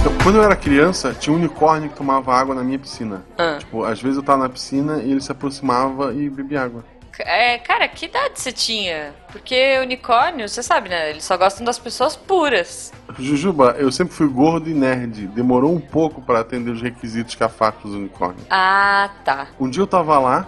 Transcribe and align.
Então, 0.00 0.12
quando 0.22 0.36
eu 0.36 0.44
era 0.44 0.54
criança, 0.54 1.12
tinha 1.12 1.34
um 1.34 1.38
unicórnio 1.38 1.90
que 1.90 1.96
tomava 1.96 2.32
água 2.32 2.54
na 2.54 2.62
minha 2.62 2.78
piscina. 2.78 3.24
Ah. 3.36 3.56
Tipo, 3.58 3.84
às 3.84 4.00
vezes 4.00 4.16
eu 4.16 4.22
tava 4.22 4.44
na 4.44 4.48
piscina 4.48 5.02
e 5.02 5.10
ele 5.10 5.20
se 5.20 5.32
aproximava 5.32 6.12
e 6.14 6.30
bebia 6.30 6.62
água. 6.62 6.84
É, 7.18 7.58
cara, 7.58 7.88
que 7.88 8.06
idade 8.06 8.40
você 8.40 8.52
tinha? 8.52 9.12
Porque 9.32 9.78
unicórnio, 9.80 10.48
você 10.48 10.62
sabe, 10.62 10.88
né? 10.88 11.10
Eles 11.10 11.24
só 11.24 11.36
gostam 11.36 11.64
das 11.64 11.78
pessoas 11.78 12.14
puras. 12.14 12.92
Jujuba, 13.18 13.76
eu 13.78 13.90
sempre 13.90 14.14
fui 14.14 14.28
gordo 14.28 14.68
e 14.68 14.74
nerd. 14.74 15.26
Demorou 15.28 15.74
um 15.74 15.80
pouco 15.80 16.22
pra 16.22 16.40
atender 16.40 16.70
os 16.70 16.80
requisitos 16.80 17.34
cafatos 17.34 17.90
do 17.90 17.98
unicórnio. 17.98 18.44
Ah, 18.50 19.10
tá. 19.24 19.48
Um 19.58 19.68
dia 19.68 19.82
eu 19.82 19.86
tava 19.86 20.18
lá, 20.18 20.46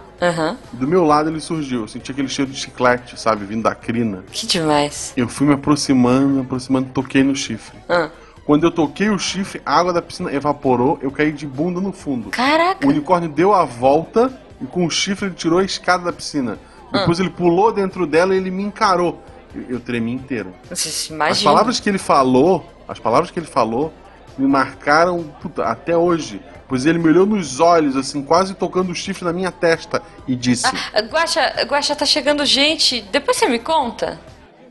e 0.73 0.75
do 0.75 0.87
meu 0.87 1.03
lado 1.03 1.29
ele 1.29 1.39
surgiu. 1.39 1.81
Eu 1.81 1.87
senti 1.87 2.11
aquele 2.11 2.27
cheiro 2.27 2.51
de 2.51 2.57
chiclete, 2.57 3.19
sabe, 3.19 3.45
vindo 3.45 3.63
da 3.63 3.75
crina. 3.75 4.23
Que 4.31 4.47
demais. 4.47 5.13
Eu 5.17 5.27
fui 5.27 5.47
me 5.47 5.53
aproximando, 5.53 6.27
me 6.27 6.41
aproximando, 6.41 6.89
toquei 6.93 7.23
no 7.23 7.35
chifre. 7.35 7.77
Ah. 7.89 8.09
Quando 8.45 8.63
eu 8.63 8.71
toquei 8.71 9.09
o 9.09 9.19
chifre, 9.19 9.61
a 9.65 9.77
água 9.77 9.93
da 9.93 10.01
piscina 10.01 10.33
evaporou, 10.33 10.97
eu 11.01 11.11
caí 11.11 11.31
de 11.31 11.45
bunda 11.45 11.79
no 11.79 11.91
fundo. 11.91 12.31
Caraca. 12.31 12.85
O 12.85 12.89
unicórnio 12.89 13.29
deu 13.29 13.53
a 13.53 13.63
volta 13.65 14.31
e 14.59 14.65
com 14.65 14.85
o 14.85 14.89
chifre 14.89 15.27
ele 15.27 15.35
tirou 15.35 15.59
a 15.59 15.63
escada 15.63 16.05
da 16.05 16.13
piscina. 16.13 16.57
Depois 16.91 17.19
ele 17.19 17.29
pulou 17.29 17.71
dentro 17.71 18.05
dela 18.05 18.33
e 18.33 18.37
ele 18.37 18.51
me 18.51 18.63
encarou. 18.63 19.23
Eu, 19.69 19.79
tremi 19.79 20.13
inteiro. 20.13 20.53
Você 20.69 20.89
As 20.89 21.09
Imagina. 21.09 21.51
palavras 21.51 21.79
que 21.79 21.89
ele 21.89 21.97
falou, 21.97 22.65
as 22.87 22.99
palavras 22.99 23.31
que 23.31 23.39
ele 23.39 23.47
falou, 23.47 23.93
me 24.37 24.47
marcaram 24.47 25.23
puta, 25.41 25.63
até 25.63 25.95
hoje. 25.95 26.41
Pois 26.67 26.85
ele 26.85 26.99
me 26.99 27.09
olhou 27.09 27.25
nos 27.25 27.59
olhos, 27.59 27.97
assim, 27.97 28.23
quase 28.23 28.53
tocando 28.55 28.91
o 28.91 28.95
chifre 28.95 29.25
na 29.25 29.33
minha 29.33 29.51
testa 29.51 30.01
e 30.25 30.35
disse: 30.37 30.65
Ah, 30.93 31.01
Guaxa, 31.01 31.41
Guaxa, 31.65 31.95
tá 31.95 32.05
chegando 32.05 32.45
gente. 32.45 33.01
Depois 33.11 33.35
você 33.35 33.47
me 33.47 33.59
conta. 33.59 34.17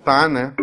Tá, 0.02 0.26
né? 0.26 0.54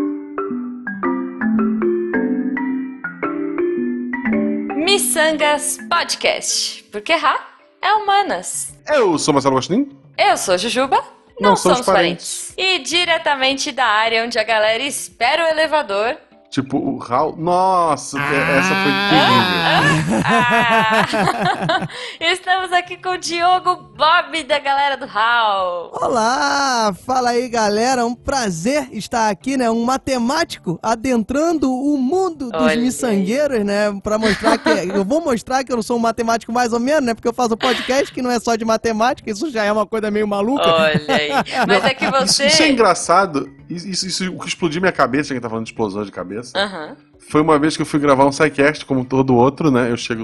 Missangas 4.76 5.78
Podcast. 5.90 6.84
Porque 6.92 7.14
Ra 7.14 7.40
é 7.82 7.94
humanas. 7.94 8.74
Eu 8.88 9.18
sou 9.20 9.34
Marcelo 9.34 9.54
Agostinho. 9.56 9.90
Eu 10.18 10.38
sou 10.38 10.58
Jujuba. 10.58 11.04
Não, 11.40 11.52
Não 11.52 11.56
somos, 11.56 11.80
somos 11.80 11.86
parentes. 11.94 12.54
E 12.58 12.80
diretamente 12.80 13.72
da 13.72 13.86
área 13.86 14.24
onde 14.24 14.40
a 14.40 14.44
galera 14.44 14.84
espera 14.84 15.46
o 15.46 15.48
elevador. 15.48 16.18
Tipo, 16.50 16.78
o 16.78 16.98
Raul. 16.98 17.36
Nossa, 17.38 18.18
essa 18.18 18.74
foi 18.74 18.92
terrível. 19.10 20.22
Ah! 20.24 21.88
Estamos 22.22 22.72
aqui 22.72 22.96
com 22.96 23.10
o 23.10 23.18
Diogo 23.18 23.76
Bob 23.98 24.44
da 24.44 24.58
galera 24.58 24.96
do 24.96 25.04
HAL. 25.06 25.92
Olá, 26.02 26.96
fala 27.06 27.32
aí 27.32 27.50
galera, 27.50 28.06
um 28.06 28.16
prazer 28.16 28.88
estar 28.94 29.30
aqui, 29.30 29.58
né? 29.58 29.70
Um 29.70 29.84
matemático 29.84 30.80
adentrando 30.82 31.70
o 31.72 31.98
mundo 31.98 32.50
dos 32.50 32.62
Olha 32.62 32.72
aí. 32.72 32.82
miçangueiros, 32.82 33.66
né? 33.66 34.00
Pra 34.02 34.18
mostrar 34.18 34.58
que 34.58 34.70
eu 34.96 35.04
vou 35.04 35.20
mostrar 35.22 35.66
que 35.66 35.72
eu 35.72 35.76
não 35.76 35.84
sou 35.84 35.98
um 35.98 36.02
matemático 36.02 36.52
mais 36.54 36.72
ou 36.72 36.80
menos, 36.80 37.04
né? 37.04 37.14
Porque 37.14 37.28
eu 37.28 37.34
faço 37.34 37.58
podcast 37.58 38.12
que 38.14 38.22
não 38.22 38.32
é 38.32 38.40
só 38.40 38.56
de 38.56 38.64
matemática, 38.64 39.30
isso 39.30 39.52
já 39.52 39.66
é 39.66 39.72
uma 39.72 39.86
coisa 39.86 40.10
meio 40.10 40.28
maluca. 40.28 40.64
Olha 40.66 41.02
aí. 41.10 41.30
Mas 41.68 41.84
é 41.84 41.94
que 41.94 42.06
Isso, 42.06 42.14
você. 42.26 42.46
isso 42.48 42.64
é 42.64 42.70
engraçado. 42.70 43.52
Isso, 43.70 43.86
isso, 43.90 44.08
isso- 44.08 44.32
o 44.34 44.40
que 44.40 44.48
explodiu 44.48 44.80
minha 44.80 44.94
cabeça, 44.94 45.34
quem 45.34 45.42
tá 45.42 45.50
falando 45.50 45.66
de 45.66 45.72
explosão 45.72 46.06
de 46.06 46.12
cabeça, 46.12 46.37
Aham. 46.56 46.96
foi 47.30 47.42
uma 47.42 47.60
vez 47.60 47.76
que 47.76 47.82
eu 47.82 47.86
fui 47.86 48.00
gravar 48.00 48.26
um 48.26 48.32
sidecast, 48.32 48.86
como 48.86 49.04
todo 49.06 49.36
outro, 49.36 49.70
né? 49.72 49.92
Eu 49.92 49.98
chego, 49.98 50.22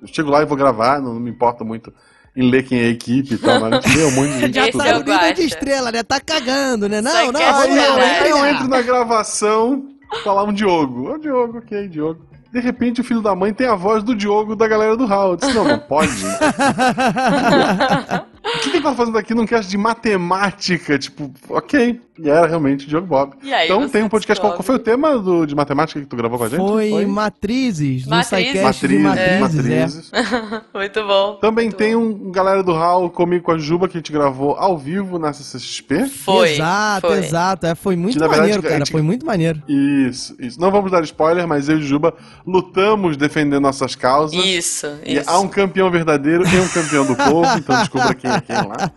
eu 0.00 0.06
chego 0.08 0.30
lá 0.30 0.42
e 0.42 0.46
vou 0.46 0.56
gravar, 0.56 1.00
não, 1.00 1.14
não 1.14 1.20
me 1.20 1.30
importa 1.30 1.64
muito 1.64 1.92
em 2.36 2.48
ler 2.50 2.62
quem 2.62 2.78
é 2.80 2.84
a 2.84 2.88
equipe 2.90 3.34
e 3.34 3.38
tal, 3.38 3.58
mas 3.60 3.72
a 3.72 3.80
gente 3.80 3.96
vê 3.96 4.04
um 4.04 4.10
monte 4.12 4.30
de 4.32 4.38
gente. 4.40 4.54
Já 4.54 4.70
tá 4.70 4.86
é 4.86 4.96
o 4.96 5.02
nível 5.02 5.34
de 5.34 5.42
estrela, 5.42 5.90
né? 5.90 6.02
Tá 6.04 6.20
cagando, 6.20 6.88
né? 6.88 7.00
Não, 7.00 7.10
Só 7.10 7.32
não, 7.32 7.40
vamos 7.40 7.66
Aí 7.66 7.72
ser 7.74 7.88
lá, 7.88 8.28
eu, 8.28 8.46
entro 8.46 8.68
na 8.68 8.80
gravação, 8.80 9.88
falar 10.22 10.44
um 10.44 10.52
Diogo. 10.52 11.12
Ô 11.12 11.18
Diogo, 11.18 11.58
ok, 11.58 11.88
Diogo. 11.88 12.20
De 12.52 12.60
repente 12.60 13.00
o 13.00 13.04
filho 13.04 13.20
da 13.20 13.34
mãe 13.34 13.52
tem 13.52 13.66
a 13.66 13.74
voz 13.74 14.04
do 14.04 14.14
Diogo 14.14 14.54
da 14.54 14.68
galera 14.68 14.96
do 14.96 15.04
Raul. 15.04 15.32
Eu 15.32 15.36
disse, 15.36 15.52
não, 15.52 15.64
não 15.64 15.78
pode. 15.80 16.12
o 18.56 18.60
que 18.60 18.70
que 18.70 18.76
ele 18.76 18.82
tá 18.84 18.94
fazendo 18.94 19.18
aqui 19.18 19.34
num 19.34 19.46
cast 19.46 19.70
de 19.70 19.76
matemática? 19.78 20.98
Tipo, 20.98 21.30
ok. 21.48 22.00
E 22.20 22.28
era 22.28 22.48
realmente 22.48 22.84
o 22.84 22.88
Diogo 22.88 23.06
Bob. 23.06 23.34
E 23.44 23.54
aí 23.54 23.66
então 23.66 23.88
tem 23.88 24.02
um 24.02 24.08
podcast. 24.08 24.40
Qual, 24.40 24.52
qual 24.52 24.62
foi 24.64 24.74
o 24.74 24.78
tema 24.80 25.16
do, 25.18 25.46
de 25.46 25.54
matemática 25.54 26.00
que 26.00 26.06
tu 26.06 26.16
gravou 26.16 26.36
com 26.36 26.44
a 26.44 26.48
gente? 26.48 26.58
Foi, 26.58 27.06
matrizes, 27.06 28.06
no 28.06 28.10
Matrizes. 28.16 28.46
sidecast 28.48 28.88
de 28.88 28.98
Matrizes, 28.98 29.40
matrizes, 29.40 30.12
é. 30.12 30.20
matrizes. 30.22 30.62
Muito 30.74 31.06
bom. 31.06 31.34
Também 31.40 31.66
muito 31.66 31.76
tem 31.76 31.94
bom. 31.94 32.00
um 32.02 32.32
galera 32.32 32.60
do 32.64 32.72
Raul 32.72 33.08
comigo 33.08 33.44
com 33.44 33.52
a 33.52 33.58
Juba 33.58 33.86
que 33.86 33.96
a 33.96 34.00
gente 34.00 34.10
gravou 34.10 34.56
ao 34.56 34.76
vivo 34.76 35.16
na 35.16 35.32
CCXP. 35.32 36.06
Foi. 36.08 36.54
exato, 36.54 37.06
foi. 37.06 37.18
exato. 37.18 37.66
É, 37.66 37.74
foi 37.76 37.94
muito 37.94 38.18
verdade, 38.18 38.40
maneiro, 38.40 38.62
cara. 38.64 38.78
gente- 38.78 38.90
Foi 38.90 39.02
muito 39.02 39.24
maneiro. 39.24 39.62
Isso, 39.68 40.34
isso. 40.40 40.60
Não 40.60 40.72
vamos 40.72 40.90
dar 40.90 41.04
spoiler, 41.04 41.46
mas 41.46 41.68
eu 41.68 41.78
e 41.78 41.82
Juba 41.82 42.12
lutamos 42.44 43.16
defendendo 43.16 43.62
nossas 43.62 43.94
causas. 43.94 44.44
Isso, 44.44 44.86
E 45.06 45.18
isso. 45.18 45.30
há 45.30 45.38
um 45.38 45.46
campeão 45.46 45.88
verdadeiro 45.88 46.42
e 46.48 46.58
um 46.58 46.68
campeão 46.68 47.06
do 47.06 47.14
povo, 47.14 47.46
então 47.58 47.78
descubra 47.78 48.12
quem 48.14 48.28
é. 48.30 48.37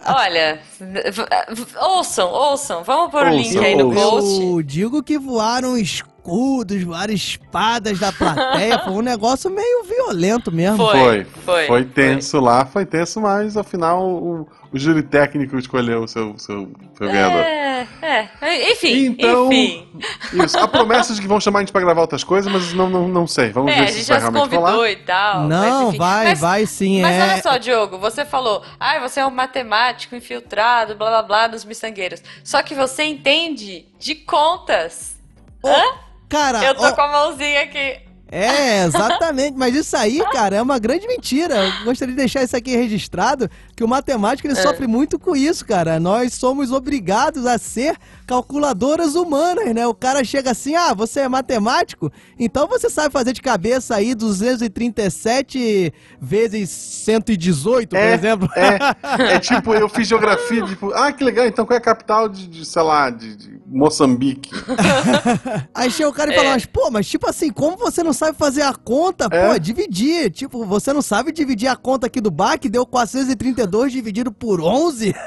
Olha, 0.05 0.59
ouçam, 1.79 2.29
ouçam. 2.31 2.83
Vamos 2.83 3.11
pôr 3.11 3.25
o 3.25 3.29
link 3.29 3.47
Ouçam, 3.47 3.63
aí 3.63 3.75
no 3.75 3.87
ouçam. 3.87 4.09
post. 4.11 4.43
Eu 4.43 4.61
digo 4.61 5.03
que 5.03 5.17
voaram 5.17 5.77
escudos, 6.21 6.83
várias 6.83 7.19
espadas 7.19 7.99
da 7.99 8.11
plateia. 8.11 8.79
Foi 8.79 8.93
um 8.93 9.01
negócio 9.01 9.49
meio 9.49 9.83
violento 9.83 10.51
mesmo. 10.51 10.77
Foi, 10.77 11.25
Foi, 11.25 11.65
foi, 11.67 11.85
tenso 11.85 12.39
lá, 12.39 12.65
foi 12.65 12.85
tenso, 12.85 13.19
mas 13.19 13.57
afinal 13.57 14.03
o, 14.07 14.47
o 14.71 14.77
júri 14.77 15.01
técnico 15.03 15.57
escolheu 15.57 16.03
o 16.03 16.07
seu, 16.07 16.37
seu, 16.37 16.71
seu 16.95 17.07
ganhador. 17.07 17.41
É, 17.41 17.87
é. 18.01 18.71
Enfim, 18.71 19.05
Então, 19.07 19.51
enfim. 19.51 19.87
Isso, 20.43 20.57
há 20.59 20.67
promessas 20.67 21.15
de 21.15 21.21
que 21.23 21.27
vão 21.27 21.39
chamar 21.39 21.59
a 21.59 21.61
gente 21.63 21.71
pra 21.71 21.81
gravar 21.81 22.01
outras 22.01 22.23
coisas, 22.23 22.51
mas 22.51 22.71
não, 22.73 22.89
não, 22.89 23.07
não 23.07 23.25
sei. 23.25 23.49
Vamos 23.49 23.71
É, 23.71 23.75
ver 23.77 23.81
a 23.83 23.87
se 23.87 23.93
gente 23.93 24.01
isso 24.01 24.09
vai 24.11 24.19
já 24.21 24.25
se 24.27 24.31
realmente 24.31 24.55
convidou 24.55 24.87
e 24.87 24.95
tal. 24.97 25.47
Não, 25.47 25.87
mas, 25.87 25.97
vai, 25.97 26.25
Mas- 26.27 26.39
vai 26.39 26.65
sim. 26.67 27.01
Mas 27.01 27.15
é... 27.15 27.21
olha 27.23 27.41
só, 27.41 27.57
Diogo, 27.57 27.97
você 27.97 28.23
falou, 28.23 28.61
ai, 28.79 28.99
você 28.99 29.19
é 29.21 29.25
um 29.25 29.31
matemático 29.31 30.15
infiltrado, 30.15 30.95
blá 30.95 31.09
blá 31.09 31.23
blá, 31.23 31.47
dos 31.47 31.65
miçangueiros. 31.65 32.21
Só 32.43 32.61
que 32.61 32.75
você 32.75 33.03
entende 33.03 33.85
de 33.99 34.13
contas. 34.15 35.19
Hã? 35.63 36.10
Cara, 36.31 36.63
Eu 36.63 36.73
tô 36.73 36.85
ó, 36.85 36.91
com 36.93 37.01
a 37.01 37.11
mãozinha 37.11 37.61
aqui. 37.61 37.99
é, 38.31 38.85
exatamente. 38.85 39.57
Mas 39.57 39.75
isso 39.75 39.95
aí, 39.97 40.23
cara, 40.31 40.55
é 40.55 40.61
uma 40.61 40.79
grande 40.79 41.05
mentira. 41.05 41.55
Eu 41.55 41.83
gostaria 41.85 42.13
de 42.15 42.19
deixar 42.19 42.41
isso 42.41 42.55
aqui 42.55 42.73
registrado, 42.75 43.49
que 43.81 43.85
o 43.85 43.87
matemático 43.87 44.47
ele 44.47 44.53
É. 44.57 44.61
sofre 44.61 44.85
muito 44.85 45.17
com 45.17 45.35
isso, 45.35 45.65
cara. 45.65 45.99
Nós 45.99 46.35
somos 46.35 46.71
obrigados 46.71 47.47
a 47.47 47.57
ser 47.57 47.97
calculadoras 48.27 49.15
humanas, 49.15 49.73
né? 49.73 49.87
O 49.87 49.93
cara 49.95 50.23
chega 50.23 50.51
assim, 50.51 50.75
ah, 50.75 50.93
você 50.93 51.21
é 51.21 51.27
matemático? 51.27 52.11
Então 52.37 52.67
você 52.67 52.91
sabe 52.91 53.11
fazer 53.11 53.33
de 53.33 53.41
cabeça 53.41 53.95
aí 53.95 54.13
237 54.13 55.91
vezes 56.21 56.69
118, 56.69 57.89
por 57.89 57.97
É, 57.97 58.13
exemplo. 58.13 58.47
É, 58.55 58.77
é 59.35 59.39
tipo, 59.39 59.73
eu 59.73 59.89
fiz 59.89 60.07
geografia, 60.07 60.63
tipo, 60.63 60.91
ah, 60.93 61.11
que 61.11 61.23
legal, 61.23 61.47
então 61.47 61.65
qual 61.65 61.73
é 61.75 61.79
a 61.79 61.83
capital 61.83 62.29
de, 62.29 62.47
de, 62.47 62.63
sei 62.63 62.81
lá, 62.83 63.09
de, 63.09 63.35
de 63.35 63.61
Moçambique? 63.65 64.51
Aí 65.73 65.89
chega 65.89 66.09
o 66.09 66.13
cara 66.13 66.29
e 66.31 66.33
É. 66.35 66.37
fala, 66.37 66.49
mas 66.51 66.65
pô, 66.67 66.89
mas 66.91 67.07
tipo 67.07 67.27
assim, 67.27 67.49
como 67.51 67.77
você 67.77 68.03
não 68.03 68.13
sabe 68.13 68.37
fazer 68.37 68.61
a 68.61 68.73
conta? 68.75 69.27
É. 69.31 69.47
Pô, 69.47 69.57
dividir. 69.59 70.29
Tipo, 70.29 70.65
você 70.65 70.93
não 70.93 71.01
sabe 71.01 71.31
dividir 71.31 71.67
a 71.67 71.75
conta 71.75 72.07
aqui 72.07 72.21
do 72.21 72.29
bar, 72.29 72.59
que 72.59 72.69
deu 72.69 72.85
432 72.85 73.70
dividido 73.91 74.31
por 74.31 74.61
11? 74.61 75.13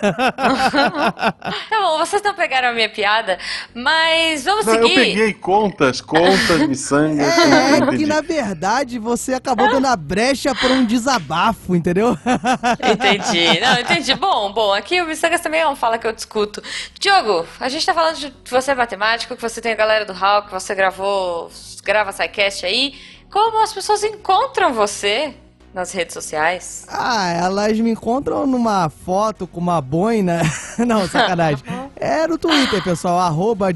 Tá 1.71 1.81
bom, 1.81 1.99
vocês 1.99 2.23
não 2.23 2.35
pegaram 2.35 2.69
a 2.69 2.73
minha 2.73 2.89
piada, 2.89 3.39
mas 3.75 4.45
vamos 4.45 4.67
Não, 4.67 4.75
eu 4.75 4.89
seguir. 4.89 4.95
peguei 4.95 5.33
contas, 5.35 6.01
contas, 6.01 6.61
miçangas, 6.69 7.27
É, 7.27 7.79
eu 7.81 7.85
é 7.93 7.97
que 7.97 8.07
na 8.07 8.21
verdade 8.21 8.99
você 8.99 9.35
acabou 9.35 9.69
dando 9.69 9.87
a 9.87 9.97
brecha 9.97 10.55
pra 10.55 10.69
um 10.71 10.85
desabafo, 10.85 11.75
entendeu? 11.75 12.17
Entendi. 12.81 13.61
Não, 13.61 13.81
entendi. 13.81 14.15
Bom, 14.15 14.53
bom, 14.53 14.73
aqui 14.73 15.01
o 15.01 15.07
Missangas 15.07 15.41
também 15.41 15.61
é 15.61 15.69
um 15.69 15.77
fala 15.77 15.99
que 15.99 16.07
eu 16.07 16.13
discuto. 16.13 16.63
Diogo, 16.99 17.47
a 17.61 17.69
gente 17.69 17.85
tá 17.85 17.95
falando 17.95 18.17
de 18.17 18.31
que 18.31 18.51
você 18.51 18.71
é 18.73 18.75
matemático, 18.75 19.35
que 19.37 19.43
você 19.43 19.61
tem 19.61 19.73
a 19.73 19.77
galera 19.77 20.05
do 20.05 20.13
HAL, 20.13 20.45
que 20.45 20.53
você 20.53 20.75
gravou, 20.75 21.51
grava 21.85 22.13
SciCast 22.13 22.67
aí. 22.67 22.95
Como 23.31 23.63
as 23.63 23.73
pessoas 23.73 24.05
encontram 24.05 24.73
você 24.73 25.35
nas 25.75 25.91
redes 25.93 26.15
sociais? 26.15 26.87
Ah, 26.89 27.33
elas 27.33 27.79
me 27.81 27.91
encontram 27.91 28.47
numa 28.47 28.89
foto 28.89 29.47
com 29.47 29.61
uma 29.61 29.81
boina. 29.81 30.41
Não, 30.87 31.07
sacanagem. 31.09 31.65
É 31.97 32.27
no 32.27 32.37
Twitter, 32.37 32.83
pessoal, 32.83 33.19
arroba 33.19 33.69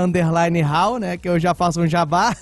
underline 0.00 0.62
né? 0.98 1.16
Que 1.18 1.28
eu 1.28 1.38
já 1.38 1.54
faço 1.54 1.82
um 1.82 1.86
jabá. 1.86 2.34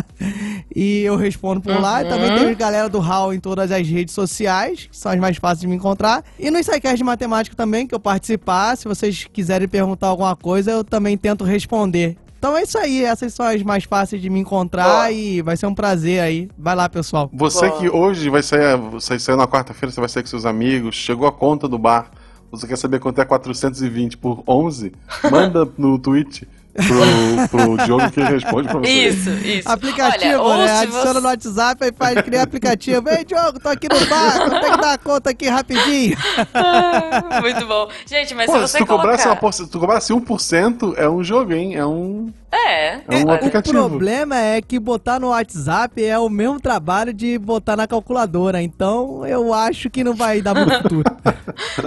e 0.74 1.02
eu 1.02 1.16
respondo 1.16 1.60
por 1.60 1.78
lá. 1.78 2.02
E 2.02 2.08
também 2.08 2.34
tem 2.34 2.56
galera 2.56 2.88
do 2.88 2.98
Hall 2.98 3.32
em 3.32 3.38
todas 3.38 3.70
as 3.70 3.86
redes 3.86 4.14
sociais, 4.14 4.88
que 4.90 4.96
são 4.96 5.12
as 5.12 5.18
mais 5.18 5.36
fáceis 5.36 5.60
de 5.60 5.66
me 5.68 5.76
encontrar. 5.76 6.24
E 6.38 6.50
no 6.50 6.58
SciCast 6.58 6.96
de 6.96 7.04
Matemática 7.04 7.54
também, 7.54 7.86
que 7.86 7.94
eu 7.94 8.00
participar. 8.00 8.76
Se 8.76 8.88
vocês 8.88 9.28
quiserem 9.32 9.68
perguntar 9.68 10.08
alguma 10.08 10.34
coisa, 10.34 10.72
eu 10.72 10.82
também 10.82 11.16
tento 11.16 11.44
responder. 11.44 12.16
Então 12.38 12.56
é 12.56 12.62
isso 12.62 12.78
aí, 12.78 13.04
essas 13.04 13.34
são 13.34 13.44
as 13.44 13.62
mais 13.64 13.82
fáceis 13.82 14.22
de 14.22 14.30
me 14.30 14.38
encontrar 14.38 15.12
e 15.12 15.42
vai 15.42 15.56
ser 15.56 15.66
um 15.66 15.74
prazer 15.74 16.20
aí. 16.20 16.48
Vai 16.56 16.76
lá, 16.76 16.88
pessoal. 16.88 17.28
Você 17.32 17.68
Boa. 17.68 17.80
que 17.80 17.88
hoje 17.88 18.30
vai 18.30 18.42
sair, 18.42 18.76
você 18.76 19.18
saiu 19.18 19.36
na 19.36 19.46
quarta-feira, 19.46 19.92
você 19.92 20.00
vai 20.00 20.08
sair 20.08 20.22
com 20.22 20.28
seus 20.28 20.46
amigos, 20.46 20.94
chegou 20.94 21.26
a 21.26 21.32
conta 21.32 21.66
do 21.66 21.76
bar, 21.76 22.10
você 22.50 22.66
quer 22.66 22.78
saber 22.78 23.00
quanto 23.00 23.20
é 23.20 23.24
420 23.24 24.16
por 24.18 24.44
11? 24.46 24.92
Manda 25.30 25.68
no 25.76 25.98
tweet 25.98 26.46
pro, 26.86 27.48
pro 27.76 27.84
Diogo 27.84 28.10
que 28.10 28.20
responde 28.22 28.68
pra 28.68 28.78
você. 28.78 28.90
Isso, 29.08 29.30
isso. 29.30 29.68
Aplicativo, 29.68 30.42
Olha, 30.42 30.62
né? 30.62 30.68
se 30.68 30.82
Adiciona 30.84 31.12
você- 31.14 31.20
no 31.20 31.26
WhatsApp 31.26 31.84
e 31.86 31.92
faz 31.92 32.20
criar 32.22 32.42
aplicativo. 32.42 33.08
Ei, 33.10 33.24
Diogo, 33.24 33.60
tô 33.60 33.68
aqui 33.68 33.88
no 33.88 34.06
bar, 34.06 34.60
tem 34.60 34.70
que 34.72 34.76
dar 34.80 34.92
a 34.92 34.98
conta 34.98 35.30
aqui 35.30 35.48
rapidinho. 35.48 36.16
Muito 37.42 37.66
bom. 37.66 37.88
Gente, 38.06 38.34
mas 38.34 38.46
Pô, 38.46 38.52
se 38.52 38.58
se 38.58 38.72
você 38.72 38.78
tu 38.78 38.86
cobrasse, 38.86 39.22
colocar... 39.24 39.30
uma, 39.30 39.36
porce- 39.36 39.64
se 39.64 39.70
tu 39.70 39.78
cobrasse 39.80 40.12
1%, 40.12 40.94
é 40.96 41.08
um 41.08 41.22
jogo, 41.24 41.52
hein? 41.52 41.74
É 41.76 41.84
um, 41.84 42.32
É. 42.50 42.94
é 42.94 43.00
um 43.24 43.26
o 43.26 43.30
aplicativo. 43.30 43.88
problema 43.88 44.36
é 44.40 44.62
que 44.62 44.78
botar 44.78 45.20
no 45.20 45.28
WhatsApp 45.28 46.02
é 46.02 46.18
o 46.18 46.30
mesmo 46.30 46.58
trabalho 46.58 47.12
de 47.12 47.38
botar 47.38 47.76
na 47.76 47.86
calculadora. 47.86 48.62
Então 48.62 49.26
eu 49.26 49.52
acho 49.52 49.90
que 49.90 50.02
não 50.02 50.14
vai 50.14 50.40
dar 50.40 50.54
muito 50.54 50.72
futuro. 50.82 51.04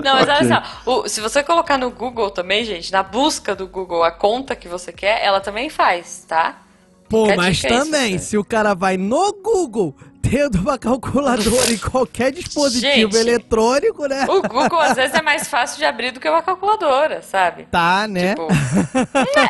Não, 0.04 0.14
mas 0.16 0.30
olha 0.30 0.48
só, 0.48 0.92
o- 0.92 1.10
se 1.10 1.20
você 1.20 1.42
colocar 1.42 1.78
no 1.80 1.90
Google 1.90 2.30
também, 2.30 2.64
gente, 2.64 2.92
na 2.92 3.02
busca 3.02 3.56
do 3.56 3.68
Google 3.68 4.04
a 4.04 4.12
conta 4.12 4.56
que 4.56 4.68
você 4.68 4.92
quer, 4.92 5.24
ela 5.24 5.40
também 5.40 5.68
faz, 5.70 6.26
tá? 6.28 6.62
Pô, 7.10 7.26
Fica 7.26 7.36
mas 7.38 7.66
aí, 7.66 7.70
também, 7.70 8.12
se 8.14 8.20
você- 8.20 8.26
se 8.30 8.38
o 8.38 8.44
cara 8.46 8.74
vai 8.76 8.98
no 8.98 9.34
Google, 9.44 9.96
tendo 10.22 10.60
uma 10.60 10.78
calculadora 10.78 11.72
em 11.72 11.78
qualquer 11.78 12.32
dispositivo 12.32 13.12
Gente. 13.14 13.18
eletrônico, 13.18 14.06
né? 14.06 14.26
O 14.30 14.42
Google 14.42 14.80
às 14.80 14.96
vezes 14.96 15.14
é 15.16 15.22
mais 15.22 15.48
fácil 15.48 15.78
de 15.80 15.86
abrir 15.86 16.12
do 16.12 16.20
que 16.20 16.30
uma 16.30 16.42
calculadora, 16.42 17.22
sabe? 17.22 17.64
Tá, 17.72 18.08
né? 18.08 18.36
Tipo, 18.36 18.48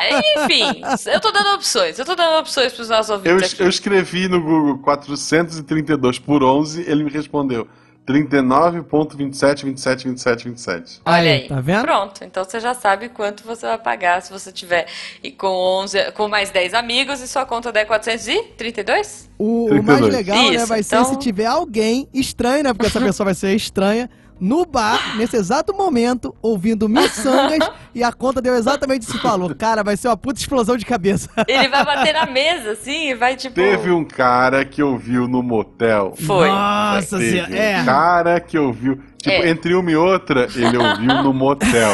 é, 0.00 0.44
enfim, 0.44 0.82
eu 1.12 1.20
tô 1.20 1.30
dando 1.30 1.54
opções, 1.54 1.98
eu 1.98 2.04
tô 2.04 2.14
dando 2.14 2.38
opções 2.40 2.72
pros 2.72 2.88
nossos 2.88 3.10
Eu, 3.10 3.16
ouvintes 3.16 3.46
es- 3.48 3.52
aqui. 3.54 3.62
eu 3.62 3.68
escrevi 3.68 4.28
no 4.28 4.40
Google 4.40 4.78
432 4.78 6.18
por 6.18 6.42
11, 6.42 6.82
ele 6.88 7.04
me 7.04 7.10
respondeu 7.10 7.66
39.27, 8.06 9.64
27, 9.64 10.04
27, 10.06 10.44
27. 10.48 11.00
Olha 11.04 11.30
Aí, 11.32 11.48
tá 11.48 11.60
vendo? 11.60 11.82
Pronto, 11.82 12.24
então 12.24 12.44
você 12.44 12.58
já 12.58 12.74
sabe 12.74 13.08
quanto 13.08 13.44
você 13.44 13.66
vai 13.66 13.78
pagar 13.78 14.20
se 14.22 14.32
você 14.32 14.50
tiver 14.50 14.86
e 15.22 15.30
com 15.30 15.46
11, 15.46 16.12
com 16.12 16.28
mais 16.28 16.50
10 16.50 16.74
amigos 16.74 17.20
e 17.20 17.28
sua 17.28 17.46
conta 17.46 17.70
der 17.70 17.86
432? 17.86 19.30
O, 19.38 19.66
o 19.66 19.82
mais 19.82 20.00
32. 20.00 20.12
legal, 20.12 20.50
né, 20.50 20.66
vai 20.66 20.80
então- 20.80 21.04
ser 21.04 21.12
se 21.14 21.18
tiver 21.18 21.46
alguém 21.46 22.08
estranho, 22.12 22.64
né? 22.64 22.72
Porque 22.72 22.86
essa 22.86 23.00
pessoa 23.00 23.24
vai 23.26 23.34
ser 23.34 23.54
estranha. 23.54 24.10
No 24.44 24.66
bar, 24.66 25.16
nesse 25.16 25.36
exato 25.36 25.72
momento, 25.72 26.34
ouvindo 26.42 26.88
miçangas, 26.88 27.70
e 27.94 28.02
a 28.02 28.10
conta 28.12 28.42
deu 28.42 28.56
exatamente 28.56 29.06
esse 29.08 29.16
valor. 29.18 29.54
Cara, 29.54 29.84
vai 29.84 29.96
ser 29.96 30.08
uma 30.08 30.16
puta 30.16 30.40
explosão 30.40 30.76
de 30.76 30.84
cabeça. 30.84 31.28
Ele 31.46 31.68
vai 31.68 31.84
bater 31.84 32.12
na 32.12 32.26
mesa 32.26 32.72
assim 32.72 33.10
e 33.10 33.14
vai 33.14 33.36
tipo 33.36 33.54
Teve 33.54 33.92
um 33.92 34.04
cara 34.04 34.64
que 34.64 34.82
ouviu 34.82 35.28
no 35.28 35.44
motel. 35.44 36.14
Foi. 36.26 36.48
Nossa 36.48 37.18
Teve 37.18 37.30
senhora, 37.30 37.56
é. 37.56 37.82
um 37.82 37.84
cara 37.84 38.40
que 38.40 38.58
ouviu. 38.58 39.00
Tipo, 39.16 39.30
É. 39.30 39.48
entre 39.48 39.74
uma 39.74 39.90
e 39.92 39.94
outra, 39.94 40.48
ele 40.56 40.76
ouviu 40.76 41.22
no 41.22 41.32
motel. 41.32 41.92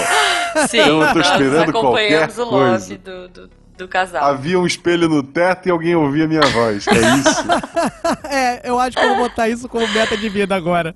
Sim, 0.69 0.79
Então 0.81 1.03
eu 1.03 1.09
tô 1.12 1.19
nós 1.19 1.31
esperando 1.31 1.69
acompanhamos 1.69 2.35
qualquer 2.35 2.50
coisa. 2.50 2.99
do, 2.99 3.29
do, 3.29 3.50
do 3.78 3.88
casal. 3.88 4.25
Havia 4.25 4.58
um 4.58 4.66
espelho 4.66 5.08
no 5.08 5.22
teto 5.22 5.69
e 5.69 5.70
alguém 5.70 5.94
ouvia 5.94 6.26
minha 6.26 6.42
voz. 6.42 6.86
É 6.88 6.92
isso. 6.92 7.48
É, 8.30 8.69
eu 8.69 8.78
acho 8.78 8.96
que 8.96 9.02
eu 9.02 9.08
vou 9.10 9.28
botar 9.28 9.48
isso 9.48 9.69
como 9.69 9.86
meta 9.88 10.16
de 10.16 10.28
vida 10.28 10.54
agora. 10.54 10.94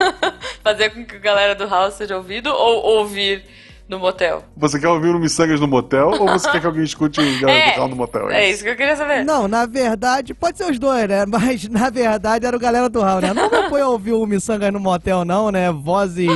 Fazer 0.62 0.90
com 0.90 1.04
que 1.04 1.16
a 1.16 1.18
galera 1.18 1.54
do 1.54 1.66
house 1.66 1.94
seja 1.94 2.16
ouvido 2.16 2.48
ou 2.48 2.98
ouvir 2.98 3.44
no 3.88 3.98
motel? 3.98 4.44
Você 4.56 4.78
quer 4.78 4.88
ouvir 4.88 5.14
o 5.14 5.18
Missangas 5.18 5.60
no 5.60 5.68
motel 5.68 6.10
ou 6.10 6.26
você 6.26 6.50
quer 6.50 6.60
que 6.60 6.66
alguém 6.66 6.84
escute 6.84 7.20
o 7.20 7.40
galera 7.40 7.70
do 7.70 7.74
carro 7.74 7.88
no 7.88 7.96
motel? 7.96 8.30
é 8.30 8.50
isso 8.50 8.64
que 8.64 8.70
eu 8.70 8.76
queria 8.76 8.96
saber. 8.96 9.24
Não, 9.24 9.46
na 9.46 9.66
verdade, 9.66 10.34
pode 10.34 10.58
ser 10.58 10.70
os 10.70 10.78
dois, 10.78 11.08
né? 11.08 11.24
Mas 11.28 11.68
na 11.68 11.90
verdade 11.90 12.46
era 12.46 12.56
o 12.56 12.60
galera 12.60 12.88
do 12.88 13.00
Raul, 13.00 13.20
né? 13.20 13.32
Não 13.32 13.68
foi 13.68 13.82
ouvir 13.82 14.12
o 14.12 14.26
Missangas 14.26 14.72
no 14.72 14.80
motel, 14.80 15.24
não, 15.24 15.50
né? 15.50 15.70
Vozes 15.70 16.28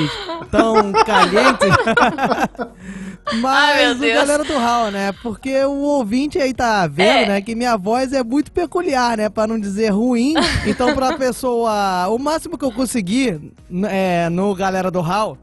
tão 0.50 0.92
calientes. 0.92 1.68
Ai, 3.26 3.84
Mas 3.88 3.98
meu 3.98 4.10
o 4.10 4.14
galera 4.14 4.44
do 4.44 4.56
Raul, 4.56 4.90
né? 4.90 5.12
Porque 5.22 5.54
o 5.64 5.72
ouvinte 5.82 6.38
aí 6.38 6.54
tá 6.54 6.86
vendo, 6.86 7.08
É. 7.24 7.28
né? 7.28 7.40
Que 7.42 7.54
minha 7.54 7.76
voz 7.76 8.12
é 8.12 8.22
muito 8.24 8.50
peculiar, 8.50 9.18
né? 9.18 9.28
Pra 9.28 9.46
não 9.46 9.58
dizer 9.58 9.90
ruim. 9.90 10.34
Então, 10.66 10.94
pra 10.94 11.16
pessoa. 11.18 12.08
O 12.08 12.18
máximo 12.18 12.56
que 12.56 12.64
eu 12.64 12.72
consegui 12.72 13.52
é, 13.90 14.28
no 14.30 14.54
galera 14.54 14.90
do 14.90 15.00
Raul 15.00 15.36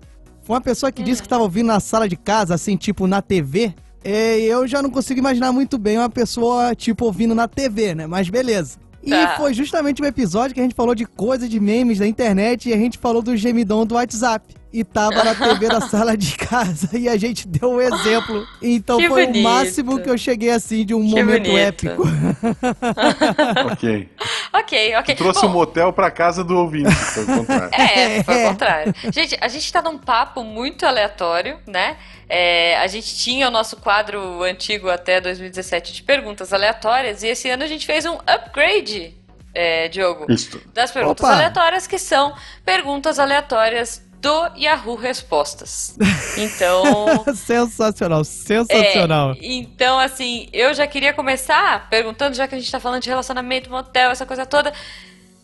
foi 0.43 0.55
uma 0.55 0.61
pessoa 0.61 0.91
que 0.91 1.03
disse 1.03 1.21
que 1.21 1.29
tava 1.29 1.43
ouvindo 1.43 1.67
na 1.67 1.79
sala 1.79 2.07
de 2.09 2.15
casa, 2.15 2.53
assim, 2.55 2.75
tipo 2.75 3.05
na 3.07 3.21
TV. 3.21 3.73
E 4.03 4.45
eu 4.45 4.67
já 4.67 4.81
não 4.81 4.89
consigo 4.91 5.19
imaginar 5.19 5.51
muito 5.51 5.77
bem 5.77 5.97
uma 5.97 6.09
pessoa, 6.09 6.75
tipo, 6.75 7.05
ouvindo 7.05 7.33
na 7.33 7.47
TV, 7.47 7.95
né? 7.95 8.05
Mas 8.07 8.29
beleza. 8.29 8.77
E 9.03 9.09
Tá. 9.11 9.35
foi 9.37 9.53
justamente 9.53 10.01
o 10.01 10.05
episódio 10.05 10.53
que 10.55 10.59
a 10.59 10.63
gente 10.63 10.73
falou 10.75 10.95
de 10.95 11.05
coisa 11.05 11.47
de 11.47 11.59
memes 11.59 11.99
da 11.99 12.07
internet 12.07 12.69
e 12.69 12.73
a 12.73 12.77
gente 12.77 12.97
falou 12.97 13.21
do 13.21 13.35
gemidão 13.37 13.85
do 13.85 13.93
WhatsApp. 13.95 14.55
E 14.77 14.83
tava 14.83 15.23
na 15.23 15.33
TV 15.33 15.69
da 15.69 15.79
sala 15.87 16.17
de 16.17 16.35
casa 16.35 16.89
e 16.97 17.07
a 17.07 17.15
gente 17.15 17.47
deu 17.47 17.75
o 17.75 17.81
exemplo. 17.81 18.45
Então 18.61 18.97
Que 18.97 19.07
foi 19.07 19.25
bonito. 19.27 19.39
o 19.47 19.49
máximo 19.49 19.99
que 20.01 20.09
eu 20.09 20.17
cheguei 20.17 20.51
assim 20.51 20.85
de 20.85 20.93
um 20.93 20.99
Que 21.07 21.15
momento 21.23 21.43
bonito. 21.49 21.57
épico. 21.57 22.03
Ok. 23.71 24.09
Ok, 24.53 24.95
ok. 24.97 25.15
Trouxe 25.15 25.41
Bom, 25.41 25.47
o 25.47 25.49
motel 25.51 25.93
pra 25.93 26.09
casa 26.11 26.43
do 26.43 26.57
ouvinte, 26.57 26.93
foi 26.93 27.23
o 27.23 27.27
contrário. 27.37 27.69
É, 27.73 28.23
foi 28.23 28.43
o 28.43 28.47
contrário. 28.49 28.93
Gente, 29.13 29.37
a 29.41 29.47
gente 29.47 29.71
tá 29.71 29.81
num 29.81 29.97
papo 29.97 30.43
muito 30.43 30.85
aleatório, 30.85 31.57
né? 31.67 31.97
É, 32.27 32.77
a 32.77 32.87
gente 32.87 33.15
tinha 33.15 33.47
o 33.47 33.51
nosso 33.51 33.77
quadro 33.77 34.43
antigo 34.43 34.89
até 34.89 35.21
2017 35.21 35.93
de 35.93 36.03
perguntas 36.03 36.51
aleatórias 36.53 37.23
e 37.23 37.27
esse 37.27 37.49
ano 37.49 37.63
a 37.63 37.67
gente 37.67 37.85
fez 37.85 38.05
um 38.05 38.17
upgrade, 38.25 39.15
é, 39.53 39.87
Diogo, 39.87 40.25
Isso. 40.29 40.61
das 40.73 40.91
perguntas 40.91 41.23
Opa. 41.25 41.33
aleatórias, 41.35 41.87
que 41.87 41.97
são 41.99 42.33
perguntas 42.65 43.19
aleatórias 43.19 44.04
do 44.25 44.57
Yahoo 44.57 44.95
Respostas. 44.95 45.95
Então. 46.35 47.23
sensacional, 47.35 48.23
sensacional. 48.23 49.33
É, 49.33 49.37
então, 49.39 49.99
assim, 49.99 50.49
eu 50.51 50.73
já 50.73 50.87
queria 50.87 51.13
começar 51.13 51.87
perguntando, 51.91 52.35
já 52.35 52.47
que 52.47 52.55
a 52.55 52.57
gente 52.57 52.71
tá 52.71 52.79
falando 52.79 53.03
de 53.03 53.09
relacionamento, 53.09 53.69
motel, 53.69 54.09
essa 54.09 54.25
coisa 54.25 54.43
toda. 54.43 54.73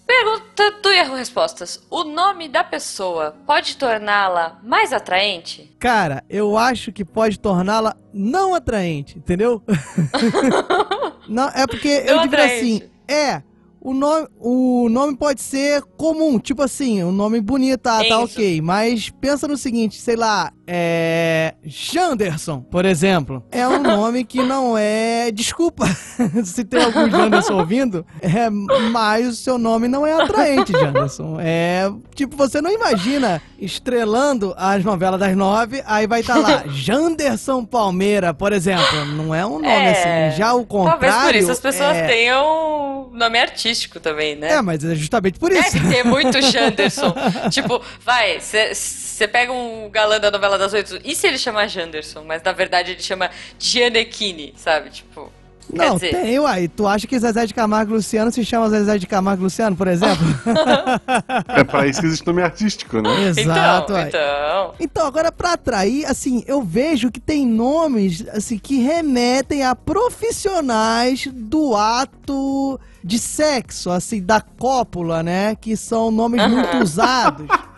Pergunta 0.03 0.71
do 0.81 0.91
Yahoo 0.91 1.15
Respostas: 1.15 1.79
O 1.91 2.03
nome 2.03 2.49
da 2.49 2.63
pessoa 2.63 3.35
pode 3.45 3.77
torná-la 3.77 4.59
mais 4.63 4.91
atraente? 4.91 5.71
Cara, 5.79 6.23
eu 6.27 6.57
acho 6.57 6.91
que 6.91 7.05
pode 7.05 7.39
torná-la 7.39 7.95
não 8.11 8.55
atraente, 8.55 9.15
entendeu? 9.19 9.61
não, 11.29 11.49
é 11.49 11.67
porque 11.67 12.03
eu 12.03 12.15
Não 12.15 12.23
digo 12.23 12.33
atraente. 12.33 12.55
assim, 12.55 12.89
é, 13.07 13.43
o 13.81 13.95
nome, 13.95 14.27
o 14.39 14.87
nome 14.89 15.17
pode 15.17 15.41
ser 15.41 15.81
comum, 15.97 16.37
tipo 16.37 16.61
assim, 16.61 17.03
um 17.03 17.11
nome 17.11 17.41
bonito, 17.41 17.81
tá, 17.81 17.97
tá 17.97 18.23
Isso. 18.23 18.35
ok, 18.35 18.61
mas 18.61 19.09
pensa 19.09 19.47
no 19.47 19.57
seguinte, 19.57 19.99
sei 19.99 20.15
lá, 20.15 20.53
é... 20.73 21.53
Janderson, 21.65 22.61
por 22.61 22.85
exemplo, 22.85 23.43
é 23.51 23.67
um 23.67 23.83
nome 23.83 24.23
que 24.23 24.41
não 24.41 24.77
é, 24.77 25.29
desculpa 25.29 25.85
se 26.45 26.63
tem 26.63 26.81
algum 26.81 27.09
Janderson 27.09 27.55
ouvindo, 27.55 28.05
é, 28.21 28.49
mas 28.49 29.27
o 29.27 29.35
seu 29.35 29.57
nome 29.57 29.89
não 29.89 30.07
é 30.07 30.13
atraente, 30.13 30.71
Janderson, 30.71 31.37
é, 31.41 31.91
tipo, 32.15 32.37
você 32.37 32.61
não 32.61 32.71
imagina 32.71 33.41
estrelando 33.59 34.53
as 34.57 34.83
novelas 34.83 35.19
das 35.19 35.35
nove, 35.35 35.83
aí 35.85 36.07
vai 36.07 36.21
estar 36.21 36.37
lá, 36.37 36.63
Janderson 36.71 37.65
Palmeira, 37.65 38.33
por 38.33 38.53
exemplo, 38.53 39.05
não 39.07 39.35
é 39.35 39.45
um 39.45 39.59
nome 39.59 39.67
É, 39.67 40.27
assim, 40.29 40.37
já 40.37 40.53
o 40.53 40.65
contrário... 40.65 41.01
Talvez 41.01 41.25
por 41.25 41.35
isso 41.35 41.51
as 41.51 41.59
pessoas 41.59 41.97
é... 41.97 42.07
tenham 42.07 43.09
nome 43.11 43.39
artístico 43.39 43.99
também, 43.99 44.35
né? 44.35 44.53
É, 44.53 44.61
mas 44.61 44.83
é 44.83 44.95
justamente 44.95 45.37
por 45.37 45.51
isso. 45.51 45.73
Deve 45.73 45.95
ter 45.95 46.03
muito 46.03 46.41
Janderson. 46.41 47.13
tipo, 47.49 47.81
vai, 48.03 48.39
você 48.39 49.27
pega 49.27 49.51
um 49.51 49.89
galã 49.89 50.19
da 50.19 50.31
novela 50.31 50.57
das 50.61 50.73
oito, 50.73 50.99
e 51.03 51.15
se 51.15 51.27
ele 51.27 51.37
chamar 51.37 51.67
Janderson? 51.67 52.23
Mas 52.23 52.41
na 52.43 52.51
verdade 52.51 52.91
ele 52.91 53.01
chama 53.01 53.29
Gianecchini, 53.59 54.53
sabe? 54.55 54.89
Tipo. 54.91 55.31
quer 55.73 55.87
Não, 55.87 55.95
dizer, 55.95 56.11
tem, 56.11 56.39
uai. 56.39 56.67
Tu 56.67 56.87
acha 56.87 57.07
que 57.07 57.17
Zezé 57.17 57.45
de 57.45 57.53
Camargo 57.53 57.91
e 57.91 57.95
Luciano 57.95 58.31
se 58.31 58.45
chama 58.45 58.69
Zezé 58.69 58.97
de 58.97 59.07
Camargo 59.07 59.41
e 59.41 59.45
Luciano, 59.45 59.75
por 59.75 59.87
exemplo? 59.87 60.25
É 61.47 61.63
pra 61.63 61.85
isso 61.87 61.99
que 61.99 62.07
existe 62.07 62.25
nome 62.25 62.41
artístico, 62.41 63.01
né? 63.01 63.27
Exato, 63.27 63.91
então, 63.91 63.95
uai. 63.95 64.07
então. 64.07 64.75
Então, 64.79 65.07
agora 65.07 65.31
pra 65.31 65.53
atrair, 65.53 66.05
assim, 66.05 66.43
eu 66.47 66.61
vejo 66.61 67.11
que 67.11 67.19
tem 67.19 67.45
nomes, 67.45 68.25
assim, 68.29 68.57
que 68.57 68.79
remetem 68.81 69.63
a 69.63 69.75
profissionais 69.75 71.27
do 71.31 71.75
ato 71.75 72.79
de 73.03 73.17
sexo, 73.19 73.89
assim, 73.89 74.21
da 74.21 74.41
cópula, 74.41 75.23
né? 75.23 75.55
Que 75.55 75.75
são 75.75 76.11
nomes 76.11 76.45
muito 76.47 76.77
usados. 76.77 77.47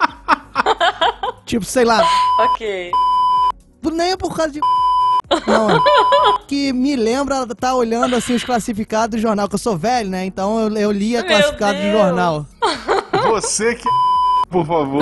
tipo, 1.54 1.66
sei 1.66 1.86
lá, 1.86 2.04
Ok. 2.40 2.92
nem 3.92 4.12
é 4.12 4.18
por 4.18 4.36
causa 4.36 4.52
de. 4.52 4.60
Não, 5.48 5.70
é. 5.70 5.80
que 6.48 6.74
me 6.74 6.96
lembra 6.96 7.46
tá 7.56 7.76
olhando 7.76 8.16
assim 8.16 8.34
os 8.34 8.44
classificados 8.44 9.16
do 9.18 9.22
jornal, 9.22 9.48
que 9.48 9.56
eu 9.56 9.60
sou 9.60 9.78
velho, 9.78 10.10
né? 10.10 10.26
Então 10.26 10.60
eu, 10.60 10.76
eu 10.78 10.92
lia 10.92 11.20
Meu 11.22 11.28
classificados 11.30 11.82
do 11.82 11.92
jornal. 11.92 12.46
Você 13.30 13.76
que 13.76 13.88
por 14.50 14.68
favor, 14.68 15.02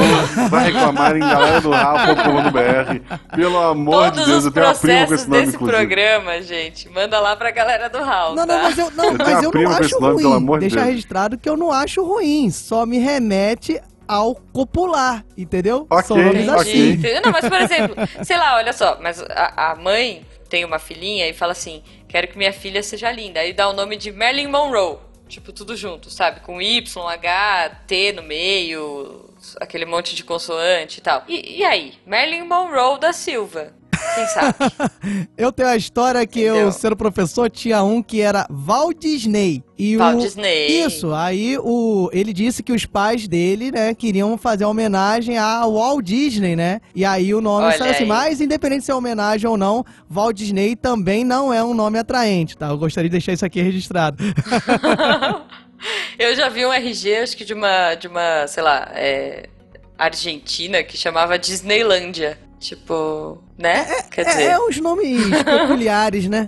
vai 0.49 0.71
reclamar 0.71 1.15
em 1.17 1.19
galera 1.19 1.59
do 1.59 1.71
Rafa.com.br. 1.71 3.15
Pelo 3.35 3.59
amor 3.59 4.05
Todos 4.11 4.19
de 4.21 4.31
Deus, 4.31 4.45
eu 4.45 4.51
tenho 4.51 4.65
uma 4.65 4.75
prima 4.75 5.07
com 5.07 5.13
esse 5.13 5.27
nome, 5.29 5.41
desse 5.41 5.55
inclusive. 5.57 5.77
programa, 5.77 6.41
gente, 6.41 6.89
manda 6.89 7.19
lá 7.19 7.35
pra 7.35 7.51
galera 7.51 7.89
do 7.89 7.97
Hall, 7.97 8.33
Não, 8.35 8.47
tá? 8.47 8.55
não, 8.55 8.63
mas 8.63 8.77
eu, 8.77 8.91
não, 8.91 9.05
Eu 9.05 9.17
mas 9.17 9.43
eu 9.43 9.51
não 9.61 9.71
acho 9.71 9.99
nome, 9.99 10.23
ruim. 10.23 10.53
de 10.53 10.59
Deixa 10.59 10.75
Deus. 10.77 10.87
registrado 10.87 11.37
que 11.37 11.49
eu 11.49 11.57
não 11.57 11.69
acho 11.69 12.01
ruim. 12.01 12.49
Só 12.49 12.85
me 12.85 12.97
remete 12.97 13.81
ao 14.11 14.35
copular, 14.35 15.23
entendeu? 15.37 15.87
Ok, 15.89 16.03
São 16.03 16.17
nomes 16.17 16.49
ok. 16.49 16.61
assim. 16.61 17.21
Não, 17.23 17.31
mas 17.31 17.47
por 17.47 17.61
exemplo, 17.61 17.95
sei 18.25 18.35
lá, 18.37 18.57
olha 18.57 18.73
só, 18.73 18.99
mas 19.01 19.21
a, 19.21 19.71
a 19.71 19.75
mãe 19.75 20.25
tem 20.49 20.65
uma 20.65 20.79
filhinha 20.79 21.29
e 21.29 21.33
fala 21.33 21.53
assim: 21.53 21.81
quero 22.09 22.27
que 22.27 22.37
minha 22.37 22.51
filha 22.51 22.83
seja 22.83 23.09
linda. 23.09 23.39
Aí 23.39 23.53
dá 23.53 23.69
o 23.69 23.73
nome 23.73 23.95
de 23.95 24.11
Marilyn 24.11 24.47
Monroe. 24.47 24.97
Tipo, 25.29 25.53
tudo 25.53 25.77
junto, 25.77 26.09
sabe? 26.09 26.41
Com 26.41 26.61
Y, 26.61 27.07
H, 27.07 27.69
T 27.87 28.11
no 28.11 28.21
meio, 28.21 29.29
aquele 29.61 29.85
monte 29.85 30.13
de 30.13 30.25
consoante 30.25 30.97
e 30.99 31.01
tal. 31.01 31.23
E, 31.25 31.59
e 31.59 31.63
aí? 31.63 31.93
Marilyn 32.05 32.43
Monroe 32.43 32.99
da 32.99 33.13
Silva. 33.13 33.73
Quem 34.15 34.27
sabe? 34.27 34.55
eu 35.37 35.51
tenho 35.51 35.69
a 35.69 35.75
história 35.75 36.25
que 36.25 36.41
Entendeu? 36.41 36.65
eu, 36.65 36.71
sendo 36.71 36.95
professor, 36.95 37.49
tinha 37.49 37.83
um 37.83 38.01
que 38.01 38.21
era 38.21 38.47
Walt 38.49 38.97
Disney. 38.99 39.63
E 39.77 39.97
Walt 39.97 40.15
o... 40.15 40.19
Disney. 40.19 40.67
Isso, 40.67 41.13
aí 41.13 41.57
o... 41.57 42.09
ele 42.13 42.33
disse 42.33 42.61
que 42.61 42.71
os 42.71 42.85
pais 42.85 43.27
dele, 43.27 43.71
né, 43.71 43.93
queriam 43.93 44.37
fazer 44.37 44.65
homenagem 44.65 45.37
a 45.37 45.65
Walt 45.65 46.05
Disney, 46.05 46.55
né? 46.55 46.81
E 46.93 47.03
aí 47.03 47.33
o 47.33 47.41
nome 47.41 47.71
saiu 47.73 47.91
assim, 47.91 48.05
mas 48.05 48.41
independente 48.41 48.85
se 48.85 48.91
é 48.91 48.95
homenagem 48.95 49.49
ou 49.49 49.57
não, 49.57 49.85
Walt 50.09 50.35
Disney 50.35 50.75
também 50.75 51.23
não 51.23 51.53
é 51.53 51.63
um 51.63 51.73
nome 51.73 51.97
atraente, 51.97 52.57
tá? 52.57 52.67
Eu 52.67 52.77
gostaria 52.77 53.09
de 53.09 53.13
deixar 53.13 53.33
isso 53.33 53.45
aqui 53.45 53.61
registrado. 53.61 54.23
eu 56.19 56.35
já 56.35 56.49
vi 56.49 56.65
um 56.65 56.71
RG, 56.73 57.15
acho 57.17 57.37
que 57.37 57.45
de 57.45 57.53
uma, 57.53 57.95
de 57.95 58.07
uma 58.07 58.45
sei 58.47 58.61
lá, 58.61 58.91
é, 58.93 59.49
Argentina, 59.97 60.83
que 60.83 60.97
chamava 60.97 61.37
Disneylândia. 61.37 62.37
Tipo, 62.61 63.43
né? 63.57 63.87
É, 63.89 64.03
Quer 64.03 64.23
dizer... 64.23 64.43
é 64.43 64.59
uns 64.59 64.79
nomes 64.79 65.27
peculiares, 65.43 66.27
né? 66.27 66.47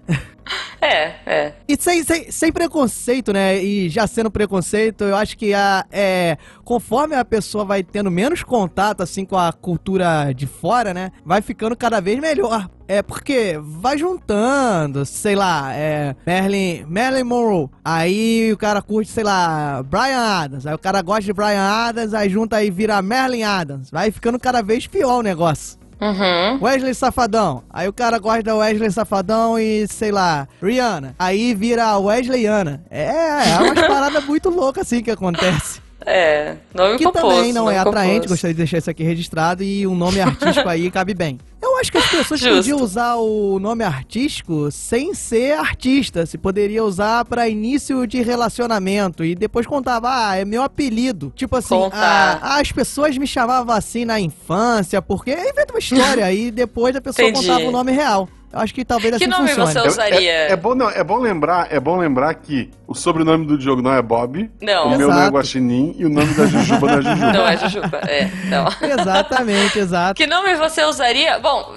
É, 0.80 1.16
é. 1.26 1.54
E 1.68 1.76
sem, 1.80 2.04
sem, 2.04 2.30
sem, 2.30 2.52
preconceito, 2.52 3.34
né? 3.34 3.64
E 3.64 3.90
já 3.90 4.06
sendo 4.06 4.30
preconceito, 4.30 5.06
eu 5.06 5.16
acho 5.16 5.36
que 5.36 5.54
a, 5.54 5.86
é, 5.92 6.38
conforme 6.64 7.16
a 7.16 7.26
pessoa 7.26 7.66
vai 7.66 7.82
tendo 7.82 8.12
menos 8.12 8.44
contato, 8.44 9.02
assim, 9.02 9.26
com 9.26 9.38
a 9.38 9.52
cultura 9.52 10.34
de 10.34 10.46
fora, 10.46 10.94
né? 10.94 11.12
Vai 11.26 11.42
ficando 11.42 11.76
cada 11.76 12.00
vez 12.00 12.20
melhor. 12.20 12.70
É 12.88 13.02
porque 13.02 13.58
vai 13.60 13.98
juntando, 13.98 15.06
sei 15.06 15.36
lá, 15.36 15.74
é. 15.74 16.16
Merlin, 16.28 16.86
Merlin 16.88 17.24
Monroe. 17.24 17.70
Aí 17.84 18.52
o 18.52 18.58
cara 18.58 18.84
curte, 18.84 19.10
sei 19.10 19.24
lá, 19.24 19.82
Brian 19.82 20.20
Adams. 20.20 20.68
Aí 20.68 20.76
o 20.76 20.80
cara 20.80 21.02
gosta 21.02 21.24
de 21.24 21.34
Brian 21.34 21.64
Adams, 21.64 22.14
aí 22.14 22.30
junta 22.30 22.64
e 22.64 22.70
vira 22.70 23.02
Merlin 23.02 23.44
Adams. 23.44 23.90
Vai 23.90 24.12
ficando 24.12 24.38
cada 24.38 24.62
vez 24.62 24.86
pior 24.86 25.20
o 25.20 25.24
negócio. 25.24 25.83
Uhum. 26.00 26.62
Wesley 26.62 26.94
Safadão. 26.94 27.64
Aí 27.70 27.88
o 27.88 27.94
cara 27.94 28.20
gosta 28.20 28.44
da 28.44 28.56
Wesley 28.56 28.92
Safadão 28.92 29.58
e, 29.58 29.88
sei 29.88 30.12
lá, 30.12 30.48
Rihanna. 30.62 31.16
Aí 31.18 31.54
vira 31.54 31.98
Wesleyana. 31.98 32.84
É, 32.90 33.08
é 33.08 33.60
umas 33.62 33.80
paradas 33.88 34.26
muito 34.26 34.50
loucas 34.50 34.88
assim 34.88 35.02
que 35.02 35.12
acontece. 35.12 35.82
É, 36.06 36.56
nome 36.74 36.98
Que 36.98 37.06
composto, 37.06 37.28
também 37.30 37.54
não 37.54 37.70
é 37.70 37.78
atraente, 37.78 38.14
composto. 38.14 38.30
gostaria 38.30 38.54
de 38.54 38.58
deixar 38.58 38.78
isso 38.78 38.90
aqui 38.90 39.04
registrado 39.04 39.64
e 39.64 39.86
um 39.88 39.96
nome 39.96 40.20
artístico 40.22 40.68
aí 40.68 40.90
cabe 40.92 41.14
bem. 41.14 41.40
Eu 41.62 41.78
acho 41.78 41.92
que 41.92 41.98
as 41.98 42.06
pessoas 42.08 42.40
Justo. 42.40 42.56
podiam 42.58 42.82
usar 42.82 43.16
o 43.16 43.58
nome 43.60 43.84
artístico 43.84 44.70
sem 44.70 45.14
ser 45.14 45.58
artista. 45.58 46.26
Se 46.26 46.38
poderia 46.38 46.84
usar 46.84 47.24
para 47.26 47.48
início 47.48 48.06
de 48.06 48.22
relacionamento 48.22 49.24
e 49.24 49.34
depois 49.34 49.66
contava, 49.66 50.10
ah, 50.30 50.36
é 50.36 50.44
meu 50.46 50.62
apelido. 50.62 51.32
Tipo 51.36 51.56
assim, 51.56 51.76
ah, 51.94 52.58
as 52.60 52.72
pessoas 52.72 53.18
me 53.18 53.26
chamavam 53.26 53.74
assim 53.74 54.04
na 54.06 54.20
infância, 54.20 55.02
porque 55.02 55.32
inventa 55.32 55.74
uma 55.74 55.80
história 55.80 56.32
e 56.34 56.52
depois 56.52 56.96
a 56.96 57.02
pessoa 57.02 57.28
Entendi. 57.30 57.48
contava 57.48 57.68
o 57.68 57.72
nome 57.72 57.92
real. 57.92 58.28
Acho 58.54 58.74
que 58.74 58.86
talvez 58.86 59.18
Que 59.18 59.24
assim 59.24 59.32
nome 59.32 59.50
funcione. 59.50 59.74
você 59.74 59.80
É, 59.80 59.88
usaria? 59.88 60.32
é- 60.32 60.52
é 60.52 60.56
bom, 60.56 60.76
não, 60.76 60.90
é 60.90 61.04
bom 61.04 61.18
lembrar, 61.18 61.68
é 61.72 61.80
bom 61.80 61.98
lembrar 61.98 62.34
que 62.36 62.70
o 62.88 62.94
sobrenome 62.94 63.46
do 63.48 63.58
Diogo 63.58 63.82
não 63.82 63.92
é 63.92 64.02
Bob, 64.02 64.50
Não. 64.62 64.88
o 64.88 64.90
meu 64.98 65.08
não 65.08 65.16
é 65.16 65.20
Exato. 65.22 65.34
Guaxinim 65.36 65.96
e 65.98 66.06
o 66.06 66.10
nome 66.10 66.34
da 66.36 66.46
Jujuba 66.46 66.88
não 66.88 66.98
é 67.00 67.02
Jujuba. 67.02 67.34
Não 67.34 67.48
é 67.48 67.58
Jujuba, 67.58 67.98
é. 68.08 68.30
Não. 68.50 68.68
Exatamente, 69.02 69.80
exato. 69.80 70.14
Que 70.16 70.28
nome 70.28 70.56
você 70.56 70.84
usaria? 70.84 71.40
Bom, 71.40 71.74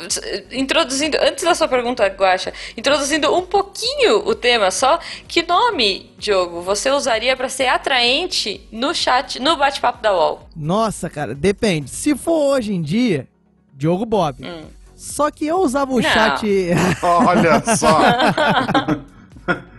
introduzindo, 0.53 1.17
antes 1.21 1.45
da 1.45 1.55
sua 1.55 1.69
pergunta, 1.69 2.07
Guaxa, 2.07 2.53
introduzindo 2.77 3.35
um 3.35 3.43
pouquinho 3.43 4.19
o 4.29 4.35
tema 4.35 4.71
só, 4.71 4.99
que 5.27 5.43
nome, 5.43 6.11
Diogo, 6.19 6.61
você 6.61 6.91
usaria 6.91 7.37
pra 7.37 7.49
ser 7.49 7.69
atraente 7.69 8.61
no 8.71 8.95
chat, 8.95 9.41
no 9.41 9.57
bate-papo 9.57 10.03
da 10.03 10.13
UOL? 10.15 10.49
Nossa, 10.55 11.09
cara, 11.09 11.35
depende. 11.35 11.91
Se 11.91 12.15
for 12.15 12.55
hoje 12.57 12.73
em 12.75 12.83
dia, 12.83 13.27
Diogo 13.75 14.05
Bob. 14.07 14.45
Hum. 14.45 14.65
Só 14.97 15.31
que 15.31 15.47
eu 15.47 15.59
usava 15.61 15.93
o 15.93 15.97
Não. 16.01 16.03
chat. 16.03 16.47
Olha 17.03 17.63
só, 17.77 17.99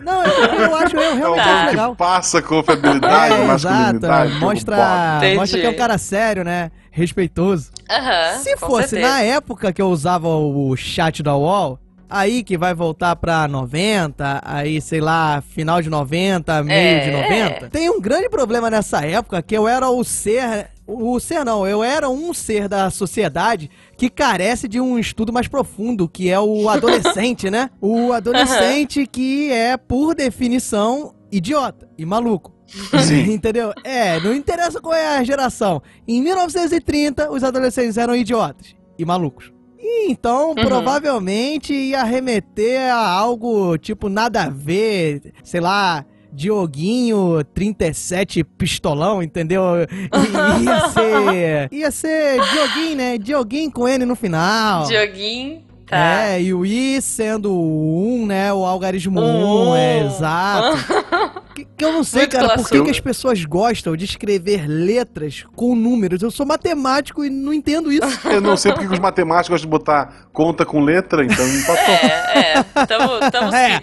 Não, 0.01 0.23
é 0.23 0.29
porque 0.29 0.61
eu 0.61 0.75
acho 0.77 0.95
eu 0.95 1.01
é 1.01 1.11
um 1.11 1.15
realmente 1.17 1.43
Tá. 1.43 1.49
acho 1.49 1.55
nome 1.57 1.69
legal. 1.71 1.91
que 1.91 1.97
passa 1.97 2.41
confiabilidade, 2.41 3.33
É, 3.33 3.35
exato. 3.35 3.47
masculinidade. 3.47 4.29
Diogo 4.31 4.45
Mostra, 4.45 4.75
Bob. 4.77 5.17
Entendi. 5.17 5.35
mostra 5.37 5.59
que 5.59 5.65
é 5.65 5.69
um 5.69 5.73
cara 5.75 5.97
sério, 5.97 6.43
né? 6.45 6.71
Respeitoso. 6.91 7.71
Se 8.41 8.55
fosse 8.57 8.89
certeza. 8.89 9.11
na 9.11 9.21
época 9.23 9.73
que 9.73 9.81
eu 9.81 9.89
usava 9.89 10.27
o 10.29 10.73
chat 10.77 11.21
da 11.21 11.35
UOL, 11.35 11.77
aí 12.09 12.41
que 12.43 12.57
vai 12.57 12.73
voltar 12.73 13.15
pra 13.17 13.45
90, 13.49 14.41
aí 14.45 14.79
sei 14.79 15.01
lá, 15.01 15.41
final 15.53 15.81
de 15.81 15.89
90, 15.89 16.63
meio 16.63 16.79
É, 16.79 16.99
de 16.99 17.11
90. 17.11 17.69
Tem 17.69 17.89
um 17.89 17.99
grande 17.99 18.29
problema 18.29 18.69
nessa 18.69 19.05
época 19.05 19.41
que 19.41 19.55
eu 19.57 19.67
era 19.67 19.89
o 19.89 20.01
ser. 20.05 20.67
O 20.87 21.19
ser 21.19 21.43
não, 21.43 21.67
eu 21.67 21.83
era 21.83 22.09
um 22.09 22.33
ser 22.33 22.69
da 22.69 22.89
sociedade 22.89 23.69
que 23.97 24.09
carece 24.09 24.69
de 24.69 24.79
um 24.79 24.97
estudo 24.97 25.33
mais 25.33 25.47
profundo, 25.47 26.07
que 26.07 26.29
é 26.29 26.39
o 26.39 26.69
adolescente, 26.69 27.51
né? 27.51 27.69
O 27.81 28.13
adolescente 28.13 29.05
que 29.05 29.51
é, 29.51 29.75
por 29.75 30.15
definição, 30.15 31.13
idiota 31.29 31.89
e 31.97 32.05
maluco. 32.05 32.55
Sim. 33.05 33.31
Entendeu? 33.35 33.73
É, 33.83 34.19
não 34.21 34.33
interessa 34.33 34.79
qual 34.79 34.93
é 34.93 35.17
a 35.17 35.23
geração. 35.23 35.81
Em 36.07 36.21
1930, 36.21 37.31
os 37.31 37.43
adolescentes 37.43 37.97
eram 37.97 38.15
idiotas 38.15 38.75
e 38.97 39.03
malucos. 39.03 39.51
E 39.79 40.09
então, 40.09 40.55
provavelmente 40.55 41.73
ia 41.73 42.03
remeter 42.03 42.91
a 42.91 43.07
algo 43.09 43.77
tipo 43.77 44.09
nada 44.09 44.43
a 44.43 44.49
ver, 44.49 45.33
sei 45.43 45.61
lá, 45.61 46.05
Dioguinho 46.33 47.43
37 47.53 48.43
pistolão, 48.43 49.21
entendeu? 49.23 49.61
I- 49.83 50.63
ia 50.63 50.89
ser. 50.89 51.69
Ia 51.71 51.91
ser 51.91 52.39
Dioguinho, 52.51 52.95
né? 52.97 53.17
Dioguinho 53.17 53.71
com 53.71 53.87
N 53.87 54.05
no 54.05 54.15
final. 54.15 54.85
Dioguinho, 54.87 55.61
tá. 55.87 55.97
É, 55.97 56.41
e 56.41 56.53
o 56.53 56.65
I 56.65 57.01
sendo 57.01 57.51
o 57.51 58.21
1, 58.21 58.25
né? 58.25 58.53
O 58.53 58.65
algarismo 58.65 59.19
1, 59.19 59.69
Um. 59.69 59.75
é 59.75 60.05
exato. 60.05 60.77
que, 61.57 61.65
que 61.65 61.83
eu 61.85 61.91
não 61.91 62.03
sei, 62.03 62.21
Muito 62.21 62.31
cara, 62.33 62.55
por 62.55 62.69
que, 62.69 62.83
que 62.83 62.91
as 62.91 62.99
pessoas 62.99 63.43
gostam 63.43 63.95
de 63.95 64.05
escrever 64.05 64.67
letras 64.67 65.43
com 65.55 65.75
números? 65.75 66.21
Eu 66.21 66.29
sou 66.29 66.45
matemático 66.45 67.25
e 67.25 67.29
não 67.29 67.51
entendo 67.53 67.91
isso. 67.91 68.05
Eu 68.29 68.41
não 68.41 68.55
sei 68.55 68.71
porque 68.71 68.87
que 68.87 68.93
os 68.93 68.99
matemáticos 68.99 69.49
gostam 69.49 69.67
de 69.67 69.71
botar 69.71 70.27
conta 70.31 70.65
com 70.65 70.81
letra, 70.81 71.23
então 71.25 71.45
não 71.45 71.55
empatou. 71.55 71.93
É, 71.93 72.53
é. 72.57 72.63
Tamo, 72.85 73.31
tamo 73.31 73.55
É. 73.55 73.81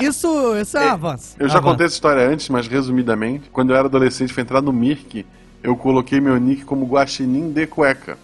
E 0.00 0.06
isso, 0.06 0.56
isso 0.56 0.78
é 0.78 0.86
um 0.86 0.90
avanço. 0.90 1.36
Eu 1.38 1.48
já 1.48 1.58
Avanço. 1.58 1.72
contei 1.72 1.86
essa 1.86 1.94
história 1.94 2.26
antes, 2.28 2.48
mas 2.48 2.66
resumidamente, 2.66 3.50
quando 3.50 3.70
eu 3.70 3.76
era 3.76 3.86
adolescente 3.86 4.32
fui 4.32 4.42
entrar 4.42 4.62
no 4.62 4.72
Mirk, 4.72 5.26
eu 5.62 5.76
coloquei 5.76 6.20
meu 6.20 6.36
nick 6.38 6.64
como 6.64 6.86
Guaxinim 6.86 7.52
de 7.52 7.66
Cueca. 7.66 8.18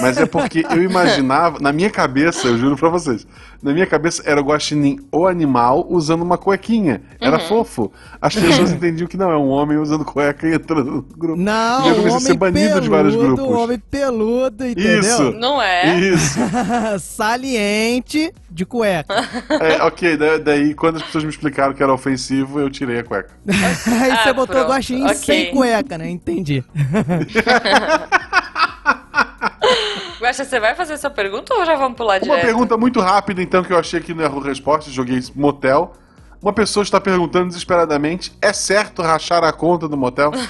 Mas 0.00 0.16
é 0.16 0.26
porque 0.26 0.66
eu 0.70 0.82
imaginava, 0.84 1.60
na 1.60 1.72
minha 1.72 1.90
cabeça, 1.90 2.48
eu 2.48 2.58
juro 2.58 2.76
pra 2.76 2.88
vocês, 2.88 3.26
na 3.64 3.72
minha 3.72 3.86
cabeça 3.86 4.22
era 4.26 4.40
o 4.40 4.44
Guaxinim 4.44 5.00
o 5.10 5.26
animal 5.26 5.86
usando 5.88 6.22
uma 6.22 6.36
cuequinha. 6.38 7.00
Era 7.20 7.38
fofo. 7.38 7.90
As 8.20 8.34
pessoas 8.34 8.70
entendiam 8.72 9.08
que 9.08 9.16
não, 9.16 9.30
é 9.30 9.36
um 9.36 9.48
homem 9.48 9.78
usando 9.78 10.04
cueca 10.04 10.46
e 10.46 10.54
entrando 10.54 10.90
no 10.90 11.02
grupo. 11.02 11.40
Não, 11.40 11.86
E 11.86 11.88
eu 11.88 11.94
o 11.94 11.96
comecei 11.96 12.10
a 12.10 12.12
homem 12.12 12.20
ser 12.26 12.34
banido 12.34 12.80
de 12.80 12.88
vários 12.88 13.14
peludo, 13.16 13.34
grupos. 13.36 13.54
o 13.54 13.58
homem 13.58 13.78
peludo, 13.90 14.66
entendeu? 14.66 15.00
Isso. 15.00 15.32
Não 15.32 15.60
é? 15.60 15.98
Isso. 15.98 16.38
Saliente 17.00 18.32
de 18.50 18.64
cueca. 18.66 19.14
É, 19.60 19.82
ok, 19.82 20.16
da- 20.16 20.38
daí 20.38 20.74
quando 20.74 20.96
as 20.96 21.02
pessoas 21.02 21.24
me 21.24 21.30
explicaram 21.30 21.72
que 21.74 21.82
era 21.82 21.92
ofensivo, 21.92 22.60
eu 22.60 22.68
tirei 22.70 22.98
a 23.00 23.04
cueca. 23.04 23.30
Aí 23.46 24.10
Ah, 24.10 24.22
você 24.24 24.32
botou 24.32 24.54
pronto, 24.56 24.68
guaxinim 24.68 25.04
ok. 25.04 25.14
sem 25.14 25.50
cueca, 25.52 25.96
né? 25.98 26.08
Entendi. 26.10 26.62
Guaxa, 30.24 30.42
você 30.44 30.58
vai 30.58 30.74
fazer 30.74 30.94
essa 30.94 31.10
pergunta 31.10 31.52
ou 31.52 31.66
já 31.66 31.76
vamos 31.76 31.98
pular 31.98 32.14
Uma 32.14 32.20
direto? 32.20 32.40
pergunta 32.46 32.76
muito 32.78 32.98
rápida, 32.98 33.42
então, 33.42 33.62
que 33.62 33.70
eu 33.72 33.78
achei 33.78 34.00
aqui 34.00 34.14
no 34.14 34.22
Erro 34.22 34.40
Resposta, 34.40 34.90
joguei 34.90 35.22
motel. 35.34 35.92
Uma 36.40 36.52
pessoa 36.52 36.82
está 36.82 36.98
perguntando 36.98 37.48
desesperadamente: 37.48 38.32
é 38.40 38.50
certo 38.52 39.02
rachar 39.02 39.44
a 39.44 39.52
conta 39.52 39.86
do 39.86 39.98
motel? 39.98 40.30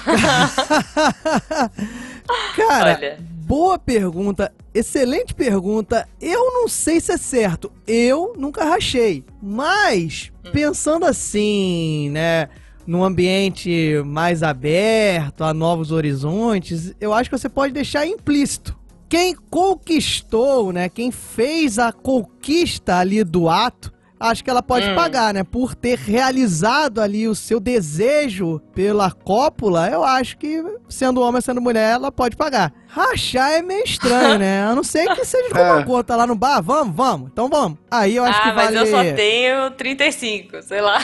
Cara, 2.55 2.95
Olha. 2.97 3.17
boa 3.19 3.77
pergunta, 3.77 4.49
excelente 4.73 5.33
pergunta. 5.33 6.07
Eu 6.21 6.53
não 6.53 6.69
sei 6.69 7.01
se 7.01 7.11
é 7.11 7.17
certo. 7.17 7.69
Eu 7.85 8.33
nunca 8.37 8.63
rachei. 8.63 9.25
Mas, 9.41 10.31
pensando 10.53 11.05
assim, 11.05 12.09
né? 12.11 12.47
Num 12.87 13.03
ambiente 13.03 14.01
mais 14.05 14.41
aberto, 14.43 15.43
a 15.43 15.53
novos 15.53 15.91
horizontes, 15.91 16.93
eu 17.01 17.11
acho 17.13 17.29
que 17.29 17.37
você 17.37 17.49
pode 17.49 17.73
deixar 17.73 18.05
implícito. 18.05 18.77
Quem 19.07 19.35
conquistou, 19.49 20.71
né? 20.73 20.89
Quem 20.89 21.11
fez 21.11 21.77
a 21.79 21.91
conquista 21.91 22.97
ali 22.97 23.23
do 23.23 23.47
ato, 23.49 23.93
acho 24.19 24.43
que 24.43 24.49
ela 24.49 24.63
pode 24.63 24.89
Hum. 24.89 24.95
pagar, 24.95 25.33
né? 25.33 25.43
Por 25.43 25.75
ter 25.75 25.97
realizado 25.97 26.99
ali 26.99 27.27
o 27.27 27.35
seu 27.35 27.59
desejo 27.59 28.59
pela 28.73 29.11
cópula, 29.11 29.87
eu 29.89 30.03
acho 30.03 30.37
que, 30.37 30.63
sendo 30.89 31.21
homem 31.21 31.35
ou 31.35 31.41
sendo 31.41 31.61
mulher, 31.61 31.91
ela 31.93 32.11
pode 32.11 32.35
pagar. 32.35 32.73
Rachar 32.87 33.51
é 33.51 33.61
meio 33.61 33.83
estranho, 33.83 34.39
né? 34.39 34.63
A 34.65 34.73
não 34.73 34.83
ser 34.83 35.07
que 35.13 35.23
seja 35.25 35.49
com 35.49 35.59
uma 35.61 35.81
É. 35.81 35.83
conta 35.83 36.15
lá 36.15 36.25
no 36.25 36.35
bar. 36.35 36.61
Vamos, 36.61 36.95
vamos. 36.95 37.29
Então 37.31 37.47
vamos. 37.47 37.77
Aí 37.91 38.15
eu 38.15 38.23
acho 38.23 38.39
ah, 38.39 38.41
que 38.49 38.55
mas 38.55 38.65
vale... 38.73 38.77
eu 38.79 38.85
só 38.87 39.03
tenho 39.15 39.71
35, 39.71 40.61
sei 40.63 40.81
lá. 40.81 40.97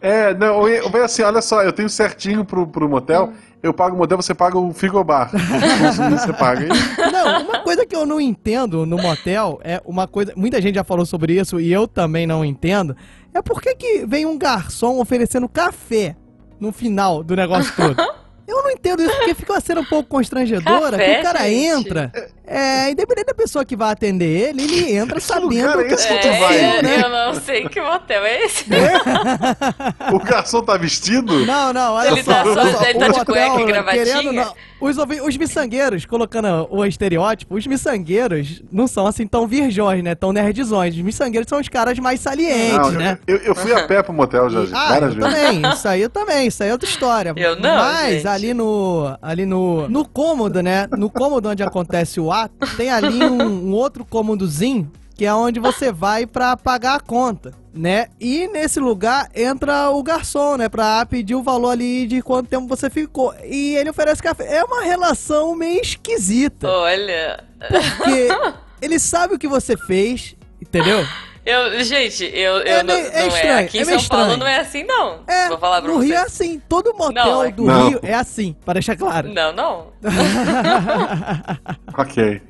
É, 0.00 0.34
não, 0.34 0.60
ou 0.60 1.02
assim, 1.02 1.22
olha 1.22 1.42
só, 1.42 1.62
eu 1.62 1.72
tenho 1.72 1.88
certinho 1.88 2.44
pro, 2.44 2.66
pro 2.66 2.88
motel, 2.88 3.32
eu 3.66 3.74
pago 3.74 3.94
o 3.94 3.98
motel, 3.98 4.16
você 4.16 4.34
paga 4.34 4.58
o 4.58 4.72
frigobar. 4.72 5.30
Você 6.10 6.32
paga. 6.32 6.66
E- 6.66 7.10
Não, 7.12 7.42
uma 7.42 7.60
coisa 7.60 7.84
que 7.86 7.94
eu 7.96 8.04
não 8.06 8.20
entendo 8.20 8.84
no 8.86 8.96
motel 8.98 9.60
é 9.64 9.80
uma 9.84 10.06
coisa. 10.06 10.32
Muita 10.36 10.60
gente 10.60 10.74
já 10.76 10.84
falou 10.84 11.04
sobre 11.06 11.38
isso 11.38 11.60
e 11.60 11.72
eu 11.72 11.86
também 11.88 12.26
não 12.26 12.44
entendo. 12.44 12.96
É 13.34 13.40
por 13.42 13.60
que, 13.60 13.74
que 13.74 14.06
vem 14.06 14.24
um 14.26 14.38
garçom 14.38 14.98
oferecendo 15.00 15.48
café 15.48 16.16
no 16.58 16.72
final 16.72 17.22
do 17.22 17.34
negócio 17.36 17.72
todo? 17.76 17.96
Eu 18.46 18.62
não 18.62 18.70
entendo 18.70 19.02
isso, 19.02 19.14
porque 19.16 19.34
fica 19.34 19.52
uma 19.54 19.60
cena 19.60 19.80
um 19.80 19.84
pouco 19.84 20.08
constrangedora, 20.08 20.92
Café, 20.96 21.14
que 21.14 21.20
o 21.20 21.22
cara 21.24 21.38
gente. 21.48 21.64
entra. 21.88 22.12
É, 22.46 22.90
independente 22.90 23.26
da 23.26 23.34
pessoa 23.34 23.64
que 23.64 23.74
vai 23.74 23.90
atender 23.90 24.50
ele, 24.50 24.62
ele 24.62 24.96
entra 24.96 25.18
sabendo 25.20 25.48
lugar 25.48 25.80
é 25.80 25.84
que 25.88 25.94
esse 25.94 26.06
a 26.06 26.16
que 26.16 26.20
tu 26.20 26.28
vai? 26.38 26.56
É, 26.60 26.82
né? 26.82 27.02
eu 27.02 27.08
não 27.08 27.34
sei 27.34 27.68
que 27.68 27.80
motel 27.80 28.24
é 28.24 28.44
esse. 28.44 28.64
O 30.12 30.18
garçom 30.20 30.62
tá 30.62 30.76
vestido? 30.76 31.44
Não, 31.44 31.72
não, 31.72 31.94
olha 31.94 32.08
Ele 32.10 32.22
só. 32.22 32.32
tá 32.34 32.44
só- 32.44 32.84
ele 32.88 32.98
tá 32.98 33.08
de 33.08 33.24
cueca 33.24 33.60
e 33.60 33.64
gravatinha? 33.64 34.04
querendo, 34.04 34.32
não, 34.32 34.54
os, 34.80 34.96
os 34.98 35.36
miçangueiros, 35.36 36.04
colocando 36.04 36.68
o 36.70 36.84
estereótipo, 36.84 37.54
os 37.56 37.66
miçangueiros 37.66 38.62
não 38.70 38.86
são 38.86 39.06
assim 39.06 39.26
tão 39.26 39.46
virgões, 39.46 40.02
né? 40.02 40.14
Tão 40.14 40.32
nerdzões. 40.32 40.94
Os 40.94 41.00
miçangueiros 41.00 41.48
são 41.48 41.58
os 41.60 41.68
caras 41.68 41.98
mais 41.98 42.20
salientes, 42.20 42.76
Não, 42.78 42.90
né? 42.92 43.18
eu, 43.26 43.36
eu 43.38 43.54
fui 43.54 43.72
a 43.72 43.86
pé 43.86 44.02
pro 44.02 44.12
motel 44.12 44.50
já, 44.50 44.60
gente, 44.60 44.74
Ah, 44.74 44.88
várias 44.88 45.14
eu 45.16 45.20
vezes. 45.22 45.34
também, 45.44 45.72
isso 45.72 45.88
aí 45.88 46.02
eu 46.02 46.10
também, 46.10 46.46
isso 46.48 46.62
aí 46.62 46.68
é 46.68 46.72
outra 46.72 46.88
história. 46.88 47.32
Eu 47.36 47.56
não, 47.56 47.76
Mas 47.76 48.14
gente. 48.16 48.28
ali 48.28 48.54
no 48.54 49.16
ali 49.22 49.46
no 49.46 49.88
no 49.88 50.06
cômodo, 50.06 50.62
né? 50.62 50.86
No 50.96 51.08
cômodo 51.10 51.48
onde 51.48 51.62
acontece 51.62 52.20
o 52.20 52.30
ato, 52.32 52.54
tem 52.76 52.90
ali 52.90 53.24
um, 53.24 53.68
um 53.70 53.72
outro 53.72 54.04
cômodozinho 54.04 54.90
que 55.14 55.24
é 55.24 55.32
onde 55.32 55.58
você 55.58 55.90
vai 55.90 56.26
pra 56.26 56.56
pagar 56.58 56.96
a 56.96 57.00
conta, 57.00 57.52
né? 57.76 58.08
E 58.18 58.48
nesse 58.48 58.80
lugar 58.80 59.28
entra 59.34 59.90
o 59.90 60.02
garçom, 60.02 60.56
né, 60.56 60.68
Pra 60.68 61.04
pedir 61.06 61.34
o 61.34 61.42
valor 61.42 61.70
ali 61.70 62.06
de 62.06 62.22
quanto 62.22 62.48
tempo 62.48 62.66
você 62.66 62.88
ficou. 62.90 63.34
E 63.44 63.76
ele 63.76 63.90
oferece 63.90 64.22
café. 64.22 64.56
É 64.56 64.64
uma 64.64 64.82
relação 64.82 65.54
meio 65.54 65.80
esquisita, 65.80 66.68
Olha. 66.68 67.44
porque 67.58 68.28
ele 68.80 68.98
sabe 68.98 69.34
o 69.34 69.38
que 69.38 69.46
você 69.46 69.76
fez, 69.76 70.34
entendeu? 70.60 71.04
Eu, 71.46 71.84
gente, 71.84 72.24
eu, 72.24 72.54
eu 72.58 72.78
É 72.78 72.82
não, 72.82 72.94
meio- 72.94 73.06
é 73.06 73.20
não 73.20 73.28
estranho, 73.28 73.58
Aqui 73.60 73.78
é 73.78 73.82
em 73.82 73.86
meio 73.86 74.00
São 74.00 74.08
Paulo 74.08 74.24
estranho. 74.32 74.40
não 74.40 74.46
é 74.48 74.56
assim, 74.58 74.82
não. 74.84 75.20
É, 75.28 75.48
Vou 75.48 75.58
falar 75.58 75.80
pra 75.80 75.90
no 75.92 75.98
vocês. 75.98 76.10
Rio 76.10 76.18
é 76.18 76.22
assim, 76.22 76.60
todo 76.68 76.92
motel 76.94 77.24
Não, 77.24 77.44
é- 77.44 77.50
do 77.52 77.64
Não. 77.64 77.88
Rio 77.88 78.00
é 78.02 78.14
assim, 78.14 78.56
pra 78.64 78.74
deixar 78.74 78.96
claro. 78.96 79.32
Não, 79.32 79.52
não. 79.52 79.86
Ok. 81.98 82.42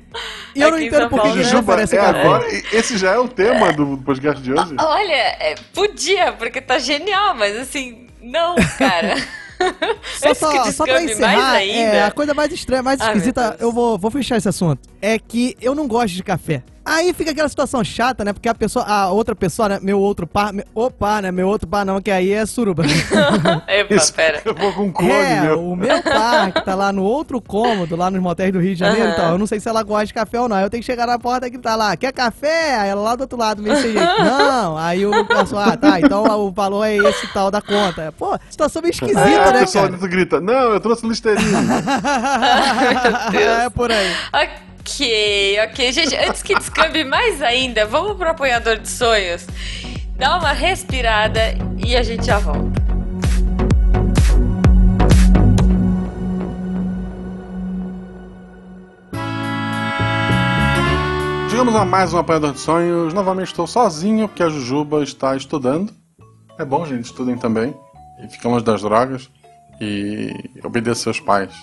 E 0.55 0.61
eu 0.61 0.69
não 0.71 0.77
Aqui 0.77 0.87
entendo 0.87 1.09
por 1.09 1.09
que 1.09 1.15
Paulo, 1.17 1.31
que 1.33 1.37
né? 1.37 1.43
não 1.43 1.51
Juba, 1.51 1.73
oferece 1.73 1.95
é 1.95 1.99
café. 1.99 2.19
agora, 2.21 2.45
esse 2.73 2.97
já 2.97 3.11
é 3.11 3.17
o 3.19 3.27
tema 3.27 3.71
do 3.71 3.97
podcast 3.99 4.41
de 4.41 4.51
hoje? 4.51 4.75
Olha, 4.79 5.13
é, 5.13 5.55
podia, 5.73 6.33
porque 6.33 6.59
tá 6.59 6.79
genial, 6.79 7.35
mas 7.35 7.55
assim, 7.55 8.07
não, 8.21 8.55
cara. 8.77 9.15
Só, 10.19 10.35
só, 10.35 10.71
só 10.71 10.83
pra 10.83 11.01
encerrar, 11.01 11.63
é, 11.65 12.03
a 12.03 12.11
coisa 12.11 12.31
mais 12.31 12.51
estranha, 12.53 12.83
mais 12.83 13.01
Ai, 13.01 13.07
esquisita, 13.07 13.57
eu 13.59 13.71
vou, 13.71 13.97
vou 13.97 14.11
fechar 14.11 14.37
esse 14.37 14.47
assunto. 14.47 14.87
É 15.01 15.17
que 15.17 15.57
eu 15.59 15.73
não 15.73 15.87
gosto 15.87 16.13
de 16.13 16.21
café. 16.21 16.61
Aí 16.87 17.13
fica 17.13 17.31
aquela 17.31 17.49
situação 17.49 17.83
chata, 17.83 18.23
né? 18.23 18.31
Porque 18.31 18.47
a 18.47 18.55
pessoa, 18.55 18.85
a 18.85 19.11
outra 19.11 19.35
pessoa, 19.35 19.67
né? 19.67 19.79
Meu 19.81 19.99
outro 19.99 20.25
par, 20.25 20.53
meu, 20.53 20.63
opa, 20.73 21.21
né? 21.21 21.33
Meu 21.33 21.45
outro 21.49 21.67
par 21.67 21.85
não, 21.85 22.01
que 22.01 22.09
aí 22.09 22.31
é 22.31 22.45
suruba. 22.45 22.85
Epa, 23.67 23.95
pera. 24.15 24.41
eu 24.45 24.55
vou 24.55 24.71
com 24.71 24.83
um 24.83 24.91
clone, 24.93 25.11
é, 25.11 25.41
meu. 25.41 25.69
o 25.69 25.75
meu 25.75 26.01
par, 26.01 26.53
que 26.53 26.63
tá 26.63 26.75
lá 26.75 26.93
no 26.93 27.03
outro 27.03 27.41
cômodo, 27.41 27.97
lá 27.97 28.09
nos 28.09 28.21
motéis 28.21 28.53
do 28.53 28.59
Rio 28.61 28.73
de 28.73 28.79
Janeiro 28.79 29.09
e 29.09 29.15
tal. 29.17 29.33
Eu 29.33 29.37
não 29.37 29.45
sei 29.45 29.59
se 29.59 29.67
ela 29.67 29.83
gosta 29.83 30.05
de 30.05 30.13
café 30.13 30.39
ou 30.39 30.47
não. 30.47 30.57
Eu 30.61 30.69
tenho 30.69 30.81
que 30.81 30.85
chegar 30.85 31.05
na 31.05 31.19
porta 31.19 31.51
que 31.51 31.57
tá 31.57 31.75
lá, 31.75 31.97
quer 31.97 32.13
café? 32.13 32.77
Aí 32.77 32.89
ela 32.89 33.01
lá 33.01 33.17
do 33.17 33.21
outro 33.21 33.37
lado, 33.37 33.61
meio 33.61 33.75
sem 33.75 33.91
jeito. 33.91 34.07
Não, 34.23 34.77
aí 34.77 35.05
o 35.05 35.25
garçom, 35.25 35.57
ah, 35.57 35.75
tá, 35.75 35.99
então 35.99 36.23
o 36.23 36.51
valor 36.51 36.85
é 36.85 36.95
esse 36.95 37.25
e 37.25 37.29
tal 37.29 37.51
da 37.51 37.61
conta. 37.61 38.13
Pô, 38.17 38.37
situação 38.49 38.81
meio 38.81 38.91
esquisita, 38.91 39.19
a 39.19 39.25
né, 39.25 39.65
cara? 39.65 39.89
dentro 39.89 40.07
grita, 40.07 40.39
não, 40.39 40.73
eu 40.73 40.79
trouxe 40.79 41.05
Listerine. 41.07 41.43
Deus. 43.31 43.59
é 43.59 43.69
por 43.69 43.91
aí. 43.91 44.13
Ok, 44.87 45.59
ok. 45.65 45.91
Gente, 45.91 46.15
antes 46.15 46.41
que 46.41 46.55
descambe 46.55 47.03
mais 47.03 47.41
ainda, 47.41 47.85
vamos 47.85 48.15
pro 48.15 48.29
apoiador 48.29 48.77
de 48.77 48.87
sonhos. 48.87 49.45
Dá 50.15 50.37
uma 50.37 50.53
respirada 50.53 51.41
e 51.77 51.93
a 51.93 52.01
gente 52.01 52.25
já 52.25 52.39
volta. 52.39 52.81
Chegamos 61.49 61.75
a 61.75 61.83
mais 61.83 62.13
um 62.13 62.19
apanhador 62.19 62.53
de 62.53 62.59
sonhos. 62.61 63.13
Novamente 63.13 63.47
estou 63.47 63.67
sozinho, 63.67 64.29
porque 64.29 64.41
a 64.41 64.47
Jujuba 64.47 65.03
está 65.03 65.35
estudando. 65.35 65.93
É 66.57 66.63
bom, 66.63 66.85
gente, 66.85 67.03
estudem 67.03 67.37
também. 67.37 67.75
E 68.23 68.29
ficamos 68.29 68.63
das 68.63 68.81
drogas. 68.81 69.29
E 69.81 70.31
obedeçam 70.63 71.03
seus 71.13 71.19
pais. 71.19 71.53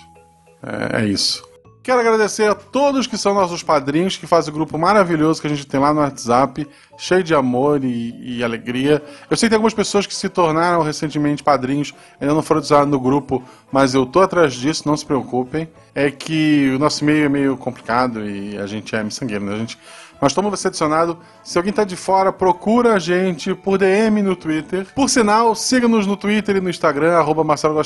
É, 0.61 1.01
é 1.01 1.05
isso. 1.07 1.54
Quero 1.85 1.99
agradecer 1.99 2.49
a 2.49 2.55
todos 2.55 3.05
que 3.05 3.15
são 3.15 3.35
nossos 3.35 3.61
padrinhos, 3.61 4.17
que 4.17 4.25
fazem 4.25 4.49
o 4.49 4.55
grupo 4.55 4.75
maravilhoso 4.75 5.39
que 5.39 5.45
a 5.45 5.49
gente 5.51 5.67
tem 5.67 5.79
lá 5.79 5.93
no 5.93 5.99
WhatsApp, 5.99 6.67
cheio 6.97 7.23
de 7.23 7.35
amor 7.35 7.83
e, 7.83 8.37
e 8.39 8.43
alegria. 8.43 9.03
Eu 9.29 9.37
sei 9.37 9.45
que 9.45 9.51
tem 9.51 9.57
algumas 9.57 9.75
pessoas 9.75 10.07
que 10.07 10.15
se 10.15 10.27
tornaram 10.27 10.81
recentemente 10.81 11.43
padrinhos, 11.43 11.93
ainda 12.19 12.33
não 12.33 12.41
foram 12.41 12.57
adicionados 12.57 12.89
no 12.89 12.99
grupo, 12.99 13.43
mas 13.71 13.93
eu 13.93 14.03
tô 14.03 14.19
atrás 14.19 14.55
disso, 14.55 14.81
não 14.87 14.97
se 14.97 15.05
preocupem. 15.05 15.69
É 15.93 16.09
que 16.09 16.73
o 16.75 16.79
nosso 16.79 17.03
e-mail 17.03 17.25
é 17.25 17.29
meio 17.29 17.55
complicado 17.55 18.27
e 18.27 18.57
a 18.57 18.65
gente 18.65 18.95
é 18.95 19.03
miçangueiro, 19.03 19.45
né? 19.45 19.53
A 19.53 19.59
gente 19.59 19.77
nós 20.25 20.31
estamos 20.31 20.49
você 20.49 20.69
adicionado. 20.69 21.19
Se 21.43 21.55
alguém 21.55 21.71
tá 21.71 21.83
de 21.83 21.95
fora, 21.95 22.33
procura 22.33 22.95
a 22.95 22.99
gente 22.99 23.53
por 23.53 23.77
DM 23.77 24.23
no 24.23 24.35
Twitter. 24.35 24.87
Por 24.95 25.07
sinal, 25.07 25.53
siga-nos 25.53 26.07
no 26.07 26.17
Twitter 26.17 26.55
e 26.55 26.61
no 26.61 26.67
Instagram, 26.67 27.13
arroba 27.13 27.43
Marcelo 27.43 27.79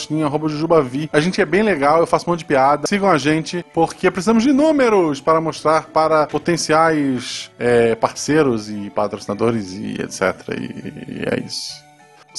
Jujubavi. 0.48 1.10
A 1.12 1.20
gente 1.20 1.42
é 1.42 1.46
bem 1.46 1.64
legal, 1.64 2.00
eu 2.00 2.08
faço 2.08 2.26
um 2.26 2.32
monte 2.32 2.40
de 2.40 2.46
piada. 2.46 2.88
Sigam 2.88 3.10
a 3.10 3.18
gente, 3.18 3.66
porque 3.74 4.10
precisamos 4.10 4.42
de 4.42 4.54
números 4.54 5.20
para 5.20 5.42
mostrar 5.42 5.88
para 5.88 6.28
potenciais 6.28 7.52
é, 7.60 7.94
parceiros 7.96 8.70
e 8.70 8.90
patrocinadores 8.90 9.74
e 9.74 10.02
etc. 10.02 10.48
E, 10.58 11.12
e 11.12 11.24
é 11.30 11.44
isso. 11.46 11.89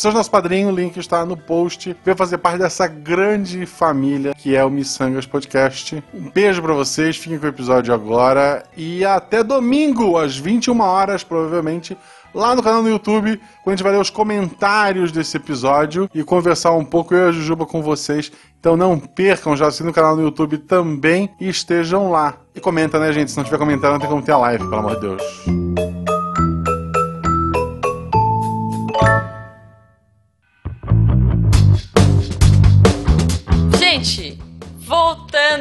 Seja 0.01 0.17
nosso 0.17 0.31
padrinho, 0.31 0.71
o 0.71 0.75
link 0.75 0.97
está 0.97 1.27
no 1.27 1.37
post. 1.37 1.95
Venha 2.03 2.17
fazer 2.17 2.39
parte 2.39 2.61
dessa 2.61 2.87
grande 2.87 3.67
família 3.67 4.33
que 4.35 4.57
é 4.57 4.65
o 4.65 4.71
Missangas 4.71 5.27
Podcast. 5.27 6.03
Um 6.15 6.31
beijo 6.31 6.63
pra 6.63 6.73
vocês, 6.73 7.19
fiquem 7.19 7.39
com 7.39 7.45
o 7.45 7.51
episódio 7.51 7.93
agora 7.93 8.65
e 8.75 9.05
até 9.05 9.45
domingo, 9.45 10.17
às 10.17 10.39
21 10.39 10.81
horas, 10.81 11.23
provavelmente, 11.23 11.99
lá 12.35 12.57
no 12.57 12.63
canal 12.63 12.83
no 12.83 12.89
YouTube, 12.89 13.39
quando 13.63 13.75
a 13.75 13.77
gente 13.77 13.83
vai 13.83 13.93
ler 13.93 14.01
os 14.01 14.09
comentários 14.09 15.13
desse 15.13 15.37
episódio 15.37 16.09
e 16.15 16.25
conversar 16.25 16.71
um 16.71 16.85
pouco 16.85 17.15
eu 17.15 17.27
e 17.27 17.29
a 17.29 17.33
Jujuba 17.33 17.67
com 17.67 17.83
vocês. 17.83 18.33
Então 18.59 18.79
não 18.79 18.99
percam, 18.99 19.55
já 19.55 19.67
assinem 19.67 19.91
o 19.91 19.95
canal 19.95 20.17
no 20.17 20.23
YouTube 20.23 20.57
também 20.57 21.29
e 21.39 21.47
estejam 21.47 22.11
lá. 22.11 22.39
E 22.55 22.61
comenta, 22.61 22.99
né, 22.99 23.13
gente? 23.13 23.31
Se 23.31 23.37
não 23.37 23.45
tiver 23.45 23.59
comentário, 23.59 23.93
não 23.93 24.01
tem 24.01 24.09
como 24.09 24.23
ter 24.23 24.33
a 24.33 24.39
live, 24.39 24.65
pelo 24.65 24.79
amor 24.79 24.95
de 24.95 25.01
Deus. 25.03 26.20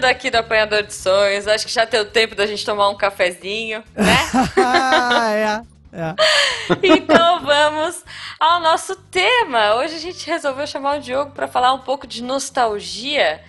Aqui 0.10 0.30
do 0.30 0.38
Apanhador 0.38 0.84
de 0.84 0.93
Sonhos, 0.93 1.48
acho 1.48 1.65
que 1.65 1.74
já 1.74 1.86
deu 1.86 2.06
tempo 2.06 2.36
da 2.36 2.45
gente 2.45 2.65
tomar 2.65 2.89
um 2.89 2.95
cafezinho, 2.95 3.84
né? 3.95 4.17
ah, 4.58 5.63
é. 5.65 5.80
É. 5.91 6.13
Então 6.84 7.43
vamos 7.43 8.04
ao 8.39 8.60
nosso 8.60 8.95
tema. 8.95 9.76
Hoje 9.76 9.95
a 9.95 10.00
gente 10.00 10.26
resolveu 10.28 10.67
chamar 10.67 11.00
o 11.00 11.02
Diogo 11.02 11.32
para 11.32 11.48
falar 11.48 11.74
um 11.74 11.80
pouco 11.80 12.06
de 12.06 12.22
nostalgia 12.22 13.41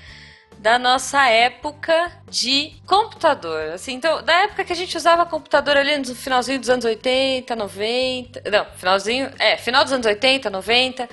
da 0.61 0.79
nossa 0.79 1.27
época 1.27 2.12
de 2.29 2.75
computador. 2.87 3.73
Assim, 3.73 3.94
então, 3.94 4.23
da 4.23 4.42
época 4.42 4.64
que 4.64 4.73
a 4.73 4.77
gente 4.77 4.96
usava 4.96 5.25
computador 5.25 5.77
ali 5.77 5.96
no 5.96 6.14
finalzinho 6.14 6.59
dos 6.59 6.68
anos 6.68 6.85
80, 6.85 7.57
90. 7.57 8.42
Não, 8.51 8.66
finalzinho. 8.77 9.31
É, 9.38 9.57
final 9.57 9.85
dos 9.85 9.92
anos 9.92 10.07
80, 10.07 10.51
90. 10.51 11.09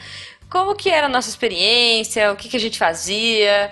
Como 0.49 0.75
que 0.75 0.89
era 0.89 1.07
a 1.07 1.09
nossa 1.09 1.29
experiência, 1.29 2.31
o 2.31 2.35
que, 2.35 2.49
que 2.49 2.57
a 2.57 2.59
gente 2.59 2.77
fazia. 2.77 3.69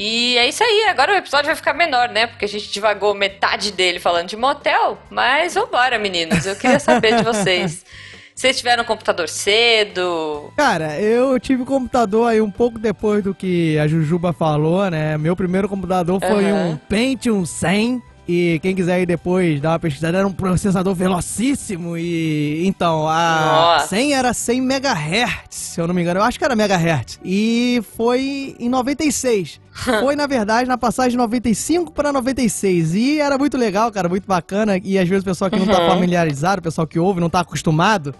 E 0.00 0.38
é 0.38 0.48
isso 0.48 0.62
aí, 0.62 0.86
agora 0.88 1.12
o 1.12 1.16
episódio 1.16 1.46
vai 1.46 1.56
ficar 1.56 1.74
menor, 1.74 2.08
né? 2.08 2.28
Porque 2.28 2.44
a 2.44 2.48
gente 2.48 2.70
divagou 2.70 3.14
metade 3.14 3.72
dele 3.72 3.98
falando 3.98 4.28
de 4.28 4.36
motel. 4.36 4.96
Mas 5.10 5.54
vambora, 5.54 5.98
meninos. 5.98 6.46
Eu 6.46 6.54
queria 6.54 6.78
saber 6.78 7.16
de 7.16 7.24
vocês. 7.24 7.84
Vocês 8.32 8.56
tiveram 8.56 8.84
computador 8.84 9.28
cedo? 9.28 10.52
Cara, 10.56 10.96
eu 11.00 11.40
tive 11.40 11.64
computador 11.64 12.30
aí 12.30 12.40
um 12.40 12.52
pouco 12.52 12.78
depois 12.78 13.24
do 13.24 13.34
que 13.34 13.76
a 13.80 13.88
Jujuba 13.88 14.32
falou, 14.32 14.88
né? 14.88 15.18
Meu 15.18 15.34
primeiro 15.34 15.68
computador 15.68 16.20
foi 16.20 16.52
um 16.52 16.76
Pentium 16.76 17.44
100 17.44 18.00
E 18.30 18.58
quem 18.60 18.74
quiser 18.74 18.92
aí 18.94 19.06
depois 19.06 19.58
dar 19.58 19.70
uma 19.70 19.78
pesquisada, 19.78 20.18
era 20.18 20.26
um 20.28 20.32
processador 20.32 20.94
velocíssimo 20.94 21.96
e... 21.96 22.62
Então, 22.66 23.08
a 23.08 23.74
Nossa. 23.78 23.86
100 23.88 24.12
era 24.12 24.34
100 24.34 24.58
MHz, 24.58 25.40
se 25.48 25.80
eu 25.80 25.86
não 25.86 25.94
me 25.94 26.02
engano. 26.02 26.20
Eu 26.20 26.24
acho 26.24 26.38
que 26.38 26.44
era 26.44 26.52
MHz. 26.54 27.18
E 27.24 27.82
foi 27.96 28.54
em 28.60 28.68
96. 28.68 29.60
Foi, 30.00 30.16
na 30.16 30.26
verdade, 30.26 30.68
na 30.68 30.76
passagem 30.76 31.12
de 31.12 31.16
95 31.16 31.92
para 31.92 32.12
96. 32.12 32.94
E 32.94 33.20
era 33.20 33.38
muito 33.38 33.56
legal, 33.56 33.90
cara, 33.92 34.08
muito 34.08 34.26
bacana. 34.26 34.76
E 34.82 34.98
às 34.98 35.08
vezes 35.08 35.22
o 35.22 35.24
pessoal 35.24 35.48
que 35.50 35.58
não 35.58 35.66
tá 35.66 35.80
Uhum. 35.80 35.88
familiarizado, 35.90 36.58
o 36.58 36.62
pessoal 36.64 36.84
que 36.86 36.98
ouve, 36.98 37.20
não 37.20 37.30
tá 37.30 37.40
acostumado, 37.40 38.12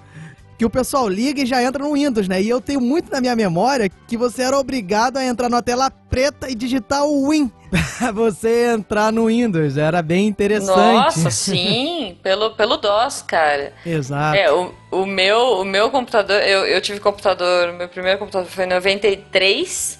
que 0.56 0.64
o 0.64 0.70
pessoal 0.70 1.08
liga 1.08 1.42
e 1.42 1.46
já 1.46 1.62
entra 1.62 1.82
no 1.84 1.92
Windows, 1.94 2.28
né? 2.28 2.40
E 2.40 2.48
eu 2.48 2.60
tenho 2.60 2.80
muito 2.80 3.10
na 3.10 3.20
minha 3.20 3.34
memória 3.36 3.90
que 4.06 4.16
você 4.16 4.42
era 4.42 4.56
obrigado 4.58 5.16
a 5.16 5.24
entrar 5.24 5.48
na 5.48 5.60
tela 5.60 5.90
preta 5.90 6.48
e 6.48 6.54
digitar 6.54 7.04
o 7.04 7.28
Win 7.30 7.50
você 8.14 8.72
entrar 8.72 9.12
no 9.12 9.26
Windows. 9.26 9.76
Era 9.76 10.02
bem 10.02 10.26
interessante. 10.26 10.76
Nossa, 10.76 11.30
sim, 11.30 12.16
pelo, 12.22 12.50
pelo 12.52 12.76
DOS, 12.76 13.22
cara. 13.22 13.72
Exato. 13.84 14.36
É, 14.36 14.50
o, 14.52 14.74
o, 14.90 15.06
meu, 15.06 15.60
o 15.60 15.64
meu 15.64 15.90
computador, 15.90 16.40
eu, 16.42 16.64
eu 16.66 16.80
tive 16.80 17.00
computador, 17.00 17.72
meu 17.72 17.88
primeiro 17.88 18.18
computador 18.18 18.48
foi 18.48 18.64
em 18.64 18.68
93 18.68 19.98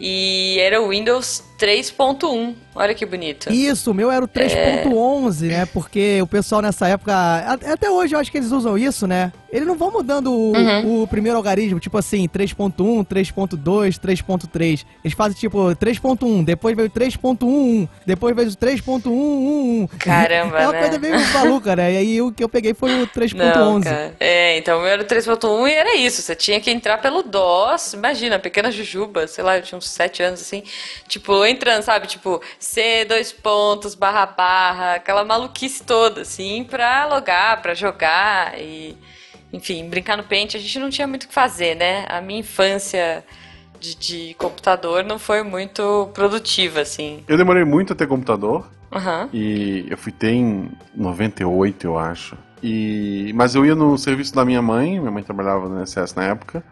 e 0.00 0.58
era 0.60 0.80
o 0.80 0.88
Windows 0.88 1.47
3.1. 1.58 2.54
Olha 2.74 2.94
que 2.94 3.04
bonito. 3.04 3.52
Isso, 3.52 3.90
o 3.90 3.94
meu 3.94 4.08
era 4.10 4.24
o 4.24 4.28
3.11, 4.28 5.48
né? 5.48 5.66
Porque 5.66 6.20
o 6.22 6.26
pessoal 6.28 6.62
nessa 6.62 6.86
época. 6.86 7.12
Até 7.72 7.90
hoje 7.90 8.14
eu 8.14 8.20
acho 8.20 8.30
que 8.30 8.38
eles 8.38 8.52
usam 8.52 8.78
isso, 8.78 9.04
né? 9.06 9.32
Eles 9.50 9.66
não 9.66 9.76
vão 9.76 9.90
mudando 9.90 10.30
o, 10.32 10.52
Uhum. 10.56 11.02
o 11.02 11.06
primeiro 11.08 11.36
algarismo, 11.36 11.80
tipo 11.80 11.96
assim, 11.98 12.28
3.1, 12.28 13.04
3.2, 13.04 13.98
3.3. 13.98 14.84
Eles 15.02 15.16
fazem 15.16 15.36
tipo 15.38 15.58
3.1, 15.74 16.44
depois 16.44 16.76
veio 16.76 16.88
3.11, 16.90 17.88
depois 18.06 18.36
veio 18.36 18.48
o 18.48 18.52
3.111. 18.52 19.88
Caramba, 19.98 20.58
É 20.60 20.66
uma 20.66 20.72
né? 20.72 20.80
coisa 20.82 20.98
meio 20.98 21.32
maluca, 21.32 21.74
né? 21.74 21.92
E 21.94 21.96
aí 21.96 22.22
o 22.22 22.30
que 22.30 22.44
eu 22.44 22.48
peguei 22.48 22.74
foi 22.74 22.92
o 22.92 22.98
Não, 22.98 23.06
3.11. 23.06 23.82
cara. 23.84 24.14
É, 24.20 24.58
então 24.58 24.78
o 24.78 24.82
meu 24.82 24.90
era 24.90 25.02
o 25.02 25.06
3.1 25.06 25.66
e 25.68 25.72
era 25.72 25.96
isso. 25.96 26.22
Você 26.22 26.36
tinha 26.36 26.60
que 26.60 26.70
entrar 26.70 26.98
pelo 26.98 27.22
DOS. 27.22 27.94
Imagina, 27.94 28.38
pequena 28.38 28.70
jujuba, 28.70 29.26
sei 29.26 29.42
lá, 29.42 29.56
eu 29.56 29.62
tinha 29.62 29.78
uns 29.78 29.88
7 29.88 30.22
anos 30.22 30.40
assim. 30.42 30.62
Tipo, 31.08 31.44
entrando, 31.48 31.82
sabe? 31.82 32.06
Tipo, 32.06 32.40
C, 32.58 33.04
dois 33.04 33.32
pontos, 33.32 33.94
barra, 33.94 34.26
barra, 34.26 34.94
aquela 34.94 35.24
maluquice 35.24 35.82
toda, 35.82 36.22
assim, 36.22 36.64
pra 36.64 37.06
logar, 37.06 37.62
pra 37.62 37.74
jogar 37.74 38.58
e. 38.58 38.96
Enfim, 39.52 39.88
brincar 39.88 40.16
no 40.16 40.24
pente. 40.24 40.56
A 40.56 40.60
gente 40.60 40.78
não 40.78 40.90
tinha 40.90 41.06
muito 41.06 41.24
o 41.24 41.28
que 41.28 41.34
fazer, 41.34 41.74
né? 41.74 42.04
A 42.08 42.20
minha 42.20 42.40
infância 42.40 43.24
de, 43.80 43.94
de 43.94 44.34
computador 44.34 45.02
não 45.04 45.18
foi 45.18 45.42
muito 45.42 46.10
produtiva, 46.12 46.80
assim. 46.80 47.24
Eu 47.26 47.38
demorei 47.38 47.64
muito 47.64 47.92
a 47.92 47.96
ter 47.96 48.06
computador. 48.06 48.68
Aham. 48.92 49.28
E 49.32 49.86
eu 49.88 49.96
fui 49.96 50.12
ter 50.12 50.32
em 50.32 50.70
98, 50.94 51.86
eu 51.86 51.98
acho. 51.98 52.36
E, 52.62 53.32
mas 53.34 53.54
eu 53.54 53.64
ia 53.64 53.74
no 53.74 53.96
serviço 53.96 54.34
da 54.34 54.44
minha 54.44 54.60
mãe, 54.60 54.98
minha 54.98 55.10
mãe 55.10 55.22
trabalhava 55.22 55.68
no 55.68 55.80
INSS 55.80 56.14
na 56.14 56.24
época. 56.24 56.62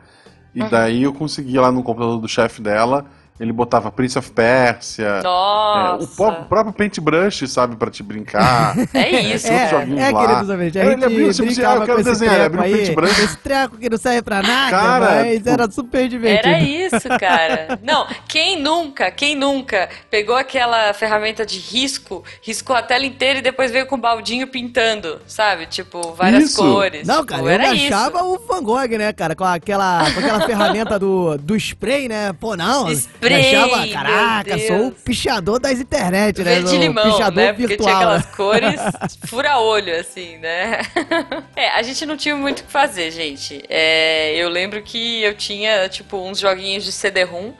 E 0.54 0.64
daí 0.70 1.02
eu 1.02 1.12
conseguia 1.12 1.60
lá 1.60 1.70
no 1.70 1.82
computador 1.82 2.18
do 2.18 2.26
chefe 2.26 2.62
dela, 2.62 3.04
ele 3.38 3.52
botava 3.52 3.90
Prince 3.90 4.18
of 4.18 4.30
Persia. 4.30 5.04
é, 5.06 5.22
Nossa. 5.22 6.04
o 6.04 6.06
pró- 6.08 6.32
próprio 6.48 6.72
Paintbrush, 6.72 7.46
sabe, 7.48 7.76
pra 7.76 7.90
te 7.90 8.02
brincar. 8.02 8.74
É 8.94 9.10
isso. 9.20 9.46
outros 9.48 9.62
É, 9.66 9.68
joguinhos 9.68 10.00
é, 10.00 10.10
lá. 10.10 10.20
queridos 10.26 10.48
ouvintes, 10.50 10.76
a 10.76 10.80
Ele 10.84 10.90
gente 10.92 11.04
abriu, 11.04 11.32
tipo 11.32 11.48
assim, 11.50 11.62
ah, 11.64 11.74
eu 11.74 11.80
quero 11.82 11.94
com 11.94 12.00
esse 12.00 12.10
desenhar, 12.10 12.34
ele 12.34 12.40
treco 12.50 12.56
abriu 12.60 12.74
o 12.74 12.76
paintbrush. 12.78 13.18
esse 13.24 13.36
treco 13.38 13.76
que 13.78 13.90
não 13.90 13.98
serve 13.98 14.22
pra 14.22 14.42
nada, 14.42 14.70
Cara, 14.70 15.06
mas 15.16 15.36
tipo- 15.36 15.48
era 15.50 15.70
super 15.70 16.08
divertido. 16.08 16.48
Era 16.54 16.60
isso, 16.62 17.08
cara. 17.20 17.78
Não, 17.82 18.06
quem 18.28 18.60
nunca, 18.60 19.10
quem 19.10 19.34
nunca 19.34 19.88
pegou 20.10 20.36
aquela 20.36 20.92
ferramenta 20.94 21.44
de 21.44 21.58
risco, 21.58 22.24
riscou 22.42 22.74
a 22.74 22.82
tela 22.82 23.04
inteira 23.04 23.38
e 23.38 23.42
depois 23.42 23.70
veio 23.70 23.86
com 23.86 23.96
o 23.96 23.98
baldinho 23.98 24.46
pintando, 24.46 25.20
sabe? 25.26 25.66
Tipo, 25.66 26.12
várias 26.14 26.50
Isso. 26.50 26.62
cores. 26.62 27.06
Não, 27.06 27.16
Tipo, 27.16 27.26
cara, 27.28 27.42
eu 27.42 27.48
era 27.48 27.70
me 27.70 27.76
isso. 27.84 27.94
achava 27.94 28.24
o 28.24 28.38
Van 28.38 28.62
Gogh, 28.62 28.96
né, 28.98 29.12
cara? 29.12 29.34
Com 29.36 29.44
aquela, 29.44 30.10
com 30.12 30.20
aquela 30.20 30.40
ferramenta 30.46 30.98
do, 30.98 31.36
do 31.38 31.56
spray, 31.56 32.08
né? 32.08 32.32
Pô, 32.38 32.56
não. 32.56 32.90
Spray, 32.90 33.25
me 33.30 33.34
achava, 33.34 33.88
caraca, 33.88 34.58
sou 34.58 34.88
o 34.88 34.92
pichador 34.92 35.58
das 35.58 35.80
internet, 35.80 36.38
né? 36.38 36.60
Verde 36.60 36.78
limão, 36.78 37.12
pichador 37.12 37.34
né? 37.34 37.52
Porque 37.52 37.66
virtual. 37.66 37.88
tinha 37.88 37.96
aquelas 37.96 38.26
cores 38.34 39.18
fura-olho, 39.26 39.98
assim, 39.98 40.38
né? 40.38 40.80
é, 41.56 41.70
a 41.70 41.82
gente 41.82 42.04
não 42.06 42.16
tinha 42.16 42.36
muito 42.36 42.60
o 42.60 42.64
que 42.64 42.72
fazer, 42.72 43.10
gente. 43.10 43.62
É, 43.68 44.34
eu 44.36 44.48
lembro 44.48 44.82
que 44.82 45.22
eu 45.22 45.34
tinha, 45.34 45.88
tipo, 45.88 46.16
uns 46.18 46.38
joguinhos 46.38 46.84
de 46.84 46.92
CD-ROM 46.92 47.52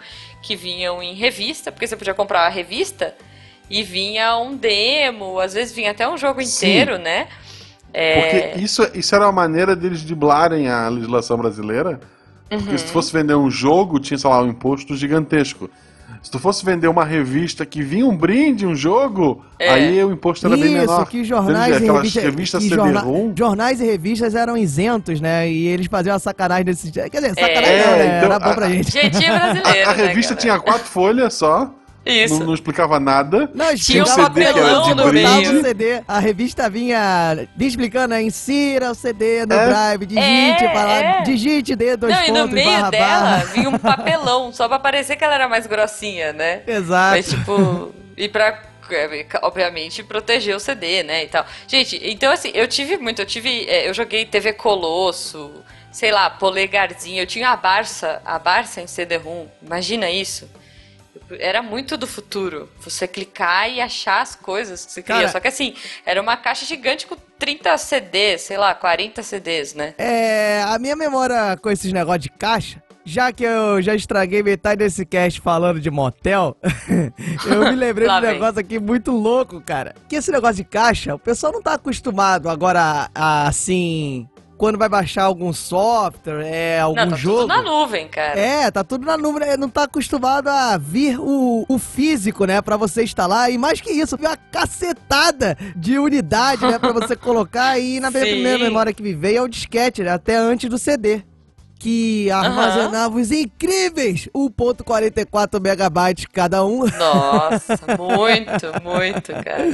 que 0.43 0.55
vinham 0.55 1.03
em 1.03 1.15
revista, 1.15 1.73
porque 1.73 1.87
você 1.87 1.97
podia 1.97 2.15
comprar 2.15 2.47
a 2.47 2.49
revista 2.49 3.15
e 3.69 3.83
vinha 3.83 4.37
um 4.39 4.57
demo, 4.57 5.41
às 5.41 5.55
vezes 5.55 5.75
vinha 5.75 5.91
até 5.91 6.09
um 6.09 6.17
jogo 6.17 6.43
Sim. 6.43 6.69
inteiro, 6.69 6.99
né? 6.99 7.27
É, 7.93 8.21
Porque 8.21 8.61
isso, 8.61 8.87
isso 8.95 9.15
era 9.15 9.25
uma 9.25 9.33
maneira 9.33 9.75
deles 9.75 10.03
driblarem 10.03 10.69
a 10.69 10.89
legislação 10.89 11.39
brasileira. 11.39 11.99
Porque 12.49 12.71
Uhum. 12.71 12.79
se 12.79 12.85
tu 12.85 12.91
fosse 12.93 13.13
vender 13.13 13.35
um 13.35 13.51
jogo, 13.51 13.99
tinha, 13.99 14.17
sei 14.19 14.31
lá, 14.31 14.43
um 14.43 14.49
imposto 14.49 14.97
gigantesco. 14.97 15.69
Se 16.23 16.31
tu 16.31 16.39
fosse 16.39 16.65
vender 16.65 16.89
uma 16.89 17.05
revista 17.05 17.65
que 17.67 17.83
vinha 17.83 18.07
um 18.07 18.17
brinde, 18.17 18.67
um 18.67 18.75
jogo, 18.75 19.45
É. 19.59 19.71
aí 19.71 20.03
o 20.05 20.13
imposto 20.13 20.47
era 20.47 20.57
bem 20.57 20.73
menor. 20.73 21.03
Isso, 21.03 21.07
que 21.11 21.25
jornais 21.25 21.75
e 21.75 21.77
Aquelas 21.85 22.15
revistas, 22.15 22.63
CD-ROM. 22.65 22.93
jorna- 22.93 23.33
jornais 23.37 23.81
e 23.81 23.85
revistas 23.85 24.35
eram 24.35 24.57
isentos, 24.57 25.21
né? 25.21 25.49
E 25.51 25.67
eles 25.69 25.87
faziam 25.87 26.15
a 26.17 26.19
sacanagem 26.19 26.65
desse 26.65 26.91
Quer 26.91 27.09
dizer, 27.11 27.29
sacanagem 27.35 27.65
É, 27.75 27.87
não, 27.87 27.99
né? 27.99 28.05
então, 28.19 28.31
Era 28.31 28.39
bom 28.41 28.51
a- 28.51 28.55
pra 28.55 28.69
gente. 28.71 28.91
Jeitinho 28.93 29.35
brasileiro, 29.35 29.89
A, 29.89 29.93
a 29.93 29.97
né, 29.97 30.07
revista 30.07 30.35
cara? 30.35 30.41
tinha 30.41 30.59
quatro 30.59 30.87
folhas 30.87 31.35
só, 31.35 31.71
Isso. 32.07 32.39
não, 32.39 32.47
não 32.47 32.55
explicava 32.55 33.01
nada. 33.01 33.51
Não, 33.53 33.75
Tinha 33.75 34.03
um 34.03 34.07
CD 34.07 34.41
que 34.53 34.59
era 34.59 34.71
como 34.71 34.83
de 34.85 34.95
botava 34.95 35.09
brinde. 35.11 35.57
o 35.57 35.63
CD. 35.63 36.03
A 36.07 36.19
revista 36.21 36.71
vinha 36.71 37.47
explicando, 37.59 38.09
né? 38.15 38.23
Insira 38.23 38.91
o 38.93 38.95
CD 38.95 39.45
no 39.45 39.55
É. 39.55 39.67
drive, 39.69 40.07
digite, 40.07 40.65
É, 40.65 40.73
lá, 40.73 40.93
é. 40.95 41.23
digite 41.23 41.75
D, 41.75 41.97
dois 41.97 42.15
Não, 42.15 42.23
e 42.23 42.27
pontos, 42.29 42.43
no 42.43 42.49
meio 42.49 42.71
barra, 42.71 42.91
dela 42.91 43.07
barra. 43.21 43.45
vinha 43.47 43.69
um 43.69 43.79
papelão, 43.79 44.53
só 44.53 44.69
pra 44.69 44.79
parecer 44.79 45.17
que 45.17 45.25
ela 45.25 45.35
era 45.35 45.49
mais 45.49 45.67
grossinha, 45.67 46.33
né? 46.33 46.63
Exato. 46.67 47.17
Mas, 47.17 47.29
tipo, 47.29 47.93
e 48.17 48.29
pra, 48.29 48.63
é, 48.91 49.27
obviamente, 49.43 50.03
proteger 50.05 50.55
o 50.55 50.61
CD, 50.61 51.03
né, 51.03 51.25
e 51.25 51.27
tal. 51.27 51.45
Gente, 51.67 52.01
então, 52.05 52.33
assim, 52.33 52.51
eu 52.55 52.69
tive 52.69 52.97
muito, 52.99 53.21
eu 53.21 53.27
tive, 53.27 53.67
é, 53.69 53.89
eu 53.89 53.93
joguei 53.93 54.25
TV 54.25 54.53
Colosso, 54.53 55.51
sei 55.91 56.13
lá, 56.13 56.31
Polegarzinho, 56.31 57.21
eu 57.23 57.27
tinha 57.27 57.51
a 57.51 57.57
Barça, 57.57 58.21
a 58.25 58.39
Barça 58.39 58.81
em 58.81 58.87
CD-ROM, 58.87 59.47
imagina 59.61 60.09
isso. 60.11 60.49
Era 61.31 61.63
muito 61.63 61.97
do 61.97 62.07
futuro, 62.07 62.69
você 62.81 63.07
clicar 63.09 63.69
e 63.71 63.81
achar 63.81 64.23
as 64.23 64.35
coisas 64.37 64.85
que 64.87 64.93
você 64.93 65.03
queria. 65.03 65.23
Cara- 65.23 65.33
Só 65.33 65.41
que 65.41 65.49
assim, 65.49 65.75
era 66.05 66.21
uma 66.21 66.37
caixa 66.37 66.65
gigante 66.65 67.07
com 67.07 67.17
30 67.39 67.77
CDs, 67.79 68.43
sei 68.43 68.57
lá, 68.57 68.75
40 68.75 69.23
CDs, 69.23 69.75
né? 69.75 69.95
É, 69.99 70.63
a 70.67 70.79
minha 70.79 70.97
memória 70.97 71.57
com 71.61 71.71
esses 71.71 71.93
negócios 71.93 72.23
de 72.23 72.31
caixa, 72.31 72.83
já 73.05 73.31
que 73.33 73.45
eu 73.45 73.81
já 73.83 73.95
estraguei 73.95 74.43
metade 74.43 74.79
desse 74.79 75.05
cast 75.07 75.41
falando 75.41 75.81
de 75.81 75.91
motel, 75.91 76.57
eu 77.47 77.71
me 77.71 77.77
lembrei 77.77 78.07
de 78.09 78.15
um 78.15 78.21
negócio 78.21 78.61
aqui 78.61 78.79
muito 78.79 79.11
louco, 79.13 79.61
cara. 79.61 79.95
Que 80.09 80.17
esse 80.17 80.31
negócio 80.31 80.57
de 80.57 80.65
caixa, 80.65 81.15
o 81.15 81.19
pessoal 81.19 81.53
não 81.53 81.63
tá 81.63 81.75
acostumado 81.75 82.49
agora 82.49 83.09
a, 83.15 83.47
assim, 83.49 84.29
quando 84.57 84.79
vai 84.79 84.89
baixar 84.89 85.25
algum 85.25 85.53
software, 85.53 86.45
é, 86.45 86.81
algum 86.81 86.97
Não, 87.01 87.11
tá 87.11 87.17
jogo. 87.17 87.41
tudo 87.43 87.49
na 87.49 87.63
nuvem, 87.63 88.09
cara. 88.09 88.39
É, 88.39 88.71
tá 88.71 88.83
tudo 88.83 89.07
na 89.07 89.17
nuvem, 89.17 89.41
né? 89.41 89.57
não 89.57 89.69
tá 89.69 89.85
acostumado 89.85 90.49
a 90.49 90.77
vir 90.77 91.19
o, 91.21 91.65
o 91.69 91.79
físico, 91.79 92.45
né, 92.45 92.61
pra 92.63 92.77
você 92.77 93.03
instalar. 93.03 93.51
E 93.51 93.59
mais 93.59 93.81
que 93.81 93.91
isso, 93.91 94.17
vir 94.17 94.27
uma 94.27 94.37
cacetada 94.37 95.57
de 95.77 95.99
unidade, 95.99 96.67
né, 96.67 96.79
pra 96.79 96.93
você 96.93 97.15
colocar. 97.17 97.79
E 97.79 98.01
na 98.01 98.11
minha 98.11 98.23
primeira 98.25 98.59
memória 98.59 98.93
que 98.93 99.03
me 99.03 99.15
veio 99.15 99.39
é 99.39 99.43
o 99.43 99.49
disquete, 99.49 100.03
né, 100.03 100.11
até 100.11 100.37
antes 100.37 100.69
do 100.69 100.79
CD. 100.79 101.23
Que 101.79 102.31
armazenava 102.31 103.19
os 103.19 103.31
incríveis 103.31 104.29
1.44 104.35 105.61
megabytes 105.61 106.25
cada 106.33 106.65
um. 106.65 106.85
Nossa, 106.87 107.79
muito, 107.99 108.83
muito, 108.83 109.33
cara. 109.45 109.69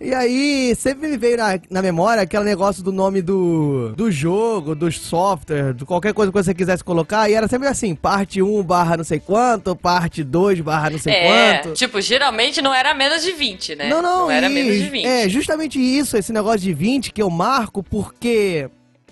E 0.00 0.14
aí, 0.14 0.74
sempre 0.74 1.08
me 1.08 1.16
veio 1.18 1.36
na, 1.36 1.58
na 1.70 1.82
memória 1.82 2.22
aquele 2.22 2.44
negócio 2.44 2.82
do 2.82 2.90
nome 2.90 3.20
do, 3.20 3.92
do 3.94 4.10
jogo, 4.10 4.74
do 4.74 4.90
software, 4.90 5.74
de 5.74 5.84
qualquer 5.84 6.14
coisa 6.14 6.32
que 6.32 6.38
você 6.42 6.54
quisesse 6.54 6.82
colocar. 6.82 7.28
E 7.28 7.34
era 7.34 7.46
sempre 7.46 7.68
assim, 7.68 7.94
parte 7.94 8.40
1 8.42 8.62
barra 8.62 8.96
não 8.96 9.04
sei 9.04 9.20
quanto, 9.20 9.76
parte 9.76 10.24
2 10.24 10.60
barra 10.60 10.90
não 10.90 10.98
sei 10.98 11.12
É, 11.12 11.58
quanto. 11.58 11.74
tipo, 11.74 12.00
geralmente 12.00 12.62
não 12.62 12.72
era 12.74 12.94
menos 12.94 13.22
de 13.22 13.32
20, 13.32 13.76
né? 13.76 13.88
Não, 13.88 14.00
não, 14.02 14.30
era 14.30 14.48
e- 14.48 14.52
menos 14.54 14.76
de 14.76 14.88
20. 14.88 15.04
É, 15.06 15.28
justamente 15.28 15.78
isso, 15.78 16.16
esse 16.16 16.32
negócio 16.32 16.60
de 16.60 16.72
20 16.72 17.12
que 17.12 17.22
eu 17.22 17.28
marco, 17.30 17.82
porque 17.82 18.68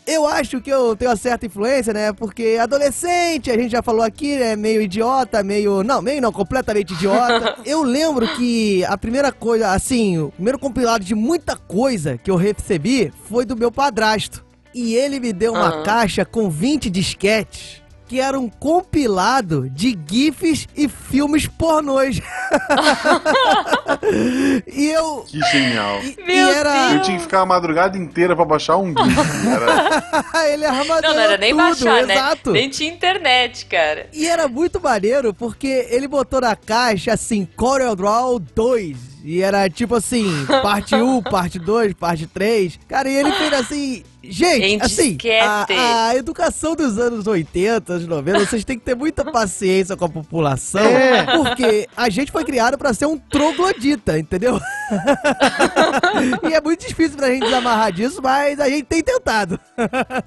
eu 0.06 0.26
acho 0.26 0.60
que 0.60 0.70
eu 0.70 0.96
tenho 0.96 1.10
uma 1.10 1.16
certa 1.16 1.46
influência, 1.46 1.92
né? 1.92 2.12
Porque 2.12 2.58
adolescente, 2.60 3.50
a 3.50 3.56
gente 3.56 3.70
já 3.70 3.82
falou 3.82 4.02
aqui, 4.02 4.32
é 4.34 4.56
meio 4.56 4.82
idiota, 4.82 5.42
meio. 5.42 5.82
Não, 5.82 6.02
meio 6.02 6.20
não, 6.20 6.32
completamente 6.32 6.92
idiota. 6.92 7.56
eu 7.64 7.82
lembro 7.82 8.26
que 8.28 8.84
a 8.84 8.98
primeira 8.98 9.30
coisa, 9.30 9.72
assim, 9.72 10.18
o 10.18 10.30
primeiro 10.30 10.58
compilado 10.58 11.04
de 11.04 11.14
muita 11.14 11.56
coisa 11.56 12.18
que 12.18 12.30
eu 12.30 12.36
recebi 12.36 13.12
foi 13.28 13.44
do 13.44 13.56
meu 13.56 13.70
padrasto. 13.70 14.44
E 14.74 14.94
ele 14.94 15.20
me 15.20 15.32
deu 15.32 15.52
uma 15.52 15.68
Aham. 15.68 15.82
caixa 15.82 16.24
com 16.24 16.48
20 16.48 16.88
disquetes. 16.88 17.81
Que 18.12 18.20
era 18.20 18.38
um 18.38 18.46
compilado 18.46 19.70
de 19.70 19.98
GIFs 20.07 20.68
e 20.77 20.87
filmes 20.87 21.46
pornôs. 21.46 22.20
e 24.70 24.90
eu. 24.90 25.25
Que 25.27 25.40
genial. 25.51 25.98
E, 26.03 26.22
Meu 26.22 26.46
e 26.46 26.51
era. 26.51 26.92
Eu 26.92 27.01
tinha 27.01 27.16
que 27.16 27.22
ficar 27.22 27.40
a 27.40 27.46
madrugada 27.46 27.96
inteira 27.96 28.37
pra 28.37 28.44
baixar 28.44 28.77
um 28.77 28.88
GIF. 28.88 29.48
Era... 29.48 30.44
Ele 30.53 30.66
armazenou 30.66 31.01
Não, 31.01 31.14
não 31.14 31.20
era 31.22 31.38
nem 31.38 31.53
tudo, 31.53 31.62
baixar, 31.62 32.07
né? 32.07 32.12
exato. 32.12 32.51
Nem 32.51 32.68
tinha 32.68 32.92
internet, 32.92 33.64
cara. 33.64 34.07
E 34.12 34.29
era 34.29 34.46
muito 34.46 34.79
maneiro 34.79 35.33
porque 35.33 35.87
ele 35.88 36.07
botou 36.07 36.42
na 36.42 36.55
caixa 36.55 37.14
assim, 37.14 37.48
Corel 37.57 37.96
Draw 37.96 38.38
2. 38.38 39.12
E 39.24 39.40
era 39.40 39.68
tipo 39.70 39.94
assim, 39.94 40.26
parte 40.62 40.94
1, 40.94 41.22
parte 41.30 41.58
2, 41.58 41.94
parte 41.94 42.26
3. 42.26 42.78
Cara, 42.88 43.08
e 43.08 43.14
ele 43.14 43.32
fez 43.32 43.52
assim. 43.52 44.02
Gente, 44.24 44.64
Em 44.64 44.80
assim, 44.80 45.18
a, 45.42 46.06
a 46.11 46.16
educação 46.16 46.76
dos 46.76 46.96
anos 46.96 47.26
80, 47.26 47.92
anos 47.94 48.06
90, 48.06 48.38
vocês 48.46 48.64
têm 48.64 48.78
que 48.78 48.85
ter 48.85 48.94
muita 48.94 49.24
paciência 49.24 49.96
com 49.96 50.04
a 50.04 50.08
população, 50.08 50.80
É. 50.80 51.24
porque 51.37 51.88
a 51.96 52.08
gente 52.08 52.30
foi 52.30 52.44
criado 52.44 52.78
pra 52.78 52.94
ser 52.94 53.06
um 53.06 53.18
troglodita, 53.18 54.16
entendeu? 54.16 54.61
e 56.48 56.54
é 56.54 56.61
muito 56.61 56.87
difícil 56.87 57.16
pra 57.16 57.30
gente 57.30 57.44
desamarrar 57.44 57.92
disso, 57.92 58.20
mas 58.22 58.61
a 58.61 58.68
gente 58.68 58.85
tem 58.85 59.02
tentado. 59.02 59.58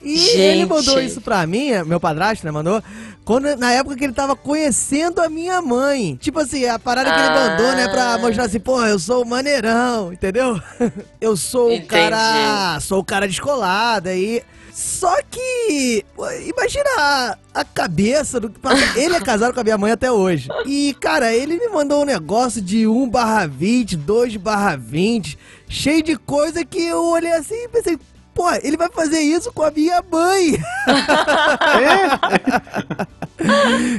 e 0.01 0.13
ele 0.13 0.60
Gente. 0.60 0.69
mandou 0.69 1.01
isso 1.01 1.21
pra 1.21 1.45
mim, 1.47 1.69
meu 1.86 1.99
padrasto, 1.99 2.45
né, 2.45 2.51
mandou, 2.51 2.84
quando, 3.25 3.55
na 3.57 3.71
época 3.73 3.95
que 3.95 4.03
ele 4.03 4.13
tava 4.13 4.35
conhecendo 4.35 5.19
a 5.19 5.27
minha 5.27 5.61
mãe. 5.61 6.15
Tipo 6.21 6.39
assim, 6.39 6.65
a 6.65 6.77
parada 6.79 7.11
que 7.11 7.19
ele 7.19 7.27
Ah. 7.27 7.49
mandou, 7.49 7.71
né, 7.75 7.88
pra 7.89 8.17
mostrar 8.19 8.45
assim, 8.45 8.59
porra, 8.59 8.88
eu 8.88 8.99
sou 8.99 9.23
o 9.23 9.27
maneirão, 9.27 10.13
entendeu? 10.13 10.61
eu 11.19 11.35
sou 11.35 11.69
o 11.69 11.73
Entendi. 11.73 11.88
cara, 11.88 12.79
sou 12.79 12.99
o 12.99 13.03
cara 13.03 13.27
descolado 13.27 14.09
aí. 14.09 14.43
Só 14.71 15.15
que, 15.31 16.03
imagina 16.47 16.89
a, 16.99 17.38
a 17.53 17.63
cabeça 17.63 18.41
do 18.41 18.49
que. 18.49 18.59
Ele 18.99 19.15
é 19.15 19.21
casado 19.21 19.53
com 19.53 19.59
a 19.61 19.63
minha 19.63 19.77
mãe 19.77 19.91
até 19.93 20.11
hoje. 20.11 20.49
E, 20.65 20.93
cara, 20.99 21.33
ele 21.33 21.57
me 21.57 21.69
mandou 21.69 22.01
um 22.01 22.05
negócio 22.05 22.61
de 22.61 22.85
1 22.85 23.07
barra 23.09 23.47
20, 23.47 23.95
2 23.95 24.35
barra 24.35 24.75
20, 24.75 25.38
cheio 25.69 26.03
de 26.03 26.17
coisa 26.17 26.65
que 26.65 26.81
eu 26.81 27.05
olhei 27.05 27.31
assim 27.31 27.55
e 27.55 27.69
pensei, 27.69 27.97
pô, 28.36 28.52
ele 28.62 28.76
vai 28.78 28.89
fazer 28.89 29.19
isso 29.21 29.52
com 29.54 29.63
a 29.63 29.71
minha 29.71 30.04
mãe. 30.12 30.60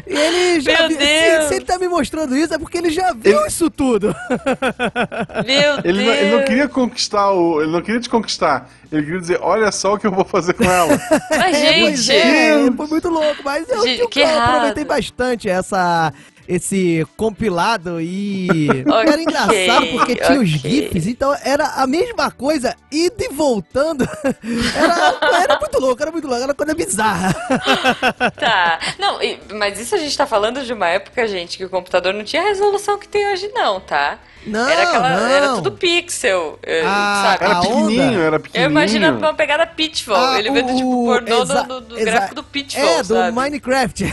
E 0.07 0.13
ele 0.13 0.61
já 0.61 0.79
Meu 0.81 0.89
viu, 0.89 0.99
se, 0.99 1.05
Deus. 1.05 1.45
se 1.45 1.55
ele 1.57 1.65
tá 1.65 1.79
me 1.79 1.89
mostrando 1.89 2.37
isso, 2.37 2.55
é 2.55 2.59
porque 2.59 2.79
ele 2.79 2.91
já 2.91 3.13
viu 3.13 3.47
isso 3.47 3.69
tudo. 3.71 4.15
Meu 5.45 5.79
Ele, 5.85 5.99
não, 5.99 6.05
Deus. 6.13 6.19
ele 6.19 6.37
não 6.37 6.45
queria 6.45 6.69
conquistar 6.69 7.31
o. 7.33 7.61
Ele 7.61 7.71
não 7.71 7.83
queria 7.83 8.01
te 8.01 8.09
conquistar. 8.09 8.71
Ele 8.91 9.03
queria 9.03 9.21
dizer, 9.21 9.39
olha 9.43 9.71
só 9.71 9.95
o 9.95 9.99
que 9.99 10.07
eu 10.07 10.11
vou 10.11 10.25
fazer 10.25 10.55
com 10.55 10.65
ela. 10.65 10.99
Mas, 11.31 11.31
É, 11.57 11.97
gente, 11.97 12.13
é, 12.13 12.73
foi 12.73 12.87
muito 12.87 13.09
louco, 13.09 13.43
mas 13.45 13.69
eu, 13.69 13.83
Gente, 13.83 14.01
eu, 14.01 14.09
que 14.09 14.21
eu 14.21 14.41
aproveitei 14.41 14.85
bastante 14.85 15.49
essa 15.51 16.13
esse 16.49 17.07
compilado 17.17 18.01
e 18.01 18.85
Ok, 18.89 19.13
era 19.13 19.23
engraçado 19.23 19.87
porque 19.93 20.17
tinha 20.17 20.41
os 20.41 20.55
ok. 20.55 20.71
GIFs, 20.71 21.07
então 21.07 21.35
era 21.43 21.65
a 21.83 21.87
mesma 21.87 22.31
coisa, 22.31 22.75
indo 22.93 23.15
e 23.21 23.29
voltando. 23.29 24.07
Era, 24.77 25.43
era 25.43 25.59
muito 25.61 25.79
louco, 25.81 26.03
era 26.03 26.11
muito 26.13 26.27
louco, 26.27 26.43
era 26.43 26.49
uma 26.49 26.55
coisa 26.55 26.75
bizarra. 26.75 27.35
Tá. 28.39 28.79
Não, 28.99 29.19
mas 29.55 29.79
isso 29.79 29.95
a 29.95 29.99
gente 29.99 30.17
tá 30.17 30.27
falando 30.27 30.63
de 30.65 30.73
uma 30.73 30.87
época, 30.89 31.27
gente, 31.27 31.57
que 31.57 31.65
o 31.65 31.69
computador 31.69 32.13
não 32.15 32.25
tinha 32.25 32.43
a 32.43 32.47
resolução 32.47 32.99
que 32.99 33.09
tem 33.09 33.27
hoje, 33.33 33.51
não, 33.55 33.81
tá? 33.81 34.19
Não, 34.47 34.69
era 34.69 34.83
aquela, 34.85 35.11
não. 35.17 35.27
Era 35.27 35.55
tudo 35.55 35.73
pixel, 35.73 36.59
eh, 36.63 36.83
Ah, 36.87 37.23
sabe? 37.39 37.45
Era 37.51 37.61
pequenininho, 37.61 38.21
era 38.21 38.37
Eu 38.37 38.41
pequenininho. 38.41 38.71
imagino 38.71 39.19
uma 39.19 39.35
pegada 39.35 39.67
Pitfall. 39.67 40.17
Ah, 40.17 40.39
Ele 40.39 40.51
vendo, 40.51 40.75
tipo, 40.77 41.03
o- 41.03 41.07
pornô 41.07 41.45
do, 41.45 41.63
do, 41.65 41.81
do 41.81 41.97
gráfico 41.97 42.35
do 42.37 42.45
Pitfall, 42.45 42.89
É, 42.89 42.99
do 43.03 43.15
sabe? 43.15 43.33
Minecraft. 43.33 44.05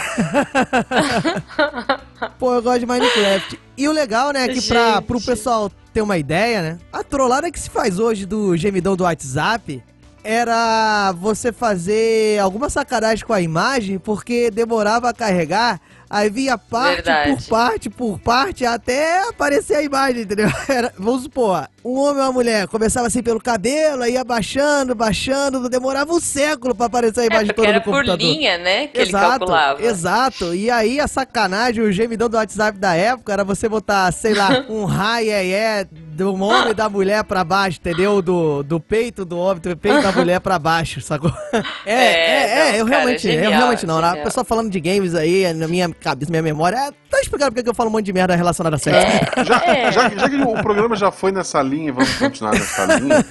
Pô, 2.40 2.54
eu 2.54 2.62
gosto 2.62 2.80
de 2.80 2.86
Minecraft. 2.86 3.60
E 3.78 3.88
o 3.88 3.92
legal, 3.92 4.32
né, 4.32 4.46
é 4.46 4.48
que 4.50 4.62
pra, 4.68 4.96
Gente. 4.96 5.06
pro 5.06 5.22
pessoal 5.22 5.72
ter 5.94 6.02
uma 6.02 6.18
ideia, 6.18 6.62
né, 6.62 6.78
a 6.92 7.04
trollada 7.04 7.52
que 7.52 7.60
se 7.60 7.70
faz 7.70 8.00
hoje 8.00 8.26
do 8.26 8.56
gemidão 8.58 8.96
do 8.96 9.04
WhatsApp 9.04 9.84
era 10.24 11.12
você 11.14 11.52
fazer 11.52 12.40
alguma 12.40 12.70
sacanagem 12.70 13.26
com 13.26 13.34
a 13.34 13.42
imagem 13.42 14.00
porque 14.00 14.50
demorava 14.50 15.10
a 15.10 15.14
carregar, 15.14 15.82
aí 16.10 16.30
vinha 16.30 16.58
parte 16.58 16.96
Verdade. 16.96 17.36
por 17.36 17.50
parte 17.50 17.90
por 17.90 18.20
parte 18.20 18.66
até 18.66 19.28
aparecer 19.28 19.76
a 19.76 19.84
imagem, 19.84 20.22
entendeu? 20.22 20.50
Era, 20.70 20.94
vamos 20.98 21.24
supor, 21.24 21.68
um 21.86 21.98
homem 22.00 22.22
ou 22.22 22.28
uma 22.28 22.32
mulher 22.32 22.68
começava 22.68 23.08
assim 23.08 23.22
pelo 23.22 23.40
cabelo, 23.42 24.04
aí 24.04 24.14
ia 24.14 24.24
baixando, 24.24 24.96
baixando, 24.96 25.68
demorava 25.70 26.14
um 26.14 26.20
século 26.20 26.74
pra 26.74 26.86
aparecer 26.86 27.22
a 27.22 27.24
É, 27.24 27.28
imagem 27.28 27.48
porque 27.48 27.56
toda 27.62 27.68
era 27.70 27.82
por 27.82 27.92
computador. 27.92 28.18
linha, 28.26 28.58
né? 28.58 28.88
Que 28.88 29.00
ele 29.00 29.10
Exato, 29.10 29.30
calculava. 29.40 29.84
exato. 29.84 30.56
E 30.56 30.70
aí 30.72 31.00
a 31.00 31.08
sacanagem, 31.08 31.84
o 31.84 31.92
gemidão 31.92 32.30
do 32.30 32.38
WhatsApp 32.38 32.78
da 32.78 32.96
época 32.96 33.34
era 33.34 33.44
você 33.44 33.68
botar, 33.68 34.12
sei 34.12 34.34
lá, 34.34 34.66
um 34.70 34.86
raio 34.86 35.32
é 35.32 35.86
do 35.92 36.34
homem 36.36 36.72
e 36.72 36.74
da 36.76 36.88
mulher 36.88 37.24
pra 37.24 37.44
baixo, 37.44 37.80
entendeu? 37.80 38.22
Do, 38.22 38.62
do 38.64 38.80
peito 38.80 39.26
do 39.26 39.38
homem, 39.38 39.60
do 39.62 39.76
peito 39.76 40.02
da 40.02 40.12
mulher 40.12 40.40
pra 40.40 40.58
baixo, 40.60 41.02
sacou? 41.02 41.32
É, 41.86 41.94
é, 41.94 41.98
é, 41.98 42.72
não, 42.72 42.78
eu 42.80 42.86
cara, 42.86 42.98
realmente, 42.98 43.22
genial, 43.24 43.44
eu 43.44 43.58
realmente 43.58 43.86
não. 43.86 43.98
A 43.98 44.08
genial. 44.10 44.24
pessoa 44.24 44.44
falando 44.46 44.70
de 44.70 44.80
games 44.80 45.14
aí, 45.16 45.52
na 45.54 45.68
minha 45.68 45.90
cabeça, 45.94 46.32
minha 46.32 46.42
memória, 46.42 46.78
é, 46.78 46.92
tá 47.10 47.20
explicando 47.22 47.52
porque 47.52 47.64
que 47.64 47.70
eu 47.70 47.74
falo 47.74 47.90
um 47.90 47.92
monte 47.92 48.06
de 48.06 48.14
merda 48.14 48.36
relacionada 48.36 48.76
a 48.76 48.80
sexo. 48.80 49.02
Já, 49.46 49.62
É. 49.66 49.92
já, 49.92 50.10
que- 50.10 50.20
já 50.20 50.30
que 50.30 50.36
o 50.38 50.54
programa 50.62 50.96
já 50.96 51.12
foi 51.12 51.32
nessa 51.32 51.62
linha, 51.62 51.73
vamos 51.92 52.14
continuar 52.18 52.54
nessa 52.54 52.86
linha. 53.00 53.26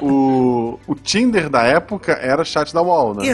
O, 0.00 0.78
o 0.86 0.94
Tinder 0.94 1.48
da 1.48 1.62
época 1.64 2.12
era 2.12 2.44
chat 2.44 2.72
da 2.72 2.82
UOL, 2.82 3.14
né? 3.14 3.24
Chat 3.24 3.28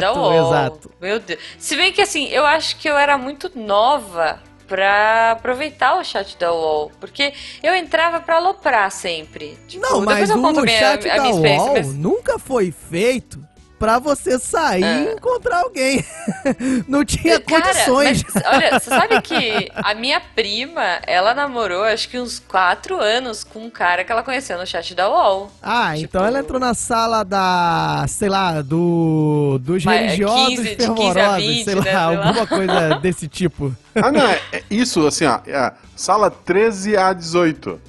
da 0.00 0.10
Exato, 0.10 0.32
exato. 0.32 0.90
Meu 1.00 1.20
Deus. 1.20 1.40
Se 1.58 1.76
bem 1.76 1.92
que 1.92 2.00
assim, 2.02 2.26
eu 2.28 2.44
acho 2.46 2.76
que 2.76 2.88
eu 2.88 2.96
era 2.96 3.16
muito 3.18 3.50
nova 3.54 4.40
pra 4.66 5.30
aproveitar 5.32 5.98
o 5.98 6.04
chat 6.04 6.36
da 6.38 6.52
UOL. 6.52 6.92
Porque 7.00 7.32
eu 7.62 7.74
entrava 7.74 8.20
pra 8.20 8.36
aloprar 8.36 8.90
sempre. 8.90 9.58
Tipo, 9.66 9.82
Não, 9.82 10.02
mas 10.02 10.28
o 10.30 10.36
minha, 10.62 10.78
chat 10.78 11.08
a 11.08 11.16
da 11.16 11.22
minha 11.22 11.34
experiência. 11.34 11.64
UOL 11.66 11.72
mas- 11.74 11.94
nunca 11.94 12.38
foi 12.38 12.70
feito 12.70 13.47
pra 13.78 13.98
você 13.98 14.38
sair 14.38 14.82
É. 14.82 15.02
e 15.04 15.12
encontrar 15.14 15.62
alguém. 15.62 16.04
Não 16.88 17.04
tinha 17.04 17.40
Cara, 17.40 17.62
condições. 17.62 18.24
mas, 18.34 18.42
olha, 18.46 18.78
você 18.78 18.90
sabe 18.90 19.20
que 19.22 19.70
a 19.74 19.94
minha 19.94 20.20
prima, 20.20 20.82
ela 21.06 21.34
namorou 21.34 21.84
acho 21.84 22.08
que 22.08 22.18
uns 22.18 22.38
quatro 22.38 23.00
anos 23.00 23.44
com 23.44 23.60
um 23.66 23.70
cara 23.70 24.04
que 24.04 24.10
ela 24.12 24.22
conheceu 24.22 24.58
no 24.58 24.66
chat 24.66 24.94
da 24.94 25.08
UOL. 25.08 25.50
Ah, 25.62 25.92
Tipo- 25.94 26.04
então 26.04 26.24
ela 26.26 26.40
entrou 26.40 26.58
na 26.60 26.74
sala 26.74 27.24
da, 27.24 28.04
sei 28.08 28.28
lá, 28.28 28.60
do 28.62 29.58
dos 29.60 29.84
religiosos 29.84 30.48
15, 30.48 30.62
de 30.62 30.76
15 30.76 30.84
a 30.90 30.94
fervorosos, 30.96 31.42
20, 31.46 31.64
sei 31.64 31.74
né, 31.74 31.80
lá, 31.80 31.84
sei 31.84 31.92
lá. 31.94 32.04
alguma 32.26 32.46
coisa 32.46 32.94
desse 33.00 33.28
tipo. 33.28 33.74
Ah, 34.02 34.12
não, 34.12 34.26
é, 34.26 34.40
é 34.52 34.62
isso, 34.70 35.06
assim, 35.06 35.24
ó. 35.24 35.40
É 35.46 35.56
a 35.56 35.72
sala 35.96 36.30
13 36.30 36.96
a 36.96 37.12
18. 37.12 37.80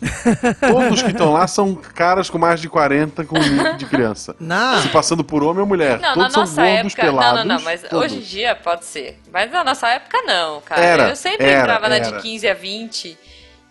Todos 0.60 1.02
que 1.04 1.12
estão 1.12 1.34
lá 1.34 1.48
são 1.48 1.76
caras 1.76 2.30
com 2.30 2.38
mais 2.38 2.60
de 2.60 2.67
40 2.69 3.26
com 3.26 3.38
de 3.78 3.86
criança. 3.86 4.36
Não, 4.39 4.82
Se 4.82 4.89
passando 4.89 5.24
por 5.24 5.43
homem 5.43 5.62
ou 5.62 5.67
mulher. 5.67 6.00
Não, 6.00 6.13
Todos 6.13 6.24
na 6.24 6.30
são 6.30 6.41
nossa 6.41 6.62
gordos, 6.62 6.93
época. 6.93 7.02
pelados. 7.02 7.39
não, 7.39 7.45
não, 7.45 7.56
não, 7.58 7.63
mas 7.63 7.82
todos. 7.82 8.06
hoje 8.06 8.17
em 8.17 8.22
dia 8.22 8.56
pode 8.56 8.86
ser. 8.86 9.19
Mas 9.32 9.52
na 9.52 9.63
nossa 9.63 9.88
época 9.89 10.22
não, 10.24 10.62
cara. 10.62 10.82
Era, 10.82 11.10
eu 11.10 11.15
sempre 11.15 11.45
era, 11.45 11.62
entrava 11.62 11.89
na 11.89 11.98
era. 11.98 12.12
de 12.12 12.22
15 12.22 12.48
a 12.48 12.54
20 12.54 13.17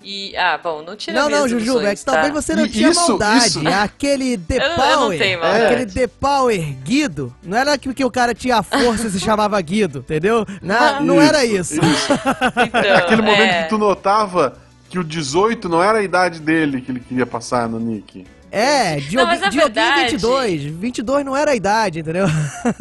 e. 0.02 0.36
Ah, 0.36 0.58
bom, 0.62 0.82
não 0.82 0.96
tira 0.96 1.20
não, 1.20 1.28
não, 1.28 1.48
Jujuba, 1.48 1.88
é 1.88 1.94
que 1.94 2.04
talvez 2.04 2.28
tá? 2.28 2.32
você 2.40 2.54
não 2.56 2.66
E 2.66 2.68
tinha 2.70 2.90
isso- 2.90 3.08
maldade. 3.08 3.46
isso- 3.46 3.68
Aquele 3.68 4.38
The 4.38 4.54
Eu 4.56 4.58
não- 4.60 4.66
eu 4.68 4.76
não 4.76 4.98
Power, 4.98 5.18
tenho 5.18 5.40
maldade. 5.40 5.64
aquele 5.64 5.86
The 5.86 6.06
Power 6.06 6.56
erguido, 6.58 7.34
não 7.42 7.56
era 7.58 7.76
que, 7.78 7.92
que 7.94 8.04
o 8.04 8.10
cara 8.10 8.34
tinha 8.34 8.62
força 8.62 9.06
e 9.06 9.10
se 9.10 9.20
chamava 9.20 9.60
Guido, 9.60 9.98
entendeu? 10.00 10.46
Na- 10.62 11.00
não 11.00 11.20
era 11.20 11.44
isso. 11.44 11.74
Então, 11.74 12.96
Aquele 12.96 13.22
momento 13.22 13.40
é. 13.42 13.62
que 13.64 13.68
tu 13.68 13.78
notava 13.78 14.56
que 14.88 14.98
o 14.98 15.04
18 15.04 15.68
não 15.68 15.82
era 15.82 15.98
a 15.98 16.02
idade 16.02 16.40
dele 16.40 16.80
que 16.80 16.90
ele 16.90 17.00
queria 17.00 17.26
passar 17.26 17.68
no 17.68 17.78
nick. 17.78 18.26
É, 18.50 18.96
Diogo, 18.96 19.16
Não, 19.16 19.26
mas 19.26 19.40
na 19.40 19.48
Dioguinho 19.48 19.74
verdade- 19.74 20.12
22. 20.16 20.64
22 20.64 21.24
não 21.24 21.36
era 21.36 21.50
a 21.50 21.54
idade, 21.54 22.00
entendeu? 22.00 22.26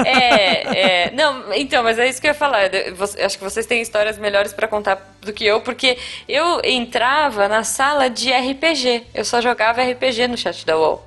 É, 0.06 1.06
é. 1.08 1.12
Não, 1.12 1.54
então, 1.54 1.84
mas 1.84 2.00
é 2.00 2.08
isso 2.08 2.22
que 2.22 2.28
eu 2.28 2.32
ia 2.32 2.36
falar. 2.36 2.74
Eu 2.74 2.96
Acho 3.26 3.38
que 3.38 3.44
vocês 3.44 3.66
têm 3.66 3.82
histórias 3.82 4.18
melhores 4.18 4.54
pra 4.54 4.68
contar 4.68 5.16
do 5.22 5.34
que 5.34 5.46
eu, 5.46 5.60
porque 5.62 5.98
eu 6.28 6.62
entrava 6.64 7.48
na 7.48 7.64
sala 7.64 8.10
de 8.10 8.32
RPG. 8.32 9.04
Eu 9.14 9.26
só 9.26 9.42
jogava 9.42 9.82
RPG 9.84 10.28
no 10.28 10.38
chat 10.38 10.66
da 10.66 10.78
UOL. 10.78 11.06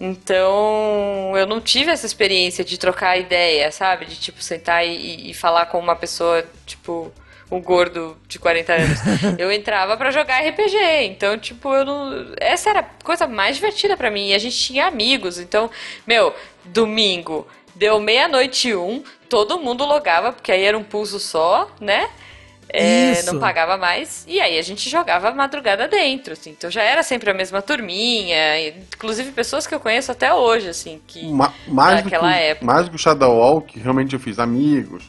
Então, 0.00 1.32
eu 1.36 1.46
não 1.46 1.60
tive 1.60 1.90
essa 1.90 2.06
experiência 2.06 2.64
de 2.64 2.78
trocar 2.78 3.18
ideia, 3.18 3.70
sabe? 3.72 4.04
De, 4.06 4.16
tipo, 4.16 4.42
sentar 4.42 4.86
e, 4.86 5.30
e 5.30 5.34
falar 5.34 5.66
com 5.66 5.78
uma 5.78 5.96
pessoa, 5.96 6.44
tipo, 6.66 7.12
um 7.50 7.60
gordo 7.60 8.16
de 8.28 8.38
40 8.38 8.72
anos. 8.72 8.98
Eu 9.38 9.50
entrava 9.50 9.96
pra 9.96 10.10
jogar 10.10 10.40
RPG. 10.46 10.76
Então, 11.04 11.38
tipo, 11.38 11.72
eu 11.74 11.84
não. 11.84 12.26
Essa 12.38 12.70
era 12.70 12.80
a 12.80 13.04
coisa 13.04 13.26
mais 13.26 13.56
divertida 13.56 13.96
pra 13.96 14.10
mim. 14.10 14.28
E 14.28 14.34
a 14.34 14.38
gente 14.38 14.56
tinha 14.56 14.86
amigos. 14.86 15.38
Então, 15.38 15.70
meu, 16.06 16.34
domingo, 16.64 17.46
deu 17.74 17.98
meia-noite 18.00 18.68
e 18.68 18.76
um, 18.76 19.02
todo 19.28 19.58
mundo 19.58 19.84
logava, 19.84 20.32
porque 20.32 20.52
aí 20.52 20.62
era 20.64 20.76
um 20.76 20.82
pulso 20.84 21.18
só, 21.18 21.70
né? 21.80 22.08
É, 22.70 23.22
não 23.22 23.38
pagava 23.40 23.78
mais. 23.78 24.26
E 24.28 24.38
aí 24.40 24.58
a 24.58 24.62
gente 24.62 24.90
jogava 24.90 25.30
madrugada 25.30 25.88
dentro, 25.88 26.34
assim. 26.34 26.50
Então 26.50 26.70
já 26.70 26.82
era 26.82 27.02
sempre 27.02 27.30
a 27.30 27.34
mesma 27.34 27.62
turminha. 27.62 28.68
Inclusive 28.68 29.32
pessoas 29.32 29.66
que 29.66 29.74
eu 29.74 29.80
conheço 29.80 30.12
até 30.12 30.34
hoje, 30.34 30.68
assim, 30.68 31.00
que. 31.06 31.26
Ma- 31.32 31.54
mais, 31.66 32.02
do 32.02 32.08
que, 32.08 32.10
Naquela 32.14 32.28
o- 32.28 32.34
época. 32.36 32.66
mais 32.66 32.84
do 32.84 32.90
que 32.90 32.96
o 32.96 32.98
Shadow 32.98 33.38
Wall, 33.38 33.62
que 33.62 33.78
realmente 33.78 34.12
eu 34.12 34.20
fiz 34.20 34.38
amigos, 34.38 35.04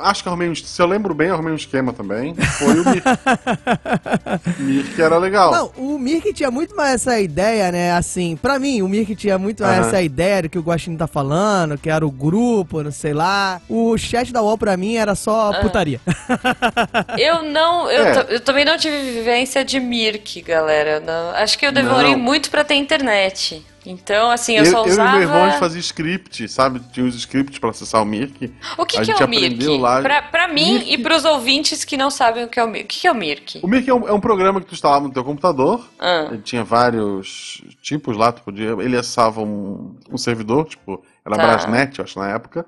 Acho 0.00 0.22
que 0.22 0.28
arrumei 0.28 0.48
um. 0.48 0.54
Se 0.54 0.80
eu 0.80 0.86
lembro 0.86 1.12
bem, 1.14 1.30
arrumei 1.30 1.52
um 1.52 1.56
esquema 1.56 1.92
também. 1.92 2.34
Foi 2.34 2.80
o 2.80 2.84
Mirk. 2.88 3.02
Mirk 4.58 5.00
era 5.02 5.18
legal. 5.18 5.50
Não, 5.52 5.72
o 5.76 5.98
Mirk 5.98 6.32
tinha 6.32 6.50
muito 6.50 6.74
mais 6.74 6.94
essa 6.94 7.20
ideia, 7.20 7.70
né? 7.70 7.92
Assim, 7.92 8.36
pra 8.36 8.58
mim, 8.58 8.82
o 8.82 8.88
Mirk 8.88 9.14
tinha 9.14 9.38
muito 9.38 9.62
mais 9.62 9.78
Aham. 9.78 9.86
essa 9.88 10.02
ideia 10.02 10.42
do 10.42 10.48
que 10.48 10.58
o 10.58 10.62
Guaxinim 10.62 10.96
tá 10.96 11.06
falando, 11.06 11.76
que 11.76 11.90
era 11.90 12.06
o 12.06 12.10
grupo, 12.10 12.82
não 12.82 12.90
sei 12.92 13.12
lá. 13.12 13.60
O 13.68 13.96
chat 13.98 14.32
da 14.32 14.42
UOL 14.42 14.56
pra 14.58 14.76
mim 14.76 14.96
era 14.96 15.14
só 15.14 15.50
Ah. 15.52 15.60
putaria. 15.60 16.00
Eu 17.18 17.42
não, 17.42 17.90
eu, 17.90 18.04
É. 18.04 18.26
eu 18.30 18.40
também 18.40 18.64
não 18.64 18.76
tive 18.76 18.98
vivência 19.12 19.64
de 19.64 19.78
Mirk, 19.80 20.40
galera. 20.42 21.00
Não. 21.00 21.30
Acho 21.30 21.58
que 21.58 21.66
eu 21.66 21.72
demorei 21.72 22.12
Não. 22.12 22.18
muito 22.18 22.50
pra 22.50 22.64
ter 22.64 22.74
internet. 22.74 23.64
Então, 23.90 24.30
assim, 24.30 24.54
eu, 24.56 24.64
eu, 24.64 24.70
só 24.70 24.84
eu 24.84 24.92
usava. 24.92 25.08
e 25.08 25.12
meu 25.12 25.22
irmão 25.22 25.44
a 25.44 25.48
gente 25.48 25.58
fazia 25.58 25.80
script, 25.80 26.46
sabe? 26.48 26.78
Tinha 26.92 27.06
os 27.06 27.14
scripts 27.14 27.58
pra 27.58 27.70
acessar 27.70 28.02
o 28.02 28.04
Mirk. 28.04 28.52
O 28.76 28.84
que, 28.84 28.98
a 28.98 29.02
que 29.02 29.10
é 29.10 29.24
o 29.24 29.28
Mirk? 29.28 29.66
lá- 29.78 30.02
Pra, 30.02 30.20
pra 30.22 30.48
mim 30.48 30.74
Mirk- 30.74 30.92
e 30.92 30.98
pros 30.98 31.24
ouvintes 31.24 31.84
que 31.84 31.96
não 31.96 32.10
sabem 32.10 32.44
o 32.44 32.48
que 32.48 32.60
é 32.60 32.64
o 32.64 32.68
Mirk. 32.68 32.84
O 32.84 32.88
que, 32.88 33.00
que 33.00 33.06
é 33.06 33.12
o 33.12 33.14
Mirk? 33.14 33.60
O 33.62 33.66
Mirk 33.66 33.88
é 33.88 33.94
um, 33.94 34.06
é 34.08 34.12
um 34.12 34.20
programa 34.20 34.60
que 34.60 34.66
tu 34.66 34.74
instalava 34.74 35.06
no 35.06 35.12
teu 35.12 35.24
computador. 35.24 35.88
Ah. 35.98 36.28
Ele 36.30 36.42
tinha 36.42 36.62
vários 36.62 37.62
tipos 37.82 38.16
lá, 38.16 38.30
tu 38.30 38.42
podia. 38.42 38.72
Ele 38.78 38.96
acessava 38.96 39.40
um, 39.40 39.96
um 40.10 40.18
servidor, 40.18 40.66
tipo, 40.66 41.02
era 41.24 41.36
Tá. 41.36 41.42
Brasnet, 41.46 41.98
eu 41.98 42.04
acho, 42.04 42.18
na 42.18 42.28
época. 42.28 42.66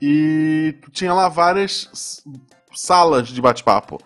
E 0.00 0.74
tu 0.82 0.90
tinha 0.90 1.14
lá 1.14 1.28
várias 1.28 2.22
salas 2.74 3.28
de 3.28 3.40
bate-papo. 3.40 3.98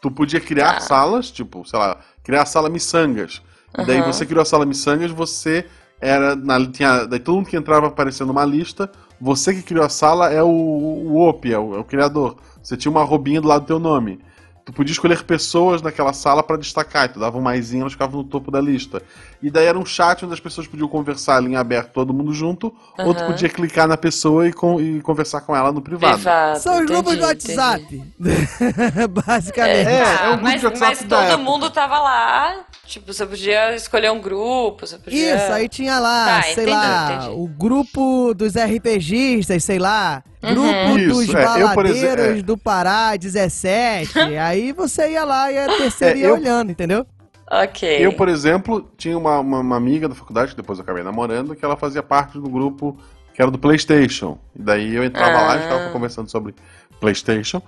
Tu 0.00 0.10
podia 0.10 0.40
criar 0.40 0.74
Tá. 0.74 0.80
salas, 0.80 1.30
tipo, 1.30 1.66
sei 1.66 1.78
lá, 1.78 1.98
criar 2.22 2.42
a 2.42 2.46
sala 2.46 2.68
Missangas. 2.68 3.42
E 3.78 3.84
daí 3.84 4.00
você 4.02 4.24
criou 4.26 4.42
a 4.42 4.44
sala 4.44 4.64
Missangas, 4.66 5.10
você 5.10 5.66
era. 6.00 6.36
Na, 6.36 6.64
tinha, 6.66 7.04
daí 7.06 7.18
todo 7.18 7.36
mundo 7.36 7.48
que 7.48 7.56
entrava 7.56 7.86
aparecendo 7.88 8.28
numa 8.28 8.44
lista. 8.44 8.90
Você 9.20 9.54
que 9.54 9.62
criou 9.62 9.84
a 9.84 9.88
sala 9.88 10.32
é 10.32 10.42
o, 10.42 10.48
o 10.48 11.28
OP, 11.28 11.50
é 11.52 11.58
o, 11.58 11.74
é 11.76 11.78
o 11.78 11.84
criador. 11.84 12.36
Você 12.62 12.76
tinha 12.76 12.90
uma 12.90 13.04
robinha 13.04 13.40
do 13.40 13.48
lado 13.48 13.62
do 13.62 13.66
teu 13.66 13.78
nome. 13.78 14.20
Tu 14.66 14.72
podia 14.72 14.92
escolher 14.92 15.22
pessoas 15.24 15.82
naquela 15.82 16.14
sala 16.14 16.42
pra 16.42 16.56
destacar, 16.56 17.04
e 17.04 17.08
tu 17.10 17.20
dava 17.20 17.36
um 17.36 17.40
maisinho, 17.42 17.82
elas 17.82 17.92
ficavam 17.92 18.22
no 18.22 18.24
topo 18.26 18.50
da 18.50 18.62
lista. 18.62 19.02
E 19.42 19.50
daí 19.50 19.66
era 19.66 19.78
um 19.78 19.84
chat 19.84 20.24
onde 20.24 20.32
as 20.32 20.40
pessoas 20.40 20.66
podiam 20.66 20.88
conversar 20.88 21.36
ali 21.36 21.52
em 21.52 21.56
aberto, 21.56 21.92
todo 21.92 22.14
mundo 22.14 22.32
junto, 22.32 22.74
ou 22.98 23.12
tu 23.14 23.26
podia 23.26 23.48
clicar 23.50 23.86
na 23.86 23.98
pessoa 23.98 24.48
e, 24.48 24.54
com- 24.54 24.80
e 24.80 25.02
conversar 25.02 25.42
com 25.42 25.54
ela 25.54 25.70
no 25.70 25.82
privado. 25.82 26.14
Privado. 26.14 26.58
São 26.60 26.80
os 26.80 26.86
grupos 26.86 27.14
do 27.14 27.24
WhatsApp. 27.24 28.02
Basicamente. 29.26 29.88
É, 29.88 30.02
Ah, 30.02 30.24
é 30.24 30.28
um 30.28 30.30
grupo 30.32 30.42
mas, 30.44 30.60
de 30.60 30.66
WhatsApp 30.66 30.96
mas 30.96 31.08
todo 31.08 31.20
época. 31.22 31.36
mundo 31.38 31.70
tava 31.70 31.98
lá. 31.98 32.56
Tipo, 32.94 33.12
você 33.12 33.26
podia 33.26 33.74
escolher 33.74 34.12
um 34.12 34.20
grupo, 34.20 34.86
você 34.86 34.96
podia. 34.96 35.34
Isso, 35.36 35.52
aí 35.52 35.68
tinha 35.68 35.98
lá, 35.98 36.26
Tá, 36.36 36.42
sei 36.42 36.52
entendi, 36.52 36.70
lá, 36.70 37.14
entendi. 37.16 37.34
o 37.40 37.46
grupo 37.48 38.32
dos 38.34 38.54
RPGistas, 38.54 39.64
sei 39.64 39.80
lá, 39.80 40.22
Uhum. 40.40 40.54
grupo 40.54 40.98
Isso, 40.98 41.08
dos 41.08 41.34
é, 41.34 41.38
eu, 41.40 41.66
baladeiros 41.66 41.96
exemplo, 41.96 42.38
é. 42.38 42.42
do 42.42 42.56
Pará 42.56 43.16
17. 43.16 44.12
aí 44.38 44.72
você 44.72 45.10
ia 45.10 45.24
lá 45.24 45.50
e 45.50 45.58
a 45.58 45.66
terceira 45.76 46.16
É, 46.16 46.20
ia 46.20 46.26
eu- 46.28 46.34
olhando, 46.34 46.70
entendeu? 46.70 47.04
Ok. 47.50 47.88
Eu, 48.06 48.12
por 48.12 48.28
exemplo, 48.28 48.88
tinha 48.96 49.18
uma, 49.18 49.40
uma, 49.40 49.58
uma 49.58 49.76
amiga 49.76 50.08
da 50.08 50.14
faculdade, 50.14 50.52
que 50.52 50.56
depois 50.56 50.78
eu 50.78 50.84
acabei 50.84 51.02
namorando, 51.02 51.56
que 51.56 51.64
ela 51.64 51.76
fazia 51.76 52.02
parte 52.02 52.38
do 52.38 52.48
grupo 52.48 52.96
que 53.34 53.42
era 53.42 53.50
do 53.50 53.58
PlayStation. 53.58 54.38
E 54.54 54.62
daí 54.62 54.94
eu 54.94 55.02
entrava 55.02 55.40
lá 55.42 55.56
e 55.56 55.58
Ah. 55.58 55.62
ficava 55.62 55.90
conversando 55.90 56.30
sobre 56.30 56.54
PlayStation. 57.00 57.60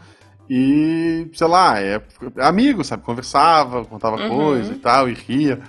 E, 0.49 1.29
sei 1.33 1.47
lá, 1.47 1.81
é, 1.81 2.01
amigo, 2.39 2.85
sabe? 2.85 3.03
Conversava, 3.03 3.85
contava 3.85 4.17
Uhum. 4.17 4.29
coisa 4.29 4.73
e 4.73 4.77
tal, 4.77 5.09
e 5.09 5.15
ria. 5.15 5.61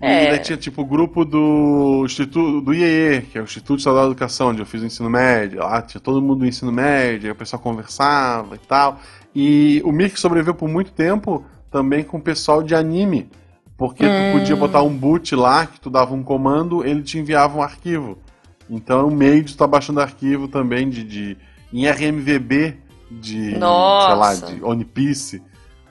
E 0.00 0.06
É. 0.06 0.30
daí 0.30 0.38
tinha 0.38 0.56
tipo 0.56 0.82
o 0.82 0.84
grupo 0.84 1.24
do 1.24 2.02
Instituto 2.04 2.60
do 2.60 2.72
IEE, 2.72 3.22
que 3.22 3.38
é 3.38 3.40
o 3.40 3.44
Instituto 3.44 3.78
Estadual 3.78 4.04
de 4.04 4.10
Educação, 4.12 4.48
onde 4.50 4.60
eu 4.60 4.66
fiz 4.66 4.82
o 4.82 4.86
ensino 4.86 5.10
médio. 5.10 5.60
Lá 5.60 5.82
tinha 5.82 6.00
todo 6.00 6.22
mundo 6.22 6.40
do 6.40 6.46
ensino 6.46 6.70
médio, 6.70 7.26
aí 7.26 7.32
o 7.32 7.34
pessoal 7.34 7.60
conversava 7.60 8.54
e 8.54 8.58
tal. 8.58 9.00
E 9.34 9.82
o 9.84 9.90
Mirk 9.90 10.18
sobreviveu 10.20 10.54
por 10.54 10.68
muito 10.68 10.92
tempo 10.92 11.44
também 11.70 12.04
com 12.04 12.18
o 12.18 12.22
pessoal 12.22 12.62
de 12.62 12.74
anime. 12.74 13.28
Porque 13.76 14.04
tu 14.06 14.38
podia 14.38 14.54
botar 14.54 14.82
um 14.82 14.94
boot 14.94 15.34
lá, 15.34 15.66
que 15.66 15.80
tu 15.80 15.88
dava 15.88 16.14
um 16.14 16.22
comando, 16.22 16.84
ele 16.84 17.02
te 17.02 17.18
enviava 17.18 17.56
um 17.58 17.62
arquivo. 17.62 18.18
Então 18.68 19.08
o 19.08 19.10
meio 19.10 19.42
de 19.42 19.54
tu 19.54 19.58
tá 19.58 19.66
baixando 19.66 20.00
arquivo 20.00 20.46
também 20.46 20.88
de, 20.88 21.02
de 21.02 21.36
em 21.72 21.86
RMVB 21.88 22.76
de, 23.10 23.58
Nossa. 23.58 24.06
sei 24.08 24.16
lá, 24.46 24.52
de 24.54 24.64
One 24.64 24.84
Piece 24.84 25.42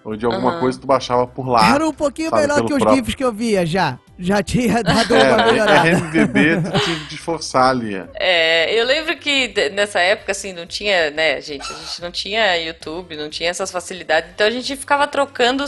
ou 0.04 0.16
de 0.16 0.26
alguma 0.26 0.52
Aham. 0.52 0.60
coisa 0.60 0.80
tu 0.80 0.88
baixava 0.88 1.28
por 1.28 1.48
lá. 1.48 1.74
Era 1.76 1.88
um 1.88 1.94
pouquinho 1.94 2.30
sabe, 2.30 2.42
melhor 2.44 2.64
que 2.66 2.74
os 2.74 2.80
próprio- 2.80 2.96
GIFs 2.96 3.16
que 3.16 3.24
eu 3.24 3.32
via 3.34 3.66
já. 3.66 4.00
Já 4.20 4.44
tinha 4.44 4.84
dado 4.84 5.14
uma 5.16 5.24
É, 5.24 5.46
melhorada. 5.46 5.90
RMVB 5.90 6.62
tu 6.72 6.80
tinha 6.84 7.00
que 7.00 7.06
disforçar 7.06 7.70
ali. 7.70 7.96
é. 7.96 8.06
É, 8.16 8.80
eu 8.80 8.86
lembro 8.86 9.16
que 9.18 9.48
de- 9.48 9.70
nessa 9.70 10.00
época, 10.02 10.34
assim, 10.34 10.52
não 10.52 10.66
tinha, 10.68 11.10
né, 11.12 11.40
gente, 11.42 11.64
a 11.72 11.76
gente 11.76 12.02
não 12.02 12.12
tinha 12.12 12.56
YouTube, 12.58 13.16
não 13.16 13.30
tinha 13.30 13.50
essas 13.50 13.72
facilidades, 13.72 14.30
então 14.34 14.46
a 14.46 14.52
gente 14.52 14.76
ficava 14.76 15.08
trocando, 15.08 15.64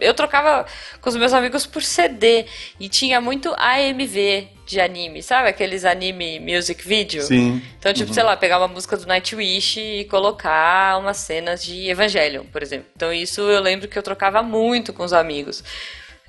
eu 0.00 0.12
trocava 0.14 0.66
com 1.00 1.08
os 1.08 1.16
meus 1.16 1.32
amigos 1.32 1.64
por 1.64 1.82
CD, 1.82 2.44
e 2.80 2.88
tinha 2.88 3.20
muito 3.20 3.54
AMV 3.56 4.48
de 4.66 4.80
anime, 4.80 5.22
sabe? 5.22 5.48
Aqueles 5.48 5.84
anime 5.84 6.40
music 6.40 6.86
video. 6.86 7.22
Sim. 7.22 7.62
Então, 7.78 7.92
tipo, 7.92 8.12
sei 8.14 8.22
lá, 8.22 8.36
pegar 8.36 8.58
uma 8.58 8.68
música 8.68 8.96
do 8.96 9.06
Nightwish 9.06 9.78
e 9.80 10.04
colocar 10.06 10.98
umas 10.98 11.18
cenas 11.18 11.62
de 11.64 11.88
Evangelion, 11.88 12.44
por 12.50 12.62
exemplo. 12.62 12.86
Então, 12.96 13.12
isso 13.12 13.40
eu 13.42 13.60
lembro 13.60 13.86
que 13.88 13.98
eu 13.98 14.02
trocava 14.02 14.42
muito 14.42 14.92
com 14.92 15.04
os 15.04 15.12
amigos. 15.12 15.62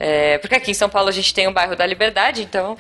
É, 0.06 0.38
porque 0.40 0.56
aqui 0.56 0.72
em 0.72 0.74
São 0.74 0.90
Paulo 0.90 1.08
a 1.08 1.14
gente 1.14 1.34
tem 1.34 1.48
o 1.48 1.54
bairro 1.54 1.78
da 1.78 1.86
Liberdade, 1.86 2.44
então, 2.44 2.78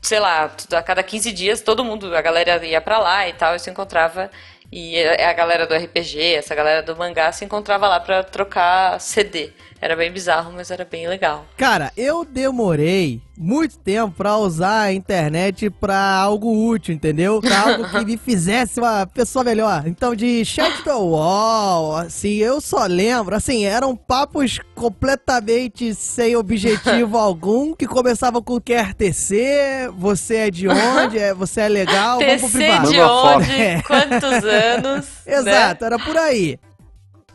sei 0.00 0.18
lá, 0.18 0.50
a 0.72 0.82
cada 0.82 1.02
15 1.02 1.30
dias 1.30 1.60
todo 1.60 1.84
mundo, 1.84 2.16
a 2.16 2.22
galera 2.22 2.64
ia 2.64 2.80
pra 2.80 2.98
lá 2.98 3.28
e 3.28 3.34
tal, 3.34 3.54
e 3.54 3.58
se 3.58 3.68
encontrava. 3.68 4.30
E 4.72 4.98
a 5.02 5.30
a 5.30 5.32
galera 5.32 5.66
do 5.66 5.74
RPG, 5.74 6.34
essa 6.34 6.54
galera 6.54 6.82
do 6.82 6.96
mangá 6.96 7.30
se 7.32 7.44
encontrava 7.44 7.86
lá 7.88 8.00
pra 8.00 8.22
trocar 8.22 9.00
CD. 9.00 9.50
Era 9.80 9.94
bem 9.96 10.10
bizarro, 10.10 10.50
mas 10.54 10.70
era 10.70 10.84
bem 10.84 11.06
legal. 11.06 11.44
Cara, 11.56 11.92
eu 11.96 12.24
demorei 12.24 13.20
muito 13.36 13.76
tempo 13.78 14.14
pra 14.16 14.36
usar 14.38 14.82
a 14.82 14.92
internet 14.92 15.68
pra 15.68 15.98
algo 16.16 16.68
útil, 16.70 16.94
entendeu? 16.94 17.40
Pra 17.40 17.60
algo 17.60 17.88
que 17.90 18.04
me 18.04 18.16
fizesse 18.18 18.80
uma 18.80 19.06
pessoa 19.06 19.44
melhor. 19.44 19.82
Então, 19.86 20.14
de 20.14 20.42
chat 20.44 20.82
do 20.84 20.98
wall, 21.10 21.96
assim, 21.96 22.36
eu 22.36 22.60
só 22.62 22.86
lembro, 22.86 23.34
assim, 23.36 23.66
eram 23.66 23.94
papos 23.94 24.58
completamente 24.74 25.94
sem 25.94 26.34
objetivo 26.36 27.18
algum, 27.18 27.74
que 27.74 27.86
começavam 27.86 28.40
com 28.40 28.58
quer 28.60 28.94
tecer, 28.94 29.90
você 29.90 30.36
é 30.36 30.50
de 30.50 30.66
onde, 30.70 31.18
é, 31.18 31.34
você 31.34 31.62
é 31.62 31.68
legal, 31.68 32.20
vamos 32.20 32.40
pro 32.40 32.50
TC 32.50 32.56
privado. 32.58 32.90
de 32.90 33.00
onde, 33.00 33.52
É. 33.52 33.82
quantos 33.82 34.22
anos. 34.24 34.44
né? 34.94 35.04
Exato, 35.26 35.84
era 35.84 35.98
por 35.98 36.16
aí. 36.16 36.58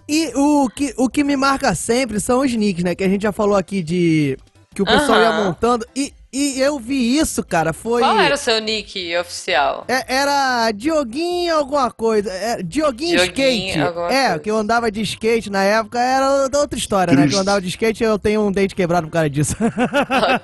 E 0.08 0.32
o 0.36 0.70
que, 0.70 0.94
o 0.98 1.08
que 1.08 1.24
me 1.24 1.38
marca 1.38 1.76
sempre 1.76 2.20
são 2.20 2.40
os 2.42 2.52
nicks, 2.54 2.84
né? 2.84 2.96
Que 2.96 3.04
a 3.04 3.08
gente 3.08 3.22
já 3.22 3.32
falou 3.32 3.56
aqui 3.56 3.84
de. 3.84 4.38
Que 4.74 4.82
o 4.82 4.86
pessoal 4.86 5.22
ia 5.22 5.30
Aham. 5.30 5.46
montando. 5.46 5.86
E, 5.96 6.12
e 6.32 6.62
eu 6.62 6.78
vi 6.78 7.18
isso, 7.18 7.44
cara. 7.44 7.74
Foi. 7.74 8.02
Qual 8.02 8.20
era 8.20 8.36
o 8.36 8.38
seu 8.38 8.60
nick 8.62 9.18
oficial? 9.18 9.86
É, 9.88 10.16
era 10.16 10.72
Dioguinho 10.72 11.56
alguma 11.56 11.90
coisa. 11.90 12.32
É, 12.32 12.62
Dioguinho, 12.62 13.18
Dioguinho 13.18 13.70
Skate. 13.70 14.14
É, 14.14 14.28
coisa. 14.28 14.40
que 14.40 14.52
eu 14.52 14.58
andava 14.58 14.92
de 14.92 15.02
skate 15.02 15.50
na 15.50 15.64
época 15.64 16.00
era 16.00 16.50
outra 16.60 16.78
história, 16.78 17.14
né? 17.14 17.18
Que 17.18 17.24
eu 17.24 17.28
Triste. 17.30 17.42
andava 17.42 17.62
de 17.62 17.68
skate 17.70 18.04
e 18.04 18.06
eu 18.06 18.20
tenho 18.20 18.42
um 18.42 18.52
dente 18.52 18.76
quebrado 18.76 19.08
por 19.08 19.14
causa 19.14 19.30
disso. 19.30 19.56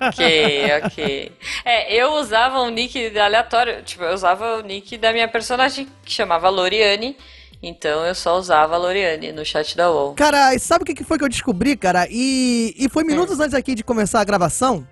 ok, 0.08 0.65
ok. 0.84 1.32
É, 1.63 1.93
eu 1.93 2.13
usava 2.13 2.62
um 2.62 2.69
nick 2.69 3.17
aleatório. 3.17 3.84
Tipo, 3.84 4.04
eu 4.06 4.13
usava 4.13 4.58
o 4.58 4.62
nick 4.62 4.98
da 4.98 5.13
minha 5.13 5.28
personagem, 5.28 5.88
que 6.04 6.12
chamava 6.12 6.50
Loriane. 6.50 7.15
Então 7.62 8.06
eu 8.06 8.13
só 8.13 8.38
usava 8.38 8.76
a 8.76 8.78
Loriane 8.78 9.32
no 9.32 9.45
chat 9.45 9.78
da 9.78 9.91
UOL. 9.91 10.13
Cara, 10.15 10.54
e 10.54 10.60
sabe 10.60 10.84
o 10.84 10.86
que 10.86 10.93
que 10.93 11.04
foi 11.04 11.17
que 11.17 11.24
eu 11.24 11.30
descobri, 11.30 11.76
cara? 11.76 12.08
E, 12.10 12.76
e 12.78 12.89
foi 12.89 13.04
minutos 13.04 13.39
antes 13.39 13.54
aqui 13.54 13.74
de 13.74 13.84
começar 13.84 14.21
a 14.21 14.24
gravação. 14.24 14.86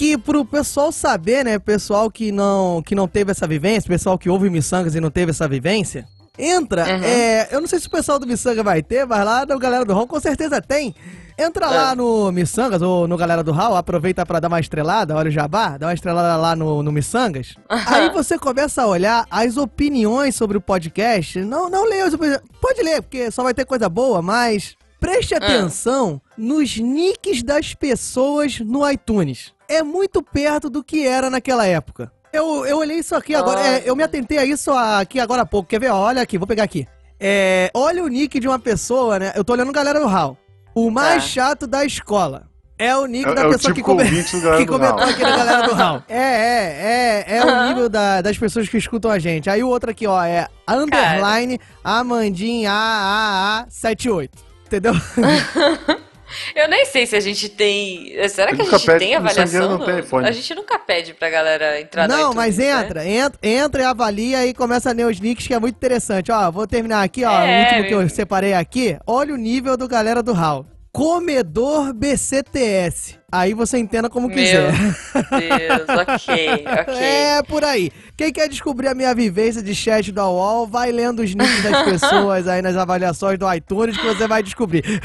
Que 0.00 0.16
pro 0.16 0.46
pessoal 0.46 0.90
saber, 0.90 1.44
né? 1.44 1.58
Pessoal 1.58 2.10
que 2.10 2.32
não, 2.32 2.82
que 2.82 2.94
não 2.94 3.06
teve 3.06 3.32
essa 3.32 3.46
vivência, 3.46 3.86
pessoal 3.86 4.16
que 4.16 4.30
ouve 4.30 4.48
Missangas 4.48 4.94
e 4.94 5.00
não 5.00 5.10
teve 5.10 5.30
essa 5.30 5.46
vivência. 5.46 6.08
Entra, 6.38 6.84
Uhum. 6.86 7.04
é, 7.04 7.48
eu 7.54 7.60
não 7.60 7.68
sei 7.68 7.78
se 7.78 7.86
o 7.86 7.90
pessoal 7.90 8.18
do 8.18 8.26
Missanga 8.26 8.62
vai 8.62 8.82
ter, 8.82 9.04
mas 9.04 9.22
lá 9.22 9.44
no 9.44 9.58
Galera 9.58 9.84
do 9.84 9.92
Hall 9.92 10.06
com 10.06 10.18
certeza 10.18 10.58
tem. 10.62 10.94
Entra 11.38 11.66
lá 11.68 11.92
É. 11.92 11.94
no 11.94 12.32
Missangas 12.32 12.80
ou 12.80 13.06
no 13.06 13.14
Galera 13.18 13.42
do 13.44 13.52
Hall, 13.52 13.76
aproveita 13.76 14.24
pra 14.24 14.40
dar 14.40 14.48
uma 14.48 14.58
estrelada, 14.58 15.14
olha 15.14 15.28
o 15.28 15.30
jabá, 15.30 15.76
dá 15.76 15.88
uma 15.88 15.92
estrelada 15.92 16.34
lá 16.40 16.56
no, 16.56 16.82
no 16.82 16.90
Missangas. 16.90 17.54
Aí 17.68 18.08
você 18.08 18.38
começa 18.38 18.80
a 18.80 18.86
olhar 18.86 19.26
as 19.30 19.58
opiniões 19.58 20.34
sobre 20.34 20.56
o 20.56 20.62
podcast. 20.62 21.40
Não, 21.44 21.68
não 21.68 21.84
leia 21.84 22.06
as 22.06 22.14
opiniões. 22.14 22.40
Pode 22.58 22.80
ler, 22.82 23.02
porque 23.02 23.30
só 23.30 23.42
vai 23.42 23.52
ter 23.52 23.66
coisa 23.66 23.86
boa, 23.86 24.22
mas 24.22 24.76
preste 24.98 25.34
atenção 25.34 26.22
nos 26.38 26.78
nicks 26.78 27.42
das 27.42 27.74
pessoas 27.74 28.60
no 28.60 28.90
iTunes. 28.90 29.52
É 29.70 29.82
muito 29.82 30.22
perto 30.22 30.68
do 30.68 30.82
que 30.82 31.06
era 31.06 31.30
naquela 31.30 31.66
época. 31.66 32.10
Eu, 32.32 32.64
eu 32.66 32.78
olhei 32.78 32.98
isso 32.98 33.14
aqui 33.14 33.34
agora, 33.34 33.60
é, 33.60 33.82
eu 33.84 33.94
me 33.96 34.02
atentei 34.02 34.38
a 34.38 34.44
isso 34.44 34.70
aqui 34.72 35.18
agora 35.20 35.42
há 35.42 35.46
pouco. 35.46 35.68
Quer 35.68 35.80
ver? 35.80 35.90
Olha 35.90 36.22
aqui, 36.22 36.38
vou 36.38 36.46
pegar 36.46 36.64
aqui. 36.64 36.86
É, 37.18 37.70
olha 37.74 38.02
o 38.04 38.08
nick 38.08 38.38
de 38.40 38.48
uma 38.48 38.58
pessoa, 38.58 39.18
né? 39.18 39.32
Eu 39.34 39.44
tô 39.44 39.52
olhando 39.52 39.72
galera 39.72 39.98
do 40.00 40.06
Hall. 40.06 40.36
O 40.74 40.90
mais 40.90 41.22
Tá. 41.24 41.28
chato 41.28 41.66
da 41.66 41.84
escola. 41.84 42.48
É 42.78 42.96
o 42.96 43.04
nível 43.04 43.32
É- 43.32 43.34
da 43.34 43.42
é 43.42 43.44
pessoa 43.50 43.74
que, 43.74 43.82
típico 43.82 43.94
come- 43.94 44.58
que 44.58 44.66
comentou 44.66 45.00
aqui 45.04 45.22
na 45.22 45.36
galera 45.36 45.66
do 45.68 45.74
Raul. 45.74 46.02
É, 46.08 46.16
é, 46.16 47.24
é, 47.28 47.36
é 47.38 47.44
o 47.44 47.68
nível 47.68 47.88
da- 47.90 48.22
das 48.22 48.38
pessoas 48.38 48.68
que 48.68 48.78
escutam 48.78 49.10
a 49.10 49.18
gente. 49.18 49.50
Aí 49.50 49.62
o 49.62 49.68
outro 49.68 49.90
aqui, 49.90 50.06
ó, 50.06 50.22
é 50.24 50.46
underline 50.66 51.60
Amandin 51.84 52.64
AAA78. 52.64 54.30
Entendeu? 54.66 54.92
Eu 56.54 56.68
nem 56.68 56.84
sei 56.86 57.06
se 57.06 57.16
a 57.16 57.20
gente 57.20 57.48
tem. 57.48 58.12
Será 58.28 58.54
que 58.54 58.62
a 58.62 58.64
gente 58.64 58.86
pede, 58.86 58.98
tem 58.98 59.14
avaliação? 59.14 59.78
no-. 59.78 60.18
A 60.26 60.30
gente 60.32 60.54
nunca 60.54 60.78
pede 60.78 61.14
pra 61.14 61.28
galera 61.30 61.80
entrar 61.80 62.08
no 62.08 62.14
Não, 62.14 62.20
iTunes, 62.30 62.36
mas 62.36 62.58
né? 62.58 62.66
entra, 62.82 63.06
entra, 63.06 63.38
entra 63.42 63.82
e 63.82 63.84
avalia 63.84 64.46
e 64.46 64.54
começa 64.54 64.90
a 64.90 64.92
ler 64.92 65.06
os 65.06 65.20
nicks 65.20 65.46
que 65.46 65.54
é 65.54 65.58
muito 65.58 65.76
interessante. 65.76 66.30
Ó, 66.32 66.50
vou 66.50 66.66
terminar 66.66 67.02
aqui, 67.02 67.24
ó, 67.24 67.30
É, 67.40 67.58
o 67.58 67.62
último 67.64 67.84
que 67.88 67.94
eu 67.94 67.98
meu. 68.00 68.08
separei 68.08 68.54
aqui. 68.54 68.96
Olha 69.06 69.34
o 69.34 69.36
nível 69.36 69.76
do 69.76 69.86
galera 69.86 70.22
do 70.22 70.32
Raul. 70.32 70.66
Comedor 70.92 71.92
BCTS. 71.94 73.19
Aí 73.32 73.54
você 73.54 73.78
entenda 73.78 74.08
como 74.10 74.26
Meu 74.28 74.36
quiser. 74.36 74.72
Deus, 74.72 75.88
ok, 75.98 76.64
ok. 76.82 76.94
É 77.02 77.42
por 77.42 77.64
aí. 77.64 77.90
Quem 78.16 78.32
quer 78.32 78.48
descobrir 78.48 78.88
a 78.88 78.94
minha 78.94 79.14
vivência 79.14 79.62
de 79.62 79.74
chat 79.74 80.12
do 80.12 80.20
UOL, 80.20 80.66
vai 80.66 80.92
lendo 80.92 81.20
os 81.22 81.34
nicks 81.34 81.62
das 81.62 81.82
pessoas 81.84 82.46
aí 82.46 82.60
nas 82.60 82.76
avaliações 82.76 83.38
do 83.38 83.50
iTunes 83.54 83.96
que 83.96 84.04
você 84.06 84.26
vai 84.26 84.42
descobrir. 84.42 84.84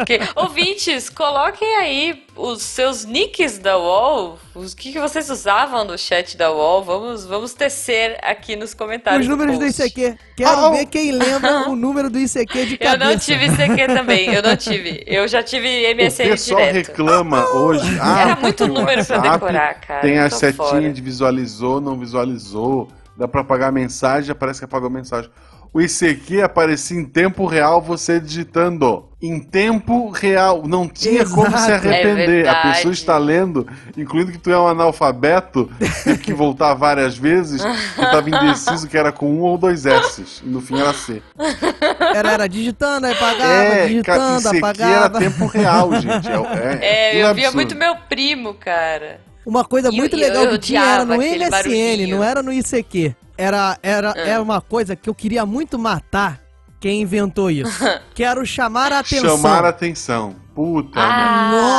Ok. 0.00 0.20
Ouvintes, 0.36 1.08
coloquem 1.08 1.76
aí 1.76 2.22
os 2.36 2.62
seus 2.62 3.04
nicks 3.04 3.58
da 3.58 3.76
UOL, 3.78 4.38
os 4.54 4.74
que, 4.74 4.92
que 4.92 5.00
vocês 5.00 5.28
usavam 5.30 5.84
no 5.84 5.96
chat 5.98 6.36
da 6.36 6.50
UOL. 6.52 6.82
Vamos, 6.84 7.24
vamos 7.26 7.54
tecer 7.54 8.18
aqui 8.22 8.56
nos 8.56 8.74
comentários. 8.74 9.22
Os 9.22 9.28
números 9.28 9.58
do 9.58 9.64
post. 9.64 9.82
ICQ. 9.82 10.16
Quero 10.36 10.50
Ah, 10.50 10.68
oh. 10.68 10.72
ver 10.72 10.86
quem 10.86 11.12
lembra 11.12 11.68
o 11.68 11.76
número 11.76 12.10
do 12.10 12.18
ICQ 12.18 12.66
de 12.66 12.74
Eu 12.74 12.78
cabeça. 12.78 13.10
não 13.10 13.18
tive 13.18 13.46
ICQ 13.46 13.86
também, 13.94 14.32
eu 14.34 14.42
não 14.42 14.56
tive. 14.56 15.02
Eu 15.06 15.26
já 15.28 15.42
tive 15.42 15.94
MSN 15.94 16.34
direto. 16.36 16.74
reclama 16.74 17.19
hoje. 17.54 17.98
Ah, 18.00 18.20
Era 18.20 18.36
muito 18.36 18.66
número 18.66 19.04
decorar, 19.18 19.80
cara. 19.80 20.00
Tem 20.00 20.18
tô 20.30 20.36
setinhas 20.36 20.68
fora. 20.70 20.92
de 20.92 21.00
visualizou, 21.00 21.80
não 21.80 21.98
visualizou. 21.98 22.88
Dá 23.16 23.28
pra 23.28 23.42
apagar 23.42 23.68
a 23.68 23.72
mensagem, 23.72 24.30
aparece 24.30 24.60
que 24.60 24.64
apagou 24.64 24.88
a 24.88 24.90
mensagem. 24.92 25.30
O 25.72 25.80
ICQ 25.80 26.42
aparecia 26.42 26.98
em 26.98 27.04
tempo 27.04 27.46
real 27.46 27.80
você 27.80 28.18
digitando. 28.18 29.08
Em 29.22 29.38
tempo 29.38 30.10
real. 30.10 30.62
Não 30.66 30.88
tinha 30.88 31.24
como 31.28 31.46
se 31.50 31.70
Exato. 31.70 31.86
arrepender. 31.88 32.44
É 32.46 32.48
a 32.48 32.54
pessoa 32.62 32.92
está 32.92 33.16
lendo, 33.18 33.66
incluindo 33.96 34.32
que 34.32 34.38
tu 34.38 34.50
é 34.50 34.58
um 34.58 34.66
analfabeto, 34.66 35.70
teve 36.02 36.18
que 36.18 36.32
voltar 36.32 36.74
várias 36.74 37.16
vezes, 37.16 37.62
tu 37.94 38.00
tava 38.00 38.28
indeciso 38.28 38.88
que 38.88 38.96
era 38.98 39.12
com 39.12 39.30
um 39.30 39.40
ou 39.42 39.56
dois 39.58 39.86
S's. 39.86 40.42
E 40.44 40.48
no 40.48 40.60
fim 40.60 40.78
era 40.80 40.92
C. 40.92 41.22
Era, 42.14 42.32
era 42.32 42.48
digitando, 42.48 43.06
aí 43.06 43.12
apagava, 43.12 43.52
É, 43.52 43.86
digitando, 43.86 44.48
ICQ 44.48 44.56
era 44.56 45.06
apagava. 45.06 45.18
tempo 45.20 45.46
real, 45.46 46.00
gente. 46.00 46.28
É, 46.28 46.78
É, 46.80 47.08
aquilo 47.10 47.28
eu 47.28 47.34
via 47.34 47.52
muito 47.52 47.76
meu 47.76 47.94
primo, 48.08 48.54
cara. 48.54 49.20
Uma 49.46 49.64
coisa 49.64 49.88
E 49.92 49.96
muito 49.96 50.14
eu- 50.16 50.20
legal 50.20 50.44
eu 50.44 50.50
que 50.52 50.58
tinha 50.58 50.82
era 50.82 51.04
no 51.04 51.14
MSN, 51.14 51.50
barulhinho. 51.50 52.16
não 52.16 52.24
era 52.24 52.42
no 52.42 52.52
ICQ. 52.52 53.14
Era, 53.40 53.78
era, 53.82 54.10
Ah. 54.16 54.20
era 54.20 54.42
uma 54.42 54.60
coisa 54.60 54.94
que 54.94 55.08
eu 55.08 55.14
queria 55.14 55.44
muito 55.46 55.78
matar 55.78 56.40
quem 56.78 57.02
inventou 57.02 57.50
isso. 57.50 57.70
que 58.14 58.22
era 58.24 58.40
o 58.40 58.46
chamar 58.46 58.92
a 58.92 59.00
atenção. 59.00 59.36
Chamar 59.36 59.64
a 59.64 59.68
atenção. 59.68 60.36
Puta, 60.54 60.98
mano. 61.00 61.10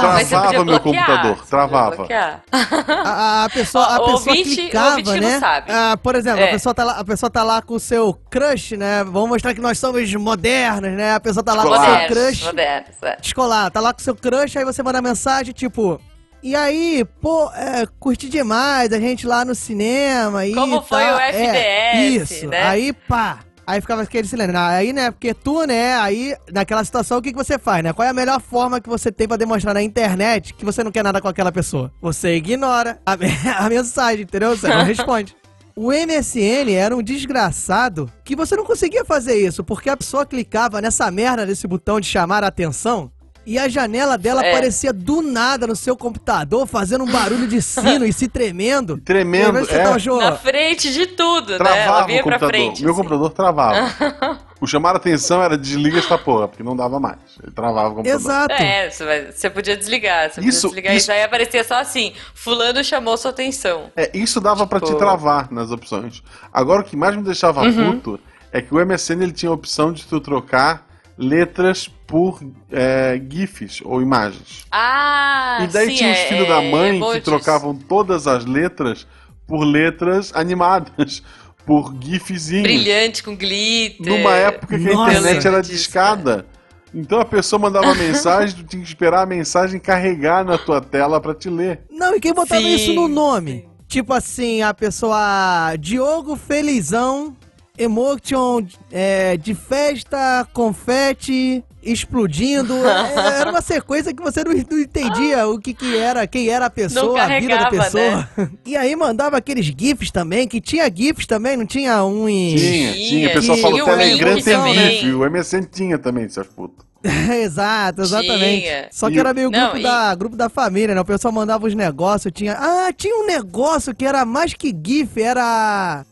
Ah, 0.07 0.18
você 0.20 0.26
Travava 0.30 0.66
meu 0.66 0.80
computador, 0.80 1.45
travava. 1.45 2.07
A, 2.51 3.43
a 3.45 3.49
pessoa, 3.49 3.84
a 3.86 3.99
Ó, 3.99 4.05
pessoa 4.14 4.36
ouvinte- 4.36 4.55
clicava, 4.55 5.16
né? 5.18 5.39
sabe. 5.39 5.72
Ah, 5.72 5.97
por 6.01 6.16
exemplo, 6.16 6.39
a, 6.41 6.47
É. 6.47 6.51
pessoa 6.51 6.74
tá 6.74 6.84
lá, 6.84 6.93
a 6.93 7.03
pessoa 7.03 7.30
tá 7.30 7.43
lá 7.43 7.62
com 7.62 7.76
o 7.76 7.80
seu 7.80 8.14
crush, 8.30 8.78
né? 8.78 9.03
Vamos 9.03 9.30
mostrar 9.30 9.53
que 9.53 9.62
nós 9.62 9.78
somos 9.78 10.12
modernos, 10.16 10.91
né? 10.93 11.14
A 11.14 11.20
pessoa 11.20 11.43
tá 11.43 11.53
lá 11.53 11.64
com 11.64 11.70
o 11.70 11.74
seu 11.74 11.82
Escolar. 11.84 12.07
crush. 12.07 12.43
Modernos, 12.45 12.45
modernos, 12.45 13.03
é. 13.03 13.18
escolar, 13.22 13.72
tá 13.72 13.80
lá 13.80 13.93
com 13.93 13.99
seu 13.99 14.16
crush, 14.16 14.57
aí 14.57 14.66
você 14.66 14.82
manda 14.82 15.01
mensagem 15.01 15.53
tipo. 15.53 15.99
E 16.43 16.55
aí, 16.55 17.05
pô, 17.21 17.51
é, 17.53 17.85
curti 17.99 18.27
demais 18.27 18.91
a 18.91 18.99
gente 18.99 19.27
lá 19.27 19.45
no 19.45 19.53
cinema 19.53 20.45
e 20.45 20.53
Como 20.53 20.81
foi 20.81 21.03
tal." 21.03 21.15
o 21.15 21.19
É, 21.19 21.97
FDS, 22.01 22.31
isso. 22.31 22.47
né? 22.47 22.63
Aí, 22.63 22.93
pá. 22.93 23.39
Aí 23.65 23.79
ficava 23.79 24.01
aquele 24.01 24.27
silêncio. 24.27 24.57
Aí, 24.57 24.91
né, 24.91 25.11
porque 25.11 25.33
tu, 25.35 25.63
né, 25.65 25.95
aí, 25.97 26.35
naquela 26.51 26.83
situação, 26.83 27.19
o 27.19 27.21
que, 27.21 27.31
que 27.31 27.37
você 27.37 27.59
faz, 27.59 27.83
né? 27.83 27.93
Qual 27.93 28.05
é 28.05 28.09
a 28.09 28.13
melhor 28.13 28.41
forma 28.41 28.81
que 28.81 28.89
você 28.89 29.11
tem 29.11 29.27
pra 29.27 29.37
demonstrar 29.37 29.73
na 29.73 29.81
internet 29.83 30.53
que 30.55 30.65
você 30.65 30.83
não 30.83 30.91
quer 30.91 31.03
nada 31.03 31.21
com 31.21 31.27
aquela 31.27 31.51
pessoa? 31.51 31.91
Você 32.01 32.35
ignora 32.35 32.99
a, 33.05 33.13
a 33.65 33.69
mensagem, 33.69 34.23
entendeu? 34.23 34.57
Você 34.57 34.67
não 34.67 34.83
responde. 34.83 35.35
O 35.75 35.91
MSN 35.91 36.73
era 36.75 36.93
um 36.95 37.01
desgraçado 37.01 38.11
que 38.25 38.35
você 38.35 38.55
não 38.57 38.65
conseguia 38.65 39.05
fazer 39.05 39.35
isso, 39.35 39.63
porque 39.63 39.89
a 39.89 39.95
pessoa 39.95 40.25
clicava 40.25 40.81
nessa 40.81 41.09
merda 41.09 41.45
desse 41.45 41.65
botão 41.67 41.99
de 41.99 42.07
chamar 42.07 42.43
a 42.43 42.47
atenção 42.47 43.09
e 43.45 43.57
a 43.57 43.67
janela 43.67 44.17
dela 44.17 44.45
É. 44.45 44.51
aparecia 44.51 44.93
do 44.93 45.21
nada 45.21 45.65
no 45.67 45.75
seu 45.75 45.95
computador, 45.97 46.65
fazendo 46.67 47.03
um 47.03 47.11
barulho 47.11 47.47
de 47.47 47.61
sino 47.61 48.05
e 48.05 48.13
se 48.13 48.27
tremendo. 48.27 48.97
Tremendo, 49.03 49.59
E 49.59 49.73
é. 49.73 49.99
jogo- 49.99 50.21
Na 50.21 50.35
frente 50.35 50.93
de 50.93 51.07
tudo, 51.07 51.51
né? 51.51 51.55
Ela 51.59 51.65
Travava 51.73 52.07
vinha 52.07 52.21
o 52.21 52.23
pra 52.23 52.33
computador. 52.39 52.49
frente. 52.49 52.81
Meu 52.83 52.91
assim. 52.91 53.01
computador 53.01 53.29
travava. 53.31 54.39
o 54.61 54.67
chamar 54.67 54.93
a 54.93 54.97
atenção 54.97 55.41
era 55.43 55.57
desliga 55.57 55.97
esta 55.99 56.17
porra, 56.17 56.47
porque 56.47 56.61
não 56.63 56.75
dava 56.75 56.99
mais. 56.99 57.17
Ele 57.41 57.51
travava 57.51 57.89
o 57.89 57.95
computador. 57.95 58.19
Exato. 58.21 58.53
É, 58.53 58.89
você, 58.89 59.49
podia 59.49 59.75
desligar, 59.75 60.29
você 60.31 60.41
Isso- 60.41 60.67
podia 60.67 60.81
desligar 60.81 60.93
isso- 60.95 61.03
isso 61.05 61.11
aí 61.11 61.23
aparecia 61.23 61.63
só 61.63 61.79
assim, 61.81 62.13
fulano 62.35 62.83
chamou 62.83 63.17
sua 63.17 63.31
atenção. 63.31 63.91
É, 63.95 64.11
isso 64.15 64.39
dava 64.39 64.67
pra 64.67 64.79
Tipo- 64.79 64.93
te 64.93 64.97
travar 64.99 65.51
nas 65.51 65.71
opções. 65.71 66.21
Agora, 66.53 66.81
o 66.81 66.83
que 66.83 66.95
mais 66.95 67.15
me 67.15 67.23
deixava 67.23 67.61
Uhum. 67.63 67.99
puto 67.99 68.19
é 68.51 68.61
que 68.61 68.73
o 68.73 68.79
MSN 68.79 69.23
ele 69.23 69.31
tinha 69.31 69.49
a 69.49 69.53
opção 69.53 69.91
de 69.91 70.03
tu 70.05 70.19
trocar 70.19 70.85
letras 71.22 71.88
por 72.07 72.39
é, 72.72 73.22
GIFs 73.30 73.82
ou 73.86 74.01
imagens. 74.01 74.65
Ah, 74.72 75.59
e 75.63 75.67
daí 75.67 75.88
sim, 75.91 75.95
tinha 75.95 76.11
os 76.11 76.17
é- 76.17 76.26
filhos 76.28 76.47
da 76.47 76.61
é 76.63 76.72
mãe 76.72 76.95
emojis. 76.95 77.19
que 77.19 77.26
trocavam 77.26 77.76
todas 77.76 78.28
as 78.28 78.45
letras 78.45 79.07
por 79.47 79.63
letras 79.63 80.32
animadas, 80.34 81.22
por 81.65 81.93
GIFzinhos. 82.01 82.63
Brilhante, 82.63 83.24
com 83.24 83.36
glitter. 83.36 84.05
Numa 84.05 84.34
época 84.34 84.78
que 84.78 84.89
a 84.89 84.93
Nossa. 84.93 85.11
internet 85.11 85.47
era 85.47 85.61
discada. 85.61 86.45
Então 86.93 87.22
a 87.22 87.26
pessoa 87.26 87.57
mandava 87.57 87.93
mensagem, 87.95 88.55
tu 88.57 88.63
tinha 88.65 88.82
que 88.82 88.88
esperar 88.89 89.22
a 89.22 89.26
mensagem 89.26 89.80
carregar 89.80 90.43
na 90.43 90.57
tua 90.57 90.82
tela 90.82 91.22
pra 91.22 91.34
te 91.34 91.49
ler. 91.49 91.82
Não, 91.89 92.13
e 92.15 92.19
quem 92.19 92.34
botava 92.34 92.59
Sim, 92.61 92.76
isso 92.76 92.93
no 92.93 93.07
nome? 93.07 93.69
Tipo 93.88 94.13
assim, 94.13 94.61
a 94.61 94.74
pessoa. 94.74 95.74
Diogo 95.80 96.36
Felizão, 96.36 97.36
emotion 97.84 98.63
é, 98.91 99.38
de 99.38 99.53
festa, 99.55 100.47
confete, 100.53 101.63
explodindo. 101.84 102.73
É, 103.11 103.41
era 103.41 103.49
uma 103.51 103.61
sequência 103.61 104.13
que 104.13 104.21
você 104.21 104.43
não, 104.43 104.53
não 104.53 104.79
entendia 104.79 105.47
o 105.47 105.59
que, 105.59 105.73
que 105.73 105.97
era, 105.97 106.25
quem 106.27 106.47
era 106.49 106.65
a 106.67 106.69
pessoa, 106.69 107.21
a 107.21 107.39
vida 107.39 107.55
da 107.57 107.63
carregava, 107.69 107.84
pessoa. 107.84 108.29
E 108.65 108.75
aí 108.75 108.95
mandava 108.95 109.38
aqueles 109.38 109.65
GIFs 109.65 110.11
também, 110.11 110.47
que 110.47 110.61
tinha 110.61 110.89
GIFs 110.93 111.25
também, 111.25 111.57
não 111.57 111.65
tinha 111.65 112.03
um 112.03 112.27
em. 112.29 112.55
Tinha, 112.55 112.93
Tinha, 112.93 113.09
tinha. 113.09 113.29
O 113.29 113.34
pessoal 113.34 113.57
falou 113.57 113.77
e 113.77 113.82
o 113.82 113.86
Telegram 113.86 114.41
tem. 114.41 114.91
GIF. 114.91 115.13
O 115.13 115.29
MSN 115.29 115.63
tinha 115.71 115.97
também, 115.97 116.29
seus 116.29 116.47
putos. 116.47 116.86
Exato, 117.03 118.01
exatamente. 118.03 118.61
Tinha. 118.61 118.88
Só 118.91 119.09
que 119.09 119.15
E- 119.15 119.19
era 119.19 119.34
meio 119.34 119.49
Não, 119.49 119.59
grupo, 119.59 119.77
e- 119.77 119.84
da, 119.84 120.15
grupo 120.15 120.36
da 120.36 120.49
família, 120.49 120.93
né? 120.93 121.01
O 121.01 121.05
pessoal 121.05 121.34
mandava 121.34 121.65
os 121.65 121.73
negócios, 121.73 122.32
tinha. 122.34 122.53
Ah, 122.53 122.91
tinha 122.95 123.15
um 123.15 123.25
negócio 123.25 123.93
que 123.95 124.05
era 124.05 124.23
mais 124.23 124.53
que 124.53 124.71
GIF, 124.86 125.19
era. 125.21 126.05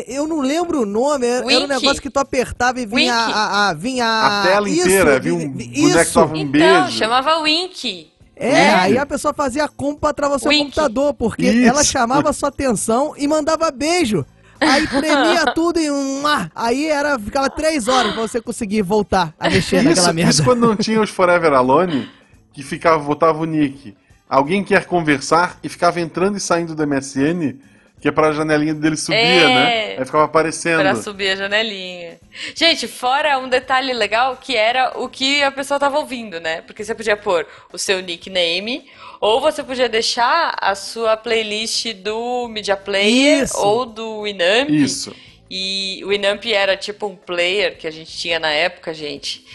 É, 0.00 0.04
Eu 0.08 0.26
não 0.26 0.40
lembro 0.40 0.82
o 0.82 0.86
nome, 0.86 1.26
era, 1.26 1.50
era 1.52 1.64
um 1.64 1.68
negócio 1.68 2.00
que 2.02 2.10
tu 2.10 2.18
apertava 2.18 2.80
e 2.80 2.86
vinha 2.86 3.14
Wink. 3.26 3.32
a, 3.34 3.68
a- 3.68 3.74
vinha 3.74 4.06
A 4.06 4.42
tela 4.46 4.68
isso, 4.68 4.80
inteira, 4.86 5.18
vi- 5.20 5.30
viu 5.30 5.36
um 5.36 5.48
boneco 5.50 6.12
tava- 6.12 6.32
Um 6.32 6.36
Então, 6.36 6.50
beijo. 6.82 6.98
chamava 6.98 7.38
Wink. 7.40 8.10
É, 8.36 8.48
Wink. 8.48 8.74
aí 8.80 8.98
a 8.98 9.06
pessoa 9.06 9.32
fazia 9.32 9.68
pra 10.00 10.12
travar 10.12 10.36
o 10.36 10.40
seu 10.40 10.48
Wink. 10.50 10.64
computador, 10.64 11.14
porque 11.14 11.42
Isso. 11.48 11.68
ela 11.68 11.84
chamava 11.84 12.32
sua 12.32 12.48
atenção 12.48 13.14
e 13.16 13.28
mandava 13.28 13.70
beijo. 13.70 14.24
Aí 14.60 14.86
tremia 14.86 15.46
tudo 15.54 15.78
em 15.78 15.90
um. 15.90 16.22
Aí 16.54 16.86
era, 16.88 17.18
ficava 17.18 17.50
três 17.50 17.86
horas 17.88 18.12
pra 18.12 18.22
você 18.22 18.40
conseguir 18.40 18.82
voltar 18.82 19.34
a 19.38 19.50
mexer 19.50 19.82
naquela 19.82 20.06
Isso, 20.06 20.14
merda. 20.14 20.30
isso 20.30 20.44
quando 20.44 20.60
não 20.60 20.76
tinha 20.76 21.00
os 21.00 21.10
Forever 21.10 21.52
Alone, 21.52 22.08
que 22.52 22.62
ficava, 22.62 23.02
botava 23.02 23.38
o 23.40 23.44
nick. 23.44 23.94
Alguém 24.28 24.64
quer 24.64 24.86
conversar 24.86 25.58
e 25.62 25.68
ficava 25.68 26.00
entrando 26.00 26.36
e 26.36 26.40
saindo 26.40 26.74
do 26.74 26.82
MSN, 26.86 27.56
que 28.04 28.08
é 28.08 28.12
pra 28.12 28.32
janelinha 28.32 28.74
dele 28.74 28.98
subia, 28.98 29.16
É. 29.18 29.48
né? 29.48 29.96
Aí 29.98 30.04
ficava 30.04 30.24
aparecendo. 30.24 30.78
Pra 30.82 30.94
subir 30.94 31.30
a 31.30 31.36
janelinha. 31.36 32.18
Gente, 32.54 32.86
fora 32.86 33.38
um 33.38 33.48
detalhe 33.48 33.94
legal 33.94 34.36
que 34.36 34.54
era 34.54 34.92
o 34.98 35.08
que 35.08 35.42
a 35.42 35.50
pessoa 35.50 35.80
tava 35.80 35.96
ouvindo, 35.98 36.38
né? 36.38 36.60
Porque 36.60 36.84
você 36.84 36.94
podia 36.94 37.16
pôr 37.16 37.46
o 37.72 37.78
seu 37.78 38.02
nickname, 38.02 38.84
ou 39.22 39.40
você 39.40 39.62
podia 39.62 39.88
deixar 39.88 40.54
a 40.60 40.74
sua 40.74 41.16
playlist 41.16 41.94
do 41.94 42.46
Media 42.46 42.76
Player 42.76 43.44
Isso. 43.44 43.56
ou 43.58 43.86
do 43.86 44.24
Winamp. 44.24 44.68
Isso. 44.68 45.16
E 45.50 46.02
o 46.04 46.08
Winamp 46.08 46.44
era 46.44 46.76
tipo 46.76 47.06
um 47.06 47.16
player 47.16 47.78
que 47.78 47.86
a 47.86 47.90
gente 47.90 48.14
tinha 48.14 48.38
na 48.38 48.50
época, 48.50 48.92
gente. 48.92 49.46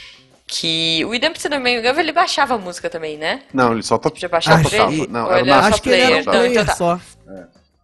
Que 0.48 1.06
o 1.06 1.10
Winamp, 1.12 1.36
se 1.36 1.48
não 1.50 1.60
me 1.60 1.78
engano, 1.78 2.00
ele 2.00 2.12
baixava 2.12 2.56
a 2.56 2.58
música 2.58 2.90
também, 2.90 3.16
né? 3.16 3.44
Não, 3.54 3.74
ele 3.74 3.84
só 3.84 4.00
to... 4.00 4.10
Podia 4.10 4.28
baixar 4.28 4.56
Acho 4.60 4.70
que- 4.72 4.76
ele? 4.76 5.06
Não, 5.08 5.32
era 5.32 5.56
Acho 5.60 5.82
que 5.84 5.90
ele 5.92 6.02
era 6.02 6.16
um 6.22 6.24
player? 6.24 6.52
Então 6.52 6.66
tá. 6.66 6.76
só. 6.76 7.00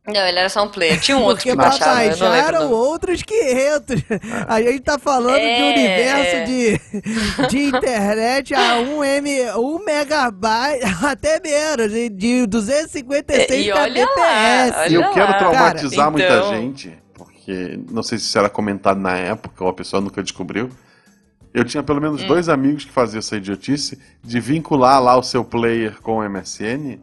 Não, 0.08 0.22
ele 0.28 0.38
era 0.38 0.50
só 0.50 0.64
um 0.64 0.68
player. 0.70 1.00
Tinha 1.00 1.18
um 1.18 1.22
outro 1.24 1.38
Porque 1.38 1.50
que 1.50 1.56
baixava, 1.56 2.00
lembro. 2.00 2.26
eram 2.26 2.72
outros 2.72 3.24
500. 3.24 4.04
A 4.48 4.62
gente 4.62 4.80
tá 4.82 5.00
falando 5.00 5.36
de 5.36 5.42
É, 5.42 5.74
universo 5.74 6.36
é. 6.36 6.44
de, 6.44 7.48
de 7.50 7.58
internet 7.64 8.54
a 8.54 8.76
1 8.82 9.04
M, 9.04 9.30
1 9.58 9.84
megabyte, 9.84 10.84
até 11.04 11.40
menos, 11.40 11.92
de- 11.92 12.10
de 12.10 12.46
256 12.46 13.50
É, 13.50 13.60
E 13.62 13.72
lá, 13.74 13.88
kbps. 13.88 14.78
olha 14.78 14.90
E 14.90 14.94
eu 14.94 15.02
lá. 15.02 15.10
quero 15.14 15.38
traumatizar 15.40 15.98
Cara, 15.98 16.12
muita 16.12 16.28
então- 16.28 16.50
gente, 16.56 16.98
porque 17.14 17.80
não 17.92 18.04
sei 18.04 18.20
se 18.20 18.26
isso 18.26 18.38
era 18.38 18.48
comentado 18.50 19.00
na 19.00 19.18
época 19.18 19.64
ou 19.64 19.70
a 19.70 19.74
pessoa 19.74 20.00
nunca 20.02 20.22
descobriu. 20.22 20.70
Eu 21.52 21.64
tinha 21.64 21.82
pelo 21.82 22.00
menos 22.02 22.22
Hum. 22.22 22.28
dois 22.28 22.48
amigos 22.50 22.86
que 22.86 22.92
faziam 22.92 23.20
essa 23.20 23.38
idiotice 23.38 23.98
de 24.24 24.40
vincular 24.40 25.02
lá 25.02 25.18
o 25.18 25.24
seu 25.24 25.44
player 25.44 26.00
com 26.02 26.18
o 26.18 26.24
MSN. 26.30 27.00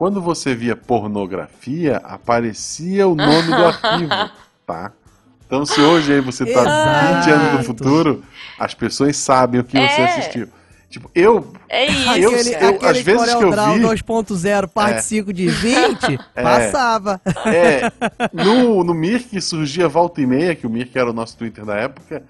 Quando 0.00 0.18
você 0.22 0.54
via 0.54 0.74
pornografia, 0.74 1.98
aparecia 1.98 3.06
o 3.06 3.14
nome 3.14 3.48
do 3.48 3.52
arquivo, 3.66 4.30
tá? 4.66 4.92
Então 5.46 5.66
se 5.66 5.78
hoje 5.78 6.14
aí 6.14 6.22
você 6.22 6.46
tá 6.46 6.62
Exato. 6.62 7.24
20 7.26 7.30
anos 7.34 7.52
no 7.58 7.64
futuro, 7.64 8.24
as 8.58 8.72
pessoas 8.72 9.14
sabem 9.18 9.60
o 9.60 9.64
que 9.64 9.76
você 9.76 10.00
É. 10.00 10.04
assistiu. 10.06 10.48
Tipo, 10.88 11.10
eu 11.14 11.52
É 11.68 11.84
isso. 11.84 12.08
Eu- 12.16 12.30
Aquele, 12.30 12.54
eu- 12.54 12.68
aquele 12.76 12.86
às 12.86 13.00
vezes 13.02 13.34
que 13.34 13.44
eu 13.44 13.50
vi- 13.50 13.80
2.0 13.82 14.68
parte 14.68 15.00
É. 15.00 15.02
5 15.02 15.34
de 15.34 15.48
20, 15.48 16.18
passava. 16.34 17.20
É, 17.44 17.92
no, 18.32 18.82
no 18.82 18.94
Mirk 18.94 19.38
surgia 19.42 19.86
volta 19.86 20.22
e 20.22 20.26
meia, 20.26 20.54
que 20.54 20.66
o 20.66 20.70
Mirk 20.70 20.98
era 20.98 21.10
o 21.10 21.12
nosso 21.12 21.36
Twitter 21.36 21.62
da 21.66 21.76
época, 21.76 22.22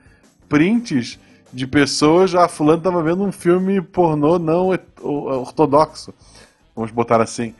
prints 0.49 1.21
de 1.53 1.69
pessoas, 1.69 2.35
ah, 2.35 2.49
fulano 2.49 2.83
tava 2.83 3.01
vendo 3.01 3.23
um 3.23 3.31
filme 3.31 3.81
pornô 3.81 4.41
não 4.41 4.71
ortodoxo, 5.01 6.13
vamos 6.75 6.91
botar 6.91 7.21
assim. 7.21 7.55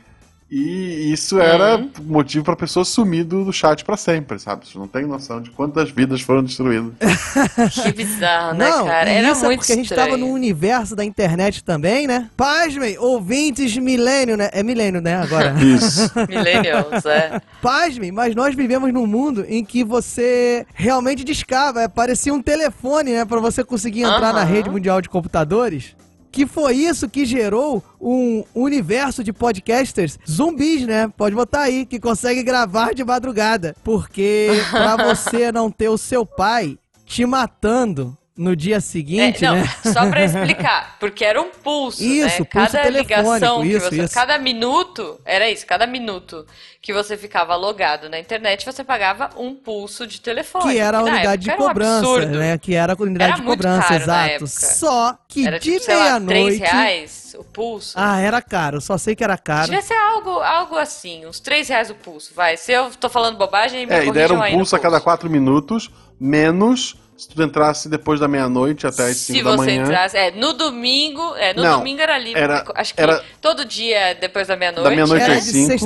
E 0.53 1.13
isso 1.13 1.39
era 1.39 1.77
Uhum. 1.77 1.89
motivo 2.01 2.43
pra 2.43 2.57
pessoa 2.57 2.83
sumir 2.83 3.23
do, 3.23 3.45
do 3.45 3.53
chat 3.53 3.85
pra 3.85 3.95
sempre, 3.95 4.37
sabe? 4.37 4.67
Você 4.67 4.77
não 4.77 4.85
tem 4.85 5.05
noção 5.05 5.39
de 5.41 5.49
quantas 5.49 5.89
vidas 5.91 6.19
foram 6.19 6.43
destruídas. 6.43 6.91
Que 7.71 7.93
bizarro, 7.93 8.53
né, 8.57 8.69
Não, 8.69 8.85
cara? 8.85 9.09
Era 9.09 9.31
isso 9.31 9.45
é 9.45 9.47
muito 9.47 9.59
porque 9.59 9.71
a 9.71 9.75
gente 9.77 9.85
estranho. 9.85 10.09
tava 10.09 10.17
no 10.17 10.27
universo 10.27 10.93
da 10.93 11.05
internet 11.05 11.63
também, 11.63 12.05
né? 12.05 12.29
Pasmem, 12.35 12.97
ouvintes 12.97 13.77
milênio, 13.77 14.35
né? 14.35 14.49
É 14.51 14.61
milênio, 14.61 14.99
né, 14.99 15.15
agora. 15.15 15.55
Isso. 15.63 16.11
Millennials, 16.27 17.05
é. 17.05 17.41
Pasmem, 17.61 18.11
mas 18.11 18.35
nós 18.35 18.53
vivemos 18.53 18.91
num 18.91 19.07
mundo 19.07 19.45
em 19.47 19.63
que 19.63 19.85
você 19.85 20.65
realmente 20.73 21.23
discava, 21.23 21.83
é, 21.83 21.87
parecia 21.87 22.33
um 22.33 22.41
telefone, 22.41 23.13
né, 23.13 23.23
Pra 23.23 23.39
você 23.39 23.63
conseguir 23.63 24.01
entrar 24.01 24.33
na 24.33 24.41
Aham. 24.41 24.43
rede 24.51 24.69
mundial 24.69 24.99
de 25.01 25.07
computadores. 25.07 25.95
Que 26.31 26.47
foi 26.47 26.75
isso 26.75 27.09
que 27.09 27.25
gerou 27.25 27.83
um 27.99 28.43
universo 28.55 29.23
de 29.23 29.33
podcasters 29.33 30.17
zumbis, 30.29 30.87
né? 30.87 31.11
Pode 31.17 31.35
botar 31.35 31.61
aí, 31.61 31.85
que 31.85 31.99
consegue 31.99 32.41
gravar 32.41 32.93
de 32.93 33.03
madrugada. 33.03 33.75
Porque 33.83 34.49
pra 34.69 34.95
você 35.13 35.51
não 35.51 35.69
ter 35.69 35.89
o 35.89 35.97
seu 35.97 36.25
pai 36.25 36.77
te 37.05 37.25
matando 37.25 38.17
no 38.35 38.55
dia 38.55 38.79
seguinte, 38.79 39.43
É, 39.43 39.47
não, 39.47 39.55
né? 39.57 39.63
só 39.93 40.09
pra 40.09 40.23
explicar, 40.23 40.95
porque 40.99 41.23
era 41.23 41.39
um 41.41 41.49
pulso, 41.49 42.01
Isso, 42.03 42.39
né? 42.41 42.47
pulso 42.49 42.71
Cada 42.71 42.89
ligação 42.89 43.63
isso, 43.65 43.89
você, 43.89 44.03
isso. 44.03 44.13
cada 44.13 44.37
minuto, 44.37 45.19
era 45.25 45.49
isso, 45.49 45.65
cada 45.67 45.85
minuto 45.85 46.45
que 46.81 46.91
você 46.93 47.15
ficava 47.17 47.55
logado 47.55 48.09
na 48.09 48.17
internet, 48.17 48.65
você 48.65 48.83
pagava 48.83 49.29
um 49.37 49.53
pulso 49.53 50.07
de 50.07 50.19
telefone. 50.19 50.71
Que 50.73 50.79
era 50.79 50.97
a 50.99 51.03
unidade 51.03 51.43
de 51.43 51.51
um 51.51 51.55
cobrança, 51.57 51.97
absurdo. 51.99 52.39
né? 52.39 52.57
Que 52.57 52.73
era 52.73 52.93
a 52.93 52.95
unidade 52.99 53.31
Era 53.31 53.39
de 53.39 53.45
muito 53.45 53.57
cobrança, 53.59 53.87
caro 53.87 53.93
na 53.93 54.03
exato. 54.03 54.29
época. 54.31 54.47
Só 54.49 55.17
que 55.27 55.45
Era 55.47 55.59
de 55.59 55.71
tipo, 55.73 55.83
sei 55.85 55.95
lá, 55.95 56.19
3 56.19 56.25
meia-noite. 56.25 56.59
reais 56.59 57.35
o 57.37 57.43
pulso. 57.43 57.93
Ah, 57.95 58.19
era 58.19 58.41
caro, 58.41 58.81
só 58.81 58.97
sei 58.97 59.15
que 59.15 59.23
era 59.23 59.37
caro. 59.37 59.65
Devia 59.67 59.81
ser 59.83 59.93
algo, 59.93 60.31
algo 60.39 60.75
assim, 60.77 61.25
uns 61.27 61.39
3 61.39 61.67
reais 61.69 61.89
o 61.91 61.95
pulso, 61.95 62.33
vai. 62.33 62.57
Se 62.57 62.71
eu 62.71 62.89
tô 62.91 63.09
falando 63.09 63.37
bobagem, 63.37 63.85
me 63.85 63.93
É, 63.93 64.05
e 64.05 64.11
daí 64.11 64.23
era 64.23 64.33
corrijam 64.33 64.37
um 64.37 64.51
no 64.51 64.57
pulso 64.57 64.75
a 64.75 64.79
cada 64.79 64.99
quatro 64.99 65.29
minutos, 65.29 65.91
menos 66.19 66.95
se 67.21 67.27
tu 67.29 67.41
entrasse 67.43 67.87
depois 67.87 68.19
da 68.19 68.27
meia-noite 68.27 68.87
até 68.87 69.03
as 69.03 69.17
Se 69.17 69.33
5 69.33 69.43
da 69.43 69.51
você 69.51 69.57
manhã. 69.57 69.83
entrasse. 69.83 70.17
É, 70.17 70.31
no 70.31 70.53
domingo. 70.53 71.35
É, 71.35 71.53
no 71.53 71.61
Não, 71.61 71.77
domingo 71.77 72.01
era 72.01 72.17
livre. 72.17 72.41
era- 72.41 72.65
acho 72.75 72.93
que 72.95 73.01
era- 73.01 73.23
todo 73.39 73.63
dia 73.63 74.15
depois 74.19 74.47
da 74.47 74.57
meia-noite. 74.57 74.83
Da 74.83 74.89
meia-noite 74.89 75.23
Era 75.23 75.33
às 75.35 75.45
de 75.45 75.51
cinco. 75.51 75.85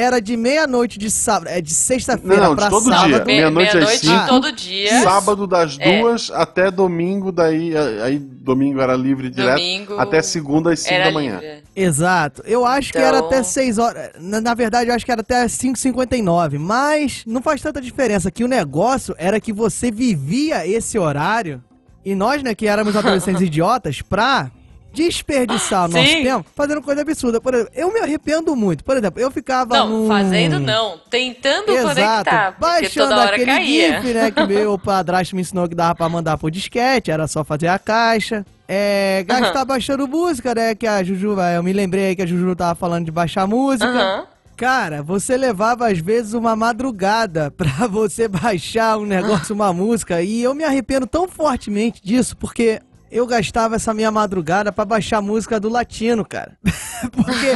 É, 0.00 0.04
era 0.04 0.20
de 0.20 0.36
meia-noite 0.36 0.98
de 0.98 1.10
sábado, 1.10 1.48
é 1.48 1.60
de 1.60 1.72
sexta-feira 1.72 2.42
Não, 2.42 2.50
de 2.50 2.56
pra 2.60 2.70
todo 2.70 2.84
sábado. 2.88 3.08
dia. 3.08 3.18
Me- 3.20 3.24
meia-noite 3.24 3.68
às 3.68 3.74
meia-noite 3.74 4.06
cinco. 4.06 4.26
todo 4.26 4.52
dia. 4.52 5.02
Sábado 5.02 5.46
das 5.46 5.76
É. 5.78 6.00
duas 6.00 6.30
até 6.32 6.70
domingo, 6.70 7.30
daí 7.30 7.72
aí 8.02 8.18
domingo 8.18 8.80
era 8.80 8.94
livre 8.96 9.30
direto, 9.30 9.56
Domingo 9.58 9.98
até 9.98 10.22
segunda 10.22 10.72
às 10.72 10.80
5 10.80 10.94
Era 10.94 11.04
da 11.04 11.12
manhã. 11.12 11.38
livre. 11.40 11.62
Exato. 11.76 12.42
Eu 12.46 12.64
acho 12.66 12.92
que 12.92 12.98
era 12.98 13.18
Então- 13.18 13.26
até 13.28 13.42
6 13.42 13.78
horas. 13.78 14.10
Na, 14.18 14.40
na 14.40 14.54
verdade, 14.54 14.90
eu 14.90 14.94
acho 14.94 15.04
que 15.04 15.12
era 15.12 15.20
até 15.20 15.46
5h59. 15.48 16.58
Mas 16.58 17.22
não 17.26 17.40
faz 17.42 17.60
tanta 17.60 17.80
diferença. 17.80 18.30
Que 18.30 18.42
o 18.44 18.48
negócio 18.48 19.14
era 19.18 19.40
que 19.40 19.52
você 19.52 19.90
vivia 19.90 20.66
esse 20.66 20.98
horário. 20.98 21.62
E 22.04 22.14
nós, 22.14 22.42
né, 22.42 22.54
que 22.54 22.66
éramos 22.66 22.96
adolescentes 22.96 23.42
idiotas, 23.46 24.00
pra 24.02 24.50
desperdiçar 24.92 25.86
o 25.86 25.88
nosso 25.88 26.06
Sim. 26.08 26.22
tempo 26.22 26.46
fazendo 26.54 26.82
coisa 26.82 27.02
absurda. 27.02 27.40
Por 27.40 27.54
exemplo, 27.54 27.72
eu 27.74 27.92
me 27.92 28.00
arrependo 28.00 28.54
muito. 28.56 28.84
Por 28.84 28.96
exemplo, 28.96 29.20
eu 29.20 29.30
ficava 29.30 29.76
Não, 29.78 29.88
num... 29.88 30.08
fazendo 30.08 30.58
não. 30.58 30.98
Tentando 31.10 31.70
Exato. 31.70 31.94
conectar. 31.94 32.56
Baixando 32.58 33.14
aquele 33.14 33.46
caía. 33.46 34.00
GIF, 34.00 34.14
né? 34.14 34.30
Que 34.30 34.46
meu 34.46 34.78
padrasto 34.78 35.34
me 35.34 35.42
ensinou 35.42 35.68
que 35.68 35.74
dava 35.74 35.94
pra 35.94 36.08
mandar 36.08 36.38
por 36.38 36.50
disquete, 36.50 37.10
era 37.10 37.26
só 37.26 37.44
fazer 37.44 37.68
a 37.68 37.78
caixa. 37.78 38.44
É, 38.68 39.24
gastar 39.26 39.64
baixando 39.64 40.06
música, 40.06 40.54
né? 40.54 40.74
Que 40.74 40.86
a 40.86 41.02
Juju, 41.02 41.36
eu 41.40 41.62
me 41.62 41.72
lembrei 41.72 42.06
aí 42.06 42.16
que 42.16 42.22
a 42.22 42.26
Juju 42.26 42.54
tava 42.54 42.74
falando 42.76 43.04
de 43.04 43.10
baixar 43.10 43.46
música. 43.46 44.28
Cara, 44.56 45.02
você 45.02 45.38
levava 45.38 45.88
às 45.88 45.98
vezes 45.98 46.34
uma 46.34 46.54
madrugada 46.54 47.50
pra 47.56 47.86
você 47.86 48.28
baixar 48.28 48.98
um 48.98 49.06
negócio, 49.06 49.54
uma 49.54 49.72
música, 49.72 50.20
e 50.20 50.42
eu 50.42 50.54
me 50.54 50.64
arrependo 50.64 51.06
tão 51.06 51.26
fortemente 51.26 52.00
disso, 52.04 52.36
porque 52.36 52.78
eu 53.10 53.26
gastava 53.26 53.76
essa 53.76 53.92
minha 53.92 54.10
madrugada 54.10 54.70
pra 54.72 54.84
baixar 54.84 55.18
a 55.18 55.22
música 55.22 55.58
do 55.58 55.68
Latino, 55.68 56.24
cara. 56.24 56.56
porque 57.12 57.46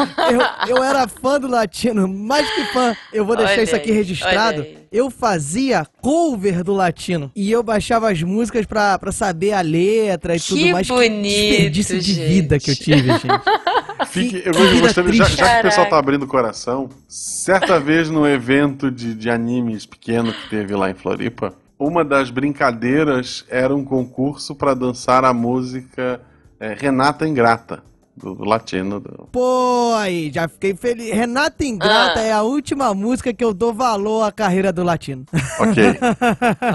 eu, 0.69 0.77
eu 0.77 0.83
era 0.85 1.07
fã 1.07 1.39
do 1.39 1.47
Latino, 1.47 2.09
mais 2.09 2.49
que 2.51 2.65
fã. 2.73 2.97
Eu 3.13 3.25
vou 3.25 3.37
deixar 3.37 3.53
Olha 3.55 3.63
isso 3.63 3.77
aqui 3.77 3.93
registrado. 3.93 4.67
Eu 4.91 5.11
fazia 5.11 5.85
cover 6.01 6.63
do 6.63 6.73
Latino. 6.73 7.31
E 7.35 7.51
eu 7.51 7.63
baixava 7.63 8.11
as 8.11 8.23
músicas 8.23 8.65
pra, 8.65 8.99
pra 8.99 9.11
saber 9.13 9.53
a 9.53 9.61
letra 9.61 10.37
e 10.37 10.41
Que 10.41 10.47
tudo 10.49 10.67
mais. 10.69 10.87
bonito, 10.89 11.49
desperdício 11.49 12.01
de 12.01 12.15
gente. 12.15 12.29
vida 12.29 12.59
que 12.59 12.71
eu 12.71 12.77
tive, 12.77 13.09
gente. 13.13 13.27
Fique, 14.09 14.41
Que- 14.43 14.49
eu 14.49 14.53
que 14.53 15.13
já, 15.13 15.25
já 15.25 15.55
que 15.55 15.61
o 15.61 15.63
pessoal 15.63 15.89
tá 15.89 15.99
abrindo 15.99 16.25
o 16.25 16.29
coração, 16.29 16.89
certa 17.09 17.81
vez 17.81 18.11
no 18.11 18.27
evento 18.27 18.91
de, 18.91 19.15
de 19.15 19.31
animes 19.31 19.87
pequeno 19.87 20.33
que 20.33 20.49
teve 20.51 20.75
lá 20.75 20.91
em 20.91 20.95
Floripa, 20.95 21.55
uma 21.79 22.05
das 22.05 22.31
brincadeiras 22.31 23.45
era 23.49 23.75
um 23.75 23.85
concurso 23.85 24.55
pra 24.55 24.75
dançar 24.75 25.25
a 25.25 25.33
música 25.35 26.21
é, 26.61 26.75
Renata 26.79 27.27
Ingrata, 27.27 27.83
do, 28.17 28.35
do 28.35 28.45
latino. 28.45 29.01
do- 29.01 29.29
Pô, 29.33 29.93
aí, 29.97 30.31
já 30.33 30.47
fiquei 30.49 30.75
feliz. 30.77 31.13
Renata 31.13 31.65
Ingrata 31.65 32.21
Ah. 32.21 32.23
é 32.23 32.33
a 32.33 32.43
última 32.43 32.95
música 32.95 33.33
que 33.35 33.45
eu 33.45 33.53
dou 33.53 33.75
valor 33.75 34.23
à 34.23 34.31
carreira 34.33 34.73
do 34.73 34.85
latino. 34.85 35.25
Ok. 35.59 35.83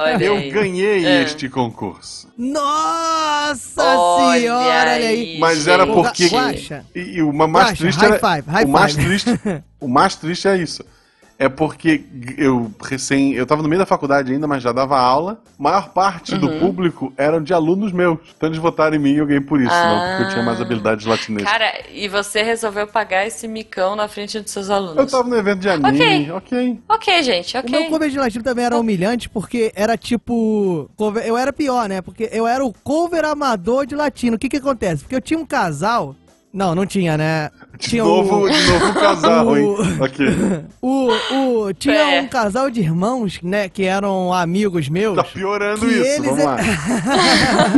Olha 0.01 0.23
Eu 0.23 0.35
aí. 0.35 0.51
ganhei 0.51 1.05
É. 1.05 1.23
este 1.23 1.47
concurso. 1.47 2.27
Nossa 2.37 3.83
Olha 3.83 4.39
senhora, 4.39 4.91
olha 4.91 4.91
aí. 4.93 5.05
aí. 5.33 5.39
Mas 5.39 5.67
era 5.67 5.87
porque. 5.87 6.27
Guaxa. 6.27 6.85
E, 6.93 6.99
e 6.99 7.21
o 7.23 7.31
ma- 7.31 7.47
mais 7.47 7.67
Guaxa, 7.69 7.83
triste 7.83 7.99
high 7.99 8.11
era. 8.11 8.19
five, 8.35 8.49
high 8.51 8.65
o 8.65 8.69
mais 8.69 8.93
five. 8.93 9.05
triste. 9.07 9.39
O 9.81 9.87
mais 9.87 10.13
triste 10.17 10.45
é 10.45 10.57
isso. 10.57 10.83
É 11.41 11.47
porque 11.47 12.03
eu 12.37 12.69
recém. 12.83 13.31
Eu 13.33 13.45
tava 13.45 13.63
no 13.63 13.69
meio 13.69 13.79
da 13.79 13.85
faculdade 13.85 14.29
ainda, 14.33 14.45
mas 14.45 14.61
já 14.61 14.73
dava 14.73 14.99
aula. 14.99 15.41
A 15.57 15.63
maior 15.63 15.87
parte 15.93 16.37
do 16.37 16.49
Uhum. 16.49 16.59
público 16.59 17.13
eram 17.15 17.41
de 17.41 17.53
alunos 17.53 17.93
meus. 17.93 18.19
Então 18.35 18.49
eles 18.49 18.59
votaram 18.59 18.97
em 18.97 18.99
mim 18.99 19.13
e 19.13 19.17
eu 19.19 19.25
ganhei 19.25 19.39
por 19.39 19.61
isso, 19.61 19.71
não 19.73 19.99
porque 20.09 20.23
eu 20.23 20.29
tinha 20.31 20.43
mais 20.43 20.59
Ah. 20.59 20.63
habilidades 20.63 21.05
latinescas. 21.05 21.49
Cara, 21.49 21.71
e 21.93 22.09
você 22.09 22.43
resolveu 22.43 22.85
pagar 22.87 23.25
esse 23.25 23.47
micão 23.47 23.95
na 23.95 24.09
frente 24.09 24.37
dos 24.41 24.51
seus 24.51 24.69
alunos. 24.69 24.97
Eu 24.97 25.07
tava 25.07 25.29
no 25.29 25.37
evento 25.37 25.59
de 25.61 25.69
anime, 25.69 26.29
ok. 26.31 26.79
Ok, 26.89 27.23
gente, 27.23 27.57
O 27.57 27.69
meu 27.71 27.79
ok. 27.83 27.89
cover 27.89 28.09
de 28.09 28.19
latino 28.19 28.43
também 28.43 28.65
era 28.65 28.77
humilhante 28.77 29.29
porque 29.29 29.71
era 29.75 29.95
tipo. 29.97 30.89
cover- 30.97 31.25
Eu 31.25 31.37
era 31.37 31.53
pior, 31.53 31.87
né? 31.87 32.01
Porque 32.01 32.27
eu 32.33 32.45
era 32.45 32.65
o 32.65 32.73
cover 32.83 33.23
amador 33.23 33.85
de 33.85 33.95
latino. 33.95 34.35
O 34.35 34.39
que 34.39 34.49
que 34.49 34.57
acontece? 34.57 35.03
Porque 35.03 35.15
eu 35.15 35.21
tinha 35.21 35.39
um 35.39 35.45
casal. 35.45 36.15
Não, 36.51 36.73
não 36.73 36.83
tinha, 36.85 37.15
né? 37.15 37.51
De 37.77 37.89
Tinha 37.89 38.03
novo, 38.03 38.45
o- 38.45 38.49
de 38.49 38.59
novo 38.63 38.93
casal, 38.95 39.45
hein? 39.55 39.65
o- 39.65 40.03
Ok. 40.03 40.25
O, 40.81 41.09
o, 41.67 41.73
tinha 41.73 42.15
É. 42.15 42.21
um 42.21 42.27
casal 42.27 42.71
de 42.71 42.79
irmãos, 42.81 43.39
né? 43.43 43.69
Que 43.69 43.83
eram 43.83 44.33
amigos 44.33 44.89
meus. 44.89 45.15
Tá 45.15 45.23
piorando 45.23 45.81
Que 45.81 45.85
isso, 45.93 46.03
eles 46.05 46.29
vamos 46.29 46.43
lá. 46.43 46.57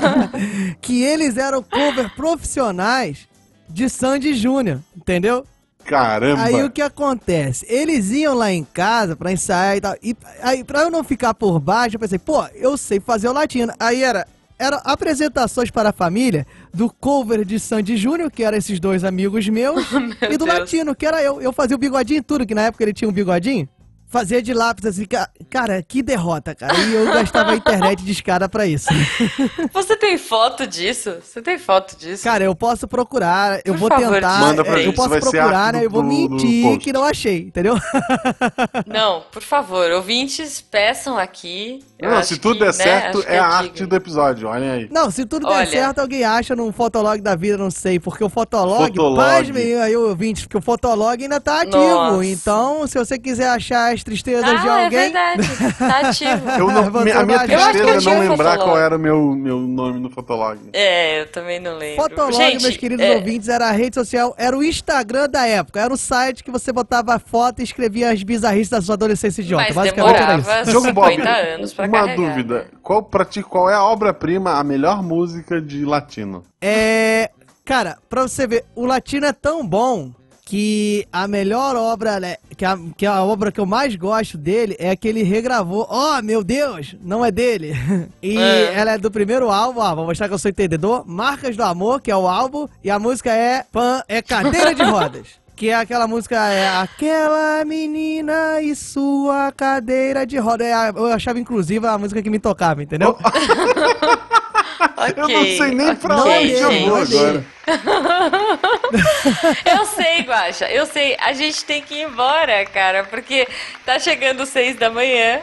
que 0.82 1.04
eles 1.04 1.38
eram 1.38 1.62
cover 1.62 2.14
profissionais 2.16 3.28
de 3.70 3.90
Sandy 3.90 4.34
Júnior, 4.34 4.80
entendeu? 4.96 5.46
Caramba. 5.86 6.44
Aí 6.44 6.64
o 6.64 6.70
que 6.70 6.82
acontece? 6.82 7.66
Eles 7.68 8.12
iam 8.12 8.36
lá 8.36 8.52
em 8.52 8.64
casa 8.64 9.16
pra 9.16 9.32
ensaiar 9.32 9.78
e 9.78 9.82
tal. 9.82 9.96
E 10.02 10.16
aí, 10.42 10.64
pra 10.64 10.82
eu 10.84 10.92
não 10.92 11.04
ficar 11.04 11.34
por 11.34 11.60
baixo, 11.60 11.96
eu 11.96 12.00
pensei, 12.00 12.20
pô, 12.20 12.46
eu 12.56 12.78
sei 12.78 13.00
fazer 13.00 13.28
o 13.28 13.34
latino. 13.34 13.74
Aí 13.80 14.04
era. 14.04 14.26
Era 14.60 14.76
apresentações 14.86 15.72
para 15.72 15.90
a 15.90 15.92
família 15.92 16.46
do 16.74 16.90
cover 16.90 17.44
de 17.46 17.60
Sandy 17.60 17.98
Júnior, 17.98 18.32
que 18.32 18.44
eram 18.44 18.58
esses 18.58 18.80
dois 18.80 19.04
amigos 19.04 19.48
meus, 19.50 19.86
e 20.30 20.38
do 20.38 20.46
Deus. 20.46 20.60
latino, 20.60 20.96
que 20.96 21.06
era 21.06 21.22
eu. 21.22 21.42
Eu 21.42 21.52
fazia 21.54 21.76
o 21.76 21.80
bigodinho 21.80 22.20
e 22.20 22.24
tudo, 22.24 22.46
que 22.46 22.56
na 22.56 22.64
época 22.64 22.84
ele 22.84 22.94
tinha 22.94 23.10
um 23.10 23.14
bigodinho. 23.14 23.68
fazia 24.08 24.42
de 24.42 24.54
lápis 24.54 24.86
assim, 24.86 25.06
ca- 25.06 25.30
cara, 25.50 25.82
que 25.82 26.02
derrota, 26.04 26.54
cara. 26.54 26.78
E 26.78 26.94
eu 26.94 27.06
gastava 27.06 27.52
a 27.52 27.56
internet 27.56 28.04
de 28.04 28.12
escada 28.12 28.50
pra 28.50 28.66
isso. 28.68 28.88
Você 29.74 29.96
tem 29.96 30.18
foto 30.18 30.68
disso? 30.68 31.16
Você 31.24 31.42
tem 31.42 31.58
foto 31.58 31.98
disso? 31.98 32.24
Cara, 32.26 32.44
eu 32.44 32.54
posso 32.54 32.88
procurar, 32.90 33.62
eu 33.64 33.74
Por 33.74 33.78
vou 33.80 33.90
favor, 33.90 34.14
tentar. 34.16 34.40
Manda 34.42 34.64
pra 34.66 34.74
é, 34.74 34.78
gente, 34.80 34.88
eu 34.88 34.94
posso 34.94 35.10
procurar, 35.18 35.72
né? 35.74 35.86
Eu 35.86 35.90
vou 35.90 36.04
mentir 36.04 36.78
que 36.80 36.92
não 36.92 37.04
achei, 37.06 37.38
entendeu? 37.48 37.76
Não, 38.86 39.24
por 39.32 39.42
favor, 39.42 39.90
ouvintes, 39.92 40.60
peçam 40.62 41.18
aqui. 41.18 41.80
Não, 42.02 42.24
se 42.24 42.38
tudo 42.38 42.54
que, 42.56 42.60
der 42.62 42.66
né, 42.68 42.72
certo, 42.74 43.22
que 43.22 43.28
é 43.32 43.38
a 43.40 43.46
arte 43.46 43.74
digo. 43.74 43.88
do 43.90 43.96
episódio, 43.96 44.48
olhem 44.48 44.70
aí. 44.70 44.90
Não, 44.92 45.12
se 45.12 45.26
tudo 45.26 45.48
Olha. 45.48 45.60
der 45.60 45.68
certo, 45.68 46.00
alguém 46.00 46.24
acha 46.24 46.56
num 46.56 46.72
fotolog 46.72 47.22
da 47.22 47.36
vida, 47.36 47.58
não 47.58 47.70
sei. 47.72 48.00
Porque 48.00 48.24
o 48.24 48.30
fotolog, 48.30 48.88
Fotolog. 48.88 49.18
pasmem 49.18 49.80
aí, 49.80 49.96
ouvintes, 49.96 50.44
porque 50.46 50.58
o 50.58 50.62
fotolog 50.62 51.22
ainda 51.22 51.40
tá 51.40 51.62
ativo. 51.62 51.78
Nossa. 51.78 52.26
Então, 52.26 52.88
se 52.88 52.98
você 52.98 53.20
quiser 53.20 53.50
achar 53.50 53.94
as 53.94 54.04
tristezas 54.04 54.44
Ah, 54.50 54.56
de 54.56 54.68
é 54.68 54.84
alguém. 54.84 54.90
verdade. 55.12 55.42
Tá 55.78 56.00
ativo. 56.00 56.50
Eu 56.58 56.68
não, 56.72 56.84
Você 56.92 57.12
a 57.12 57.26
minha 57.26 57.40
que 57.40 57.48
tristeza 57.56 58.10
é 58.10 58.14
não 58.14 58.20
lembrar 58.22 58.52
Fotolog. 58.54 58.64
qual 58.64 58.78
era 58.80 58.96
o 58.96 59.00
meu, 59.00 59.36
meu 59.36 59.60
nome 59.60 60.00
no 60.00 60.10
Fotolog. 60.10 60.60
É, 60.74 61.22
eu 61.22 61.28
também 61.28 61.60
não 61.60 61.78
lembro. 61.78 62.02
Fotolog, 62.04 62.34
Gente, 62.36 62.64
meus 62.64 62.78
queridos 62.78 63.06
é, 63.06 63.16
ouvintes, 63.16 63.48
era 63.50 63.68
a 63.68 63.72
rede 63.72 63.96
social, 63.96 64.34
era 64.38 64.58
o 64.58 64.64
Instagram 64.64 65.30
da 65.30 65.46
época. 65.48 65.80
Era 65.80 65.94
o 65.94 65.98
site 65.98 66.44
que 66.44 66.52
você 66.52 66.72
botava 66.72 67.20
foto 67.20 67.60
e 67.60 67.64
escrevia 67.64 68.12
as 68.12 68.22
bizarrices 68.24 68.70
da 68.70 68.82
sua 68.82 68.94
adolescência 68.96 69.42
idiota. 69.42 69.66
Mas 69.66 69.76
Basicamente 69.76 70.16
era 70.16 70.38
isso. 70.38 70.44
demorava 70.48 70.72
Diogo 70.72 70.94
Bob, 70.94 71.10
50 71.12 71.30
anos 71.30 71.74
pra 71.74 71.88
uma 72.00 72.06
carregar. 72.08 72.30
dúvida. 72.36 72.68
Qual, 72.82 73.04
pra 73.04 73.26
ti, 73.26 73.42
qual 73.44 73.70
é 73.70 73.74
a 73.74 73.84
obra-prima, 73.84 74.54
a 74.60 74.64
melhor 74.64 75.02
música 75.04 75.62
de 75.62 75.86
latino? 75.86 76.44
É. 76.62 77.30
Cara, 77.64 77.98
pra 78.10 78.24
você 78.24 78.48
ver, 78.48 78.66
o 78.76 78.86
latino 78.86 79.26
é 79.26 79.32
tão 79.34 79.66
bom 79.66 80.12
que 80.44 81.08
a 81.14 81.30
melhor 81.30 81.78
obra, 81.78 82.20
né, 82.20 82.36
que 82.58 82.66
a, 82.66 82.78
que 82.98 83.06
a 83.06 83.24
obra 83.24 83.54
que 83.54 83.60
eu 83.60 83.66
mais 83.66 83.96
gosto 83.96 84.38
dele 84.38 84.76
é 84.80 84.90
a 84.90 84.96
que 84.98 85.08
ele 85.08 85.24
regravou. 85.24 85.88
Oh, 85.90 86.22
meu 86.22 86.44
Deus, 86.44 86.94
não 87.02 87.24
é 87.24 87.32
dele. 87.32 87.72
E 88.22 88.38
É. 88.38 88.74
ela 88.74 88.92
é 88.94 88.98
do 88.98 89.10
primeiro 89.10 89.50
álbum, 89.50 89.80
ó, 89.80 89.96
vou 89.96 90.06
mostrar 90.06 90.28
que 90.28 90.34
eu 90.34 90.38
sou 90.40 90.50
entendedor. 90.50 91.04
Marcas 91.08 91.56
do 91.56 91.64
Amor, 91.64 92.02
que 92.02 92.12
é 92.12 92.16
o 92.16 92.28
álbum, 92.28 92.68
e 92.84 92.90
a 92.92 93.00
música 93.00 93.32
é 93.32 93.64
Pan, 93.72 94.04
é 94.10 94.22
Cadeira 94.22 94.76
de 94.76 94.84
Rodas. 94.84 95.28
Que 95.56 95.70
é 95.70 95.76
aquela 95.76 96.08
música, 96.08 96.36
é 96.50 96.68
aquela 96.68 97.64
menina 97.66 98.62
e 98.62 98.76
sua 98.76 99.52
cadeira 99.52 100.26
de 100.26 100.38
roda. 100.38 100.64
É 100.66 100.90
eu 100.90 101.08
achava 101.08 101.40
inclusive 101.40 101.86
a 101.86 101.98
música 101.98 102.22
que 102.22 102.30
me 102.30 102.40
tocava, 102.40 102.82
entendeu? 102.82 103.18
Ok, 104.98 105.14
Eu 105.18 105.28
não 105.28 105.44
sei 105.44 105.72
nem 105.72 105.96
pra 105.96 106.16
Não 106.16 106.28
ok, 106.28 106.64
onde 106.66 106.80
eu 106.80 106.90
vou 106.90 106.96
agora. 106.98 107.46
Eu 109.66 109.86
sei, 109.86 110.22
Guaxa, 110.24 110.70
eu 110.70 110.86
sei. 110.86 111.16
A 111.22 111.34
gente 111.34 111.64
tem 111.64 111.82
que 111.82 111.94
ir 111.96 112.04
embora, 112.04 112.66
cara, 112.66 113.04
porque 113.06 113.48
tá 113.86 114.00
chegando 114.00 114.46
seis 114.46 114.76
da 114.76 114.90
manhã, 114.90 115.40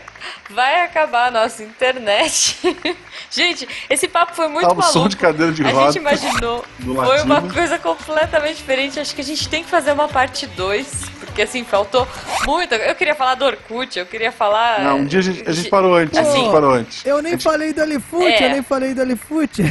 vai 0.51 0.85
acabar 0.85 1.29
a 1.29 1.31
nossa 1.31 1.63
internet. 1.63 2.59
gente, 3.31 3.69
esse 3.89 4.09
papo 4.09 4.35
foi 4.35 4.49
muito 4.49 4.67
o 4.67 4.75
maluco. 4.75 4.93
som 4.93 5.09
de 5.09 5.17
cadeira 5.17 5.53
de 5.53 5.63
a 5.65 5.71
roda 5.71 5.93
gente 5.93 5.99
imaginou. 5.99 6.65
Foi 6.83 7.23
uma 7.23 7.43
coisa 7.43 7.79
completamente 7.79 8.57
diferente. 8.57 9.01
Acho 9.01 9.15
que 9.15 9.21
a 9.21 9.25
gente 9.25 9.49
tem 9.49 9.63
que 9.63 9.71
fazer 9.71 9.93
uma 9.93 10.09
parte 10.09 10.47
2. 10.47 11.18
Porque 11.39 11.43
assim, 11.49 11.63
faltou 11.63 12.05
muito. 12.45 12.75
Eu 12.75 12.97
queria 12.97 13.15
falar 13.15 13.37
do 13.37 13.45
Orkut, 13.45 13.97
eu 13.97 14.05
queria 14.07 14.33
falar. 14.33 14.81
Não, 14.81 14.99
um 14.99 15.05
dia 15.05 15.21
a 15.21 15.23
gente, 15.23 15.49
a 15.49 15.53
gente 15.53 15.69
parou 15.69 15.95
antes. 15.95 16.19
a 16.19 16.23
Assim, 16.23 16.41
gente 16.41 16.51
parou 16.51 16.71
antes. 16.73 17.07
Eu 17.07 17.23
nem 17.23 17.39
falei 17.39 17.73
do 17.73 17.81
Elefute, 17.81 18.25
É. 18.25 18.47
eu 18.47 18.51
nem 18.51 18.63
falei 18.63 18.93
do 18.93 19.03
Elefute. 19.03 19.63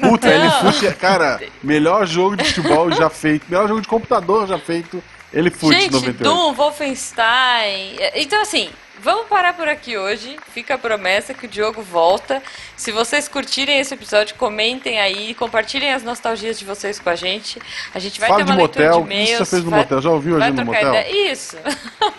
Puta, 0.00 0.26
ele 0.26 0.44
Não. 0.44 0.72
fute, 0.72 0.90
cara, 0.94 1.38
melhor 1.62 2.06
jogo 2.06 2.34
de 2.34 2.44
futebol 2.44 2.90
já 2.92 3.10
feito, 3.10 3.44
melhor 3.46 3.68
jogo 3.68 3.82
de 3.82 3.88
computador 3.88 4.46
já 4.46 4.58
feito. 4.58 5.04
Ele 5.34 5.50
fute 5.50 5.78
Gente, 5.78 5.92
98. 5.92 6.22
Doom, 6.24 6.54
Wolfenstein. 6.54 7.96
Então, 8.14 8.40
assim, 8.40 8.70
vamos 9.06 9.28
parar 9.28 9.54
por 9.54 9.68
aqui 9.68 9.96
hoje. 9.96 10.36
Fica 10.52 10.74
a 10.74 10.78
promessa 10.78 11.32
que 11.32 11.46
o 11.46 11.48
Diogo 11.48 11.80
volta. 11.80 12.42
Se 12.76 12.90
vocês 12.90 13.28
curtirem 13.28 13.78
esse 13.78 13.94
episódio, 13.94 14.34
comentem 14.34 14.98
aí, 15.00 15.32
compartilhem 15.34 15.92
as 15.92 16.02
nostalgias 16.02 16.58
de 16.58 16.64
vocês 16.64 16.98
com 16.98 17.08
a 17.08 17.14
gente. 17.14 17.62
A 17.94 18.00
gente 18.00 18.18
vai 18.18 18.28
Fala 18.28 18.44
ter 18.44 18.50
uma 18.50 18.56
de 18.56 18.62
leitura 18.62 18.84
motel, 18.88 19.02
de 19.02 19.08
você 19.08 19.14
e-mails. 19.14 19.38
já 19.38 19.46
fez 19.46 19.64
no 19.64 19.70
vai- 19.70 19.78
motel? 19.80 20.02
Já 20.02 20.10
ouviu 20.10 20.36
ali 20.42 20.50
no 20.50 20.56
trocar 20.64 20.84
motel? 20.84 20.88
ideia. 20.88 21.32
Isso. 21.32 21.56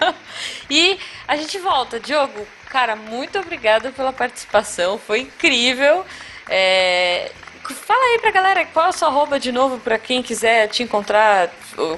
e 0.70 0.98
a 1.28 1.36
gente 1.36 1.60
volta. 1.60 2.00
Diogo, 2.00 2.48
cara, 2.70 2.96
muito 2.96 3.38
obrigada 3.38 3.92
pela 3.92 4.14
participação. 4.14 4.98
Foi 4.98 5.20
incrível. 5.22 6.06
É, 6.50 7.32
Fala 7.86 8.02
aí 8.14 8.20
pra 8.20 8.32
galera 8.32 8.64
qual 8.74 8.86
é 8.86 8.90
a 8.90 8.92
sua 8.94 9.10
arroba 9.10 9.38
de 9.38 9.52
novo 9.52 9.78
pra 9.78 9.98
quem 10.00 10.24
quiser 10.24 10.70
te 10.70 10.84
encontrar, 10.84 11.50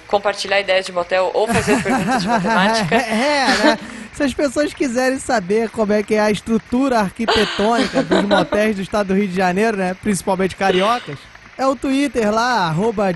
compartilhar 0.07 0.59
ideias 0.59 0.83
de 0.83 0.91
motel 0.91 1.29
ou 1.31 1.47
fazer 1.47 1.77
perguntas 1.83 2.23
de 2.23 2.27
matemática. 2.27 2.95
é, 2.95 3.47
né? 3.63 3.79
Se 4.19 4.23
as 4.25 4.33
pessoas 4.33 4.73
quiserem 4.73 5.17
saber 5.17 5.69
como 5.69 5.93
é 5.93 6.03
que 6.03 6.13
é 6.13 6.19
a 6.19 6.29
estrutura 6.29 6.99
arquitetônica 6.99 8.03
dos 8.03 8.21
motéis 8.23 8.75
do 8.75 8.81
estado 8.81 9.07
do 9.07 9.13
Rio 9.13 9.29
de 9.29 9.33
Janeiro, 9.33 9.77
né? 9.77 9.93
Principalmente 9.93 10.57
cariocas, 10.57 11.17
é 11.59 11.67
o 11.67 11.75
Twitter 11.75 12.33
lá, 12.33 12.67
arroba 12.69 13.11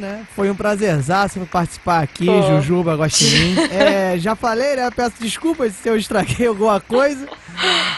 né? 0.00 0.26
Foi 0.34 0.50
um 0.50 0.56
prazerzaço 0.56 1.38
participar 1.46 2.02
aqui, 2.02 2.26
Pô. 2.26 2.42
Jujuba 2.42 2.96
Guaxinim. 2.96 3.54
É, 3.72 4.18
já 4.18 4.34
falei, 4.34 4.76
né? 4.76 4.90
Peço 4.90 5.14
desculpas 5.20 5.72
se 5.72 5.88
eu 5.88 5.96
estraguei 5.96 6.48
alguma 6.48 6.80
coisa. 6.80 7.26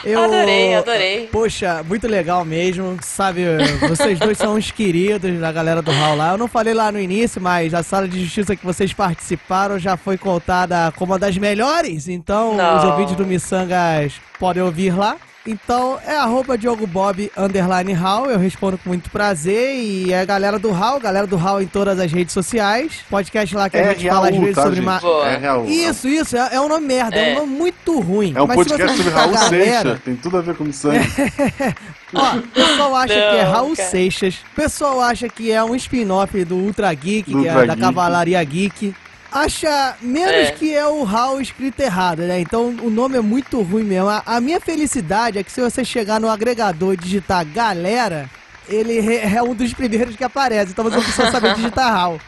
Eu... 0.04 0.22
Adorei, 0.22 0.74
adorei. 0.74 1.28
Poxa, 1.32 1.82
muito 1.82 2.06
legal 2.06 2.44
mesmo. 2.44 2.98
Sabe, 3.02 3.42
vocês 3.88 4.18
dois 4.18 4.36
são 4.36 4.56
uns 4.56 4.70
queridos 4.70 5.40
da 5.40 5.50
galera 5.50 5.80
do 5.80 5.90
Hall 5.90 6.16
lá. 6.16 6.32
Eu 6.32 6.38
não 6.38 6.46
falei 6.46 6.74
lá 6.74 6.92
no 6.92 7.00
início, 7.00 7.40
mas 7.40 7.72
a 7.72 7.82
sala 7.82 8.06
de 8.06 8.22
justiça 8.22 8.54
que 8.54 8.64
vocês 8.64 8.92
participaram 8.92 9.78
já 9.78 9.96
foi 9.96 10.18
contada 10.18 10.92
como 10.96 11.12
uma 11.12 11.18
das 11.18 11.36
melhores. 11.38 12.08
Então, 12.08 12.54
Não. 12.54 12.76
os 12.76 12.84
ouvintes 12.84 13.16
do 13.16 13.24
Missangas 13.24 14.20
podem 14.38 14.62
ouvir 14.62 14.94
lá. 14.96 15.16
Então, 15.46 15.98
é 16.06 16.16
arroba 16.16 16.56
Diogo 16.56 16.86
Bob 16.86 17.30
underline 17.36 17.92
Hall. 17.92 18.30
Eu 18.30 18.38
respondo 18.38 18.78
com 18.78 18.88
muito 18.88 19.10
prazer. 19.10 19.74
E 19.76 20.10
é 20.10 20.20
a 20.20 20.24
galera 20.24 20.58
do 20.58 20.70
Hall, 20.70 20.98
galera 20.98 21.26
do 21.26 21.36
Hall 21.36 21.60
em 21.60 21.66
todas 21.66 22.00
as 22.00 22.10
redes 22.10 22.32
sociais. 22.32 23.00
Podcast 23.10 23.54
lá 23.54 23.68
que 23.68 23.76
a 23.76 23.80
É 23.80 23.94
gente 23.94 24.08
fala 24.08 24.30
às 24.30 24.36
vezes 24.36 24.54
tá, 24.54 24.62
sobre 24.62 24.80
ma-. 24.80 25.00
É 25.26 25.36
Raul. 25.36 25.66
Isso, 25.66 26.08
isso, 26.08 26.34
é, 26.34 26.54
é 26.54 26.60
um 26.60 26.68
nome 26.68 26.86
merda, 26.86 27.16
é, 27.16 27.32
um 27.34 27.40
nome 27.40 27.52
muito 27.58 28.00
ruim. 28.00 28.32
É 28.34 28.40
um 28.40 28.46
podcast 28.46 28.96
sobre 28.96 29.12
Raul 29.12 29.32
galera- 29.34 29.48
Seixas, 29.50 30.00
tem 30.00 30.16
tudo 30.16 30.38
a 30.38 30.40
ver 30.40 30.54
com 30.56 30.72
sangue. 30.72 31.00
Ó, 32.14 32.36
o 32.36 32.42
pessoal 32.42 32.94
acha 32.96 33.14
Não, 33.14 33.30
que 33.32 33.36
é 33.36 33.42
Raul 33.42 33.76
cara. 33.76 33.88
Seixas. 33.90 34.34
O 34.52 34.54
pessoal 34.54 35.00
acha 35.02 35.28
que 35.28 35.52
é 35.52 35.62
um 35.62 35.74
spin-off 35.74 36.42
do 36.44 36.56
Ultra 36.56 36.94
Geek, 36.94 37.30
Do 37.30 37.46
é 37.46 37.66
da. 37.66 37.76
Cavalaria 37.76 38.42
Geek. 38.42 38.94
Acha 39.34 39.96
menos 40.00 40.30
É. 40.32 40.50
que 40.52 40.72
é 40.72 40.86
o 40.86 41.02
Raul 41.02 41.40
escrito 41.40 41.80
errado, 41.80 42.22
né? 42.22 42.38
Então 42.40 42.68
o 42.82 42.88
nome 42.88 43.16
é 43.18 43.20
muito 43.20 43.60
ruim 43.62 43.82
mesmo. 43.82 44.08
A, 44.08 44.22
a 44.24 44.40
minha 44.40 44.60
felicidade 44.60 45.38
é 45.38 45.42
que 45.42 45.50
se 45.50 45.60
você 45.60 45.84
chegar 45.84 46.20
no 46.20 46.30
agregador 46.30 46.94
e 46.94 46.96
digitar 46.96 47.44
galera, 47.44 48.30
ele 48.68 48.96
é 49.18 49.42
um 49.42 49.52
dos 49.52 49.74
primeiros 49.74 50.14
que 50.14 50.22
aparece. 50.22 50.70
Então 50.70 50.84
você 50.84 50.98
precisa 51.00 51.32
saber 51.32 51.52
digitar 51.56 51.92
Raul. 51.92 52.20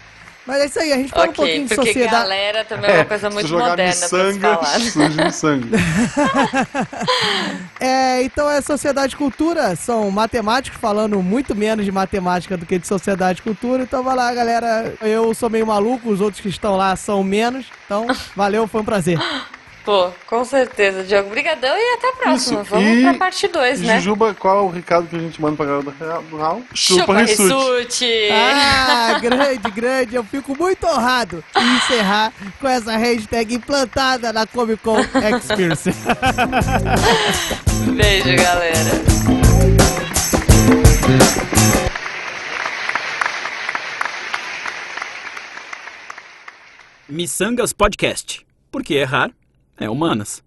Mas 0.47 0.61
é 0.61 0.67
isso 0.67 0.79
aí, 0.79 0.93
a 0.93 0.97
gente 0.97 1.11
fala 1.11 1.27
um 1.27 1.31
Ok, 1.31 1.45
pouquinho 1.45 1.67
de 1.67 1.75
porque 1.75 1.93
sociedade. 1.93 2.23
galera 2.23 2.65
também 2.65 2.91
é 2.91 2.95
uma 2.99 3.05
coisa 3.05 3.31
muito 3.31 3.49
jogar 3.49 3.71
moderna 3.71 3.95
pra 3.97 4.09
se 4.09 4.15
miçanga, 4.15 4.55
falar. 4.55 4.81
surge 4.93 5.25
miçanga. 5.25 5.67
É, 7.79 8.23
então 8.23 8.49
é 8.51 8.61
sociedade 8.63 9.15
e 9.15 9.19
cultura, 9.19 9.77
são 9.77 10.11
matemáticos 10.11 10.81
falando 10.81 11.23
muito 11.23 11.55
menos 11.55 11.85
de 11.85 11.93
matemática 11.93 12.57
do 12.57 12.65
que 12.65 12.79
de 12.79 12.87
sociedade 12.87 13.41
e 13.41 13.43
cultura. 13.43 13.83
Então 13.83 14.03
vai 14.03 14.17
lá, 14.17 14.33
galera. 14.33 14.95
Eu 15.03 15.35
sou 15.35 15.51
meio 15.51 15.67
maluco, 15.67 16.09
os 16.09 16.21
outros 16.21 16.41
que 16.41 16.49
estão 16.49 16.77
lá 16.77 16.97
são 16.97 17.23
menos. 17.23 17.67
Então, 17.85 18.07
valeu, 18.35 18.67
foi 18.67 18.81
um 18.81 18.85
prazer. 18.85 19.19
Pô, 19.87 20.11
com 20.27 20.45
certeza, 20.45 21.05
Diogo. 21.05 21.31
Brigadão 21.31 21.71
e 21.79 21.95
até 21.95 22.09
a 22.09 22.13
próxima. 22.13 22.63
Isso, 22.63 22.71
Vamos 22.71 22.99
e- 22.99 23.03
pra 23.03 23.15
parte 23.15 23.47
2, 23.47 23.81
né? 23.83 23.99
Jujuba, 24.01 24.35
qual 24.35 24.59
é 24.59 24.63
o 24.63 24.69
recado 24.69 25.07
que 25.07 25.15
a 25.15 25.19
gente 25.21 25.41
manda 25.41 25.57
pra 25.57 25.65
galera 25.65 25.85
do 25.85 25.91
Ra- 25.91 26.21
do 26.29 26.37
Raul? 26.37 26.65
Chupa 26.75 27.17
Rissute. 27.19 27.55
Rissuti! 27.55 28.29
Ah, 28.33 29.17
grande, 29.23 29.71
grande. 29.71 30.17
Eu 30.17 30.25
fico 30.25 30.57
muito 30.59 30.85
honrado 30.89 31.43
em 31.57 31.77
encerrar 31.77 32.33
com 32.61 32.67
essa 32.69 32.97
hashtag 32.97 33.55
implantada 33.55 34.33
na 34.33 34.45
Comic 34.45 34.83
Con 34.83 34.99
Experience. 35.01 35.89
Beijo, 37.97 38.35
galera. 38.43 38.91
Missangas 47.09 47.73
Podcast. 47.73 48.45
Porque 48.71 48.95
errar 48.95 49.31
é 49.79 49.89
humanas. 49.89 50.43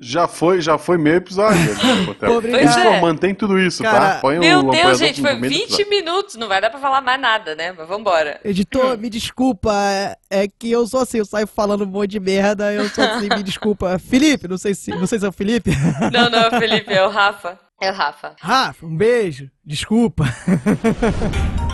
Já 0.00 0.28
foi, 0.28 0.60
já 0.60 0.76
foi 0.76 0.98
meio 0.98 1.16
episódio. 1.16 1.58
né. 1.58 2.14
Pois 2.18 2.76
é. 2.76 3.00
Mantém 3.00 3.34
tudo 3.34 3.58
isso, 3.58 3.82
Cara, 3.82 4.14
tá? 4.16 4.20
Põe 4.20 4.38
Meu 4.38 4.60
o 4.60 4.70
Deus, 4.70 4.98
gente, 4.98 5.20
foi 5.22 5.34
meio 5.34 5.42
do 5.42 5.48
20 5.48 5.62
episódio. 5.62 5.88
minutos. 5.88 6.34
Não 6.34 6.46
vai 6.46 6.60
dar 6.60 6.68
pra 6.68 6.78
falar 6.78 7.00
mais 7.00 7.18
nada, 7.18 7.54
né? 7.54 7.72
Mas 7.72 7.88
vambora. 7.88 8.38
Editor, 8.44 8.98
me 8.98 9.08
desculpa, 9.08 9.72
é, 9.74 10.16
é 10.28 10.46
que 10.46 10.70
eu 10.70 10.86
sou 10.86 11.00
assim, 11.00 11.18
eu 11.18 11.24
saio 11.24 11.46
falando 11.46 11.84
um 11.84 11.86
monte 11.86 12.10
de 12.10 12.20
merda, 12.20 12.70
eu 12.70 12.86
sou 12.90 13.02
assim, 13.02 13.28
me 13.34 13.42
desculpa. 13.42 13.98
Felipe, 14.10 14.46
não 14.46 14.58
sei 14.58 14.74
se 14.74 14.90
vocês 14.92 15.22
são 15.22 15.30
o 15.30 15.32
Felipe. 15.32 15.70
Não, 16.12 16.28
não, 16.28 16.50
Felipe, 16.58 16.92
é 16.92 17.02
o 17.02 17.08
Rafa. 17.08 17.58
É 17.80 17.90
o 17.90 17.94
Rafa. 17.94 18.36
Rafa, 18.40 18.84
um 18.84 18.94
beijo, 18.94 19.50
desculpa. 19.64 20.24